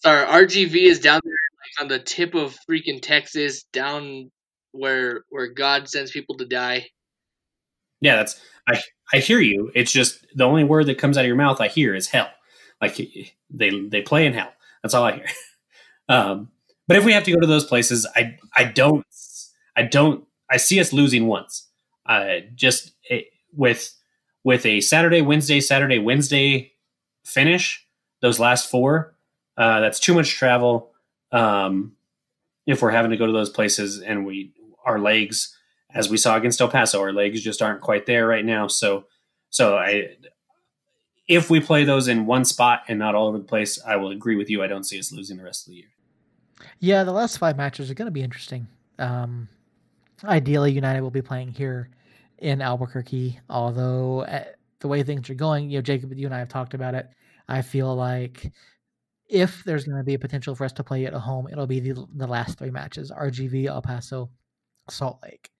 [0.00, 4.30] Sorry, RGV is down there like on the tip of freaking Texas, down
[4.72, 6.86] where where God sends people to die.
[8.02, 8.38] Yeah, that's
[8.68, 8.82] I
[9.14, 9.70] I hear you.
[9.74, 12.28] It's just the only word that comes out of your mouth I hear is hell.
[12.82, 12.96] Like
[13.48, 14.52] they they play in hell.
[14.82, 15.26] That's all I hear.
[16.08, 16.50] Um,
[16.88, 19.06] but if we have to go to those places, I I don't
[19.76, 21.68] I don't I see us losing once.
[22.04, 23.94] Uh, just it, with
[24.44, 26.72] with a Saturday, Wednesday, Saturday, Wednesday
[27.24, 27.86] finish.
[28.20, 29.14] Those last four,
[29.56, 30.92] uh, that's too much travel.
[31.30, 31.92] Um,
[32.66, 34.52] if we're having to go to those places and we
[34.84, 35.56] our legs,
[35.94, 38.66] as we saw against El Paso, our legs just aren't quite there right now.
[38.66, 39.04] So
[39.50, 40.16] so I
[41.28, 44.10] if we play those in one spot and not all over the place, I will
[44.10, 44.62] agree with you.
[44.62, 45.88] I don't see us losing the rest of the year.
[46.78, 48.66] Yeah, the last five matches are going to be interesting.
[48.98, 49.48] Um,
[50.24, 51.90] ideally, United will be playing here
[52.38, 53.38] in Albuquerque.
[53.48, 54.44] Although uh,
[54.80, 57.08] the way things are going, you know, Jacob, you and I have talked about it.
[57.48, 58.52] I feel like
[59.28, 61.80] if there's going to be a potential for us to play at home, it'll be
[61.80, 64.30] the, the last three matches: RGV, El Paso,
[64.90, 65.50] Salt Lake.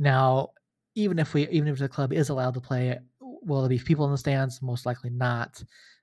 [0.00, 0.50] Now,
[0.96, 4.06] even if we, even if the club is allowed to play, will there be people
[4.06, 4.60] in the stands?
[4.62, 5.62] Most likely not.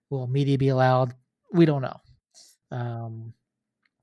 [0.10, 1.14] Will media be allowed?
[1.52, 2.00] We don't know.
[2.72, 3.34] Um,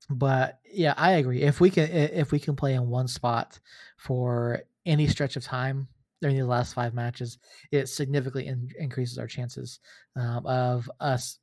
[0.09, 1.41] but yeah, I agree.
[1.41, 3.59] If we can, if we can play in one spot
[3.97, 5.87] for any stretch of time
[6.21, 7.39] during the last five matches,
[7.71, 9.79] it significantly in, increases our chances
[10.15, 11.39] um, of us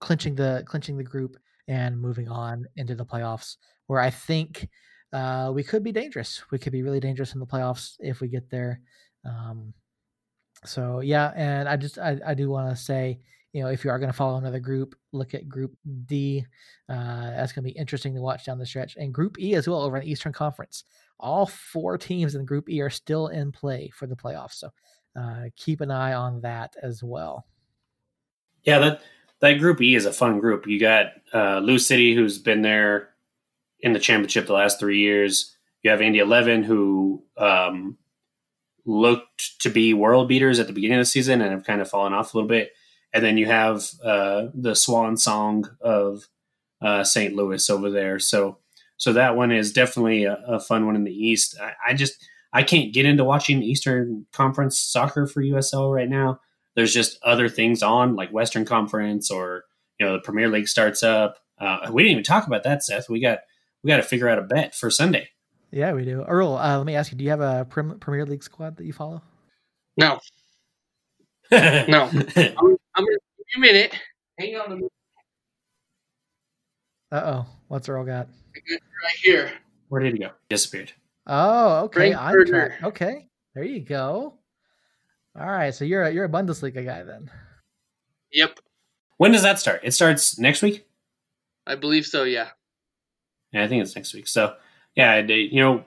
[0.00, 1.36] clinching the clinching the group
[1.68, 3.56] and moving on into the playoffs.
[3.86, 4.68] Where I think
[5.12, 6.42] uh, we could be dangerous.
[6.50, 8.80] We could be really dangerous in the playoffs if we get there.
[9.24, 9.74] Um,
[10.64, 13.20] so yeah, and I just I, I do want to say
[13.52, 15.76] you know, if you are going to follow another group, look at Group
[16.06, 16.44] D.
[16.88, 18.96] Uh, that's going to be interesting to watch down the stretch.
[18.96, 20.84] And Group E as well over in the Eastern Conference.
[21.20, 24.54] All four teams in Group E are still in play for the playoffs.
[24.54, 24.70] So
[25.20, 27.46] uh, keep an eye on that as well.
[28.64, 29.02] Yeah, that
[29.40, 30.66] that Group E is a fun group.
[30.66, 33.10] You got uh, Lou City, who's been there
[33.82, 35.54] in the championship the last three years.
[35.82, 37.98] You have Indy Eleven, who um,
[38.86, 41.90] looked to be world beaters at the beginning of the season and have kind of
[41.90, 42.72] fallen off a little bit
[43.12, 46.28] and then you have uh, the swan song of
[46.80, 47.34] uh, St.
[47.34, 48.18] Louis over there.
[48.18, 48.58] So
[48.96, 51.56] so that one is definitely a, a fun one in the East.
[51.60, 56.38] I, I, just I can't get into watching Eastern Conference soccer for USL right now.
[56.76, 59.64] There's just other things on like Western Conference or
[59.98, 61.38] you know the Premier League starts up.
[61.58, 63.08] Uh, we didn't even talk about that, Seth.
[63.08, 63.40] We got
[63.82, 65.28] we got to figure out a bet for Sunday.
[65.70, 66.22] Yeah, we do.
[66.22, 68.92] Earl, uh, let me ask you: Do you have a Premier League squad that you
[68.92, 69.22] follow?
[69.96, 70.20] No,
[71.50, 71.58] no.
[72.12, 72.16] I'm,
[72.94, 74.00] I'm gonna give you a minute.
[74.38, 74.92] Hang on a minute.
[77.10, 78.28] Uh oh, what's Earl got?
[78.70, 78.80] Right
[79.22, 79.52] here.
[79.88, 80.30] Where did he go?
[80.48, 80.92] Disappeared.
[81.26, 82.14] Oh, okay.
[82.14, 82.82] I'm track.
[82.82, 84.34] Okay, there you go.
[85.38, 87.30] All right, so you're a, you're a Bundesliga guy then.
[88.32, 88.60] Yep.
[89.16, 89.80] When does that start?
[89.82, 90.86] It starts next week.
[91.66, 92.24] I believe so.
[92.24, 92.48] Yeah.
[93.52, 94.26] Yeah, I think it's next week.
[94.26, 94.54] So
[94.94, 95.84] yeah, you know,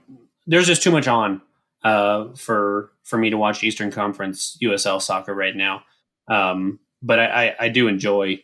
[0.48, 1.42] there's just too much on
[1.84, 5.84] uh, for for me to watch Eastern Conference USL soccer right now.
[6.28, 8.40] Um, but I, I, I, do enjoy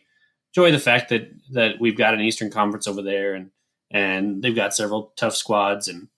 [0.54, 3.50] enjoy the fact that that we've got an Eastern Conference over there, and
[3.90, 6.08] and they've got several tough squads, and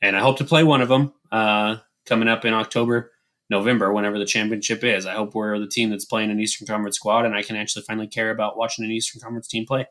[0.00, 1.76] and I hope to play one of them uh,
[2.06, 3.10] coming up in October,
[3.50, 5.06] November, whenever the championship is.
[5.06, 7.82] I hope we're the team that's playing an Eastern Conference squad, and I can actually
[7.82, 9.86] finally care about watching an Eastern Conference team play.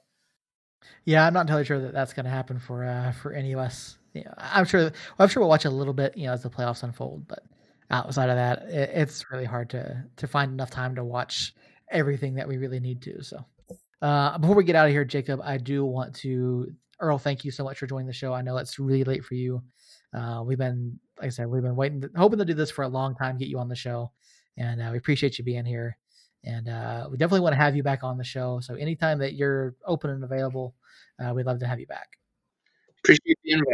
[1.06, 3.60] Yeah, I'm not entirely sure that that's going to happen for uh, for any of
[3.60, 3.98] us.
[4.38, 4.82] I'm sure.
[4.82, 7.28] Well, I'm sure we'll watch a little bit, you know, as the playoffs unfold.
[7.28, 7.44] But
[7.92, 11.54] outside of that, it, it's really hard to to find enough time to watch
[11.92, 13.24] everything that we really need to.
[13.24, 13.46] So,
[14.02, 17.18] uh, before we get out of here, Jacob, I do want to Earl.
[17.18, 18.34] Thank you so much for joining the show.
[18.34, 19.62] I know it's really late for you.
[20.14, 22.88] Uh, we've been, like I said, we've been waiting, hoping to do this for a
[22.88, 24.12] long time, get you on the show,
[24.58, 25.98] and uh, we appreciate you being here.
[26.48, 28.60] And uh, we definitely want to have you back on the show.
[28.62, 30.76] So anytime that you're open and available,
[31.20, 32.08] uh, we'd love to have you back.
[33.04, 33.68] Appreciate the invite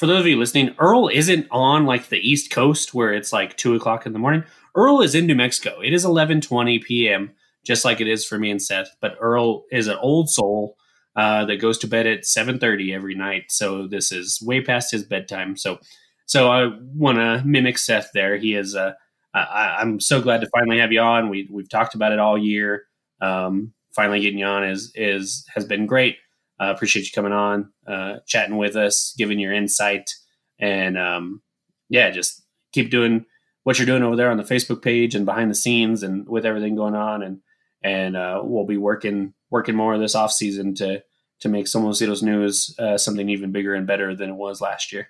[0.00, 3.58] for those of you listening, Earl isn't on like the East Coast where it's like
[3.58, 4.44] two o'clock in the morning.
[4.74, 5.78] Earl is in New Mexico.
[5.80, 7.32] It is eleven twenty p.m.
[7.66, 8.96] just like it is for me and Seth.
[9.02, 10.78] But Earl is an old soul
[11.16, 13.44] uh, that goes to bed at seven thirty every night.
[13.48, 15.54] So this is way past his bedtime.
[15.54, 15.78] So
[16.24, 18.38] so I want to mimic Seth there.
[18.38, 18.74] He is.
[18.74, 18.94] Uh,
[19.32, 21.28] I, am so glad to finally have you on.
[21.28, 22.84] We we've talked about it all year.
[23.20, 26.16] Um, finally getting you on is is has been great.
[26.60, 30.10] Uh, appreciate you coming on, uh, chatting with us, giving your insight,
[30.58, 31.42] and um,
[31.88, 32.42] yeah, just
[32.72, 33.24] keep doing
[33.62, 36.44] what you're doing over there on the Facebook page and behind the scenes and with
[36.44, 37.22] everything going on.
[37.22, 37.40] And
[37.82, 41.02] and uh, we'll be working working more this off season to
[41.40, 44.92] to make Somos Unidos News uh, something even bigger and better than it was last
[44.92, 45.08] year.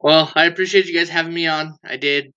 [0.00, 1.76] Well, I appreciate you guys having me on.
[1.84, 2.32] I did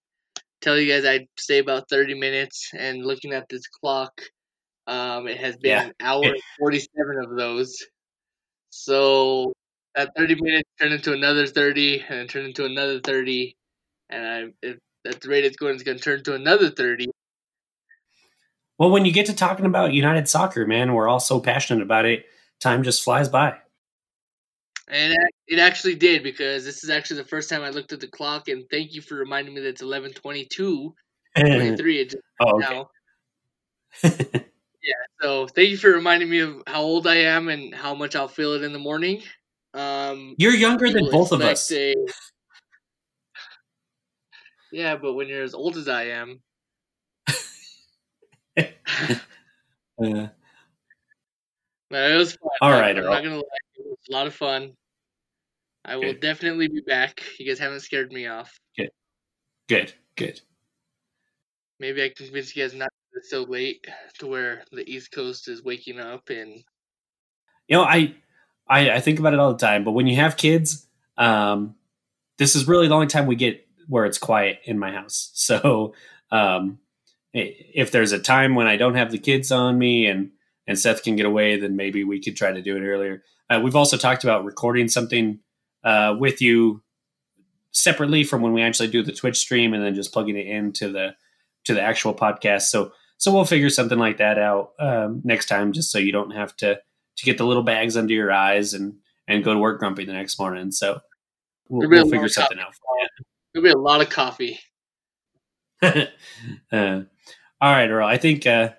[0.61, 4.21] tell you guys I'd stay about 30 minutes, and looking at this clock,
[4.87, 5.85] um, it has been Yeah.
[5.85, 7.85] an hour and 47 of those.
[8.69, 9.53] So
[9.95, 13.55] that 30 minutes turned into another 30, and it turned into another 30,
[14.09, 17.07] and I, if, at the rate it's going, it's going to turn to another 30.
[18.77, 22.05] Well, when you get to talking about United Soccer, man, we're all so passionate about
[22.05, 22.25] it.
[22.59, 23.57] Time just flies by.
[24.87, 25.13] And
[25.47, 28.49] it, actually did because this is actually the first time I looked at the clock,
[28.49, 30.93] and thank you for reminding me that it's 11:22,
[31.35, 31.99] 23.
[31.99, 32.83] It just oh, okay.
[34.03, 34.03] now.
[35.21, 38.27] So thank you for reminding me of how old I am and how much I'll
[38.27, 39.23] feel it in the morning.
[39.73, 41.71] Um, You're younger than both of us.
[41.71, 41.95] a-
[44.71, 46.41] yeah, but when you're as old as I am,
[49.97, 50.27] Uh,
[51.89, 52.49] but it was fun.
[52.61, 53.11] All I'm- Earl.
[53.11, 53.43] not gonna lie,
[54.09, 54.73] a lot of fun.
[55.83, 56.21] I will Good.
[56.21, 57.23] definitely be back.
[57.39, 58.57] You guys haven't scared me off.
[58.77, 58.89] good,
[59.67, 59.93] good.
[60.15, 60.41] Good.
[61.79, 62.89] Maybe I can convince you guys not
[63.23, 63.85] so late
[64.19, 66.63] to where the East Coast is waking up and
[67.67, 68.15] You know, I,
[68.67, 69.83] I I think about it all the time.
[69.83, 70.87] But when you have kids,
[71.17, 71.75] um,
[72.37, 75.31] this is really the only time we get where it's quiet in my house.
[75.35, 75.93] So,
[76.31, 76.79] um,
[77.33, 80.31] if there's a time when I don't have the kids on me and
[80.67, 83.23] and Seth can get away, then maybe we could try to do it earlier.
[83.49, 85.39] Uh, we've also talked about recording something
[85.83, 86.81] uh, with you
[87.71, 90.91] separately from when we actually do the Twitch stream, and then just plugging it into
[90.91, 91.15] the
[91.65, 92.63] to the actual podcast.
[92.63, 96.31] So so we'll figure something like that out um, next time, just so you don't
[96.31, 96.79] have to
[97.17, 98.95] to get the little bags under your eyes and
[99.27, 100.71] and go to work grumpy the next morning.
[100.71, 100.99] So
[101.69, 102.81] we'll, It'll be a we'll figure something out for
[103.55, 104.59] there'll be a lot of coffee.
[105.81, 106.05] uh,
[106.71, 108.07] all right, Earl.
[108.07, 108.71] I think uh,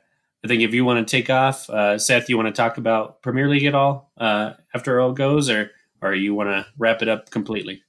[0.45, 3.23] I think if you want to take off, uh, Seth, you want to talk about
[3.23, 5.71] Premier League at all uh, after Earl goes, or
[6.03, 7.83] or you want to wrap it up completely?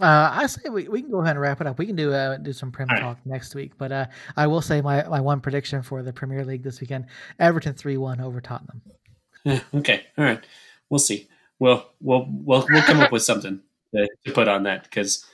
[0.00, 1.78] Uh, I say we, we can go ahead and wrap it up.
[1.78, 3.00] We can do uh, do some Prem right.
[3.00, 4.06] talk next week, but uh,
[4.36, 7.06] I will say my, my one prediction for the Premier League this weekend:
[7.38, 8.82] Everton three one over Tottenham.
[9.74, 10.42] Okay, all right.
[10.88, 11.28] We'll see.
[11.58, 13.60] We'll we'll we'll we'll come up with something
[13.94, 15.26] to, to put on that because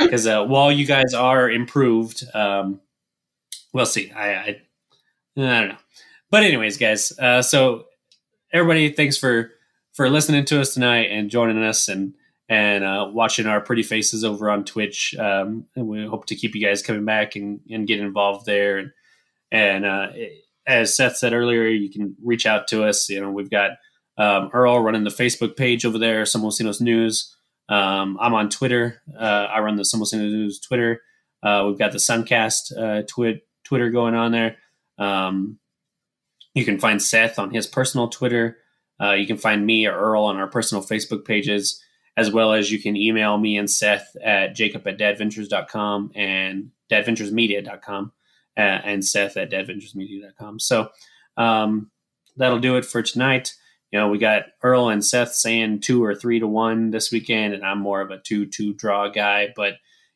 [0.00, 2.80] because uh, while you guys are improved, um,
[3.72, 4.12] we'll see.
[4.12, 4.62] I, I
[5.36, 5.76] I don't know,
[6.30, 7.12] but anyways, guys.
[7.18, 7.84] Uh, so
[8.52, 9.52] everybody, thanks for
[9.92, 12.14] for listening to us tonight and joining us and
[12.48, 15.14] and uh, watching our pretty faces over on Twitch.
[15.18, 18.78] Um, and we hope to keep you guys coming back and, and get involved there.
[18.78, 18.92] And
[19.50, 20.08] and uh,
[20.66, 23.08] as Seth said earlier, you can reach out to us.
[23.08, 23.72] You know, we've got
[24.18, 27.34] um, Earl running the Facebook page over there, Somos Unidos News.
[27.68, 29.02] Um, I'm on Twitter.
[29.18, 31.02] Uh, I run the Somos Unidos News Twitter.
[31.42, 34.56] Uh, we've got the Suncast uh, twi- Twitter going on there.
[34.98, 35.58] Um,
[36.54, 38.58] you can find Seth on his personal Twitter.
[39.00, 41.82] Uh, you can find me or Earl on our personal Facebook pages,
[42.16, 48.12] as well as you can email me and Seth at jacob at dadventures.com and dadventuresmedia.com
[48.56, 50.58] uh, and Seth at dadventuresmedia.com.
[50.60, 50.88] So
[51.36, 51.90] um,
[52.36, 53.52] that'll do it for tonight.
[53.92, 57.54] You know, we got Earl and Seth saying two or three to one this weekend,
[57.54, 59.74] and I'm more of a two-two draw guy, but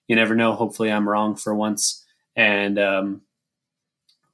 [0.09, 0.55] you never know.
[0.55, 2.05] Hopefully, I'm wrong for once.
[2.35, 3.23] And um,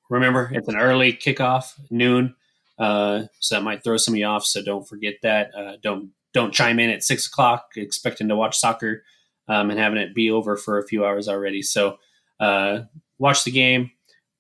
[0.08, 2.34] remember, it's an early kickoff, noon,
[2.78, 4.44] uh, so that might throw some of you off.
[4.44, 5.50] So don't forget that.
[5.54, 9.02] Uh, don't don't chime in at six o'clock expecting to watch soccer
[9.48, 11.62] um, and having it be over for a few hours already.
[11.62, 11.98] So
[12.40, 12.80] uh,
[13.18, 13.90] watch the game.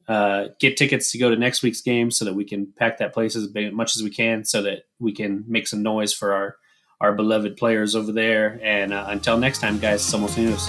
[0.08, 3.12] Uh, get tickets to go to next week's game so that we can pack that
[3.12, 6.56] place as much as we can so that we can make some noise for our
[7.00, 8.60] our beloved players over there.
[8.62, 10.68] And uh, until next time, guys, it's almost news.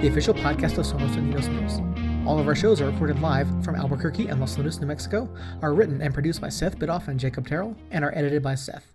[0.00, 2.26] The official podcast of Somos Unidos News.
[2.26, 5.28] All of our shows are recorded live from Albuquerque and Los Lunas, New Mexico,
[5.60, 8.94] are written and produced by Seth Bidoff and Jacob Terrell, and are edited by Seth.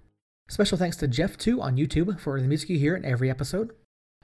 [0.50, 3.76] Special thanks to Jeff2 on YouTube for the music you hear in every episode.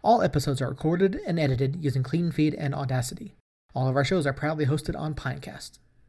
[0.04, 3.36] All episodes are recorded and edited using Clean Feed and Audacity.
[3.76, 5.78] All of our shows are proudly hosted on Pinecast.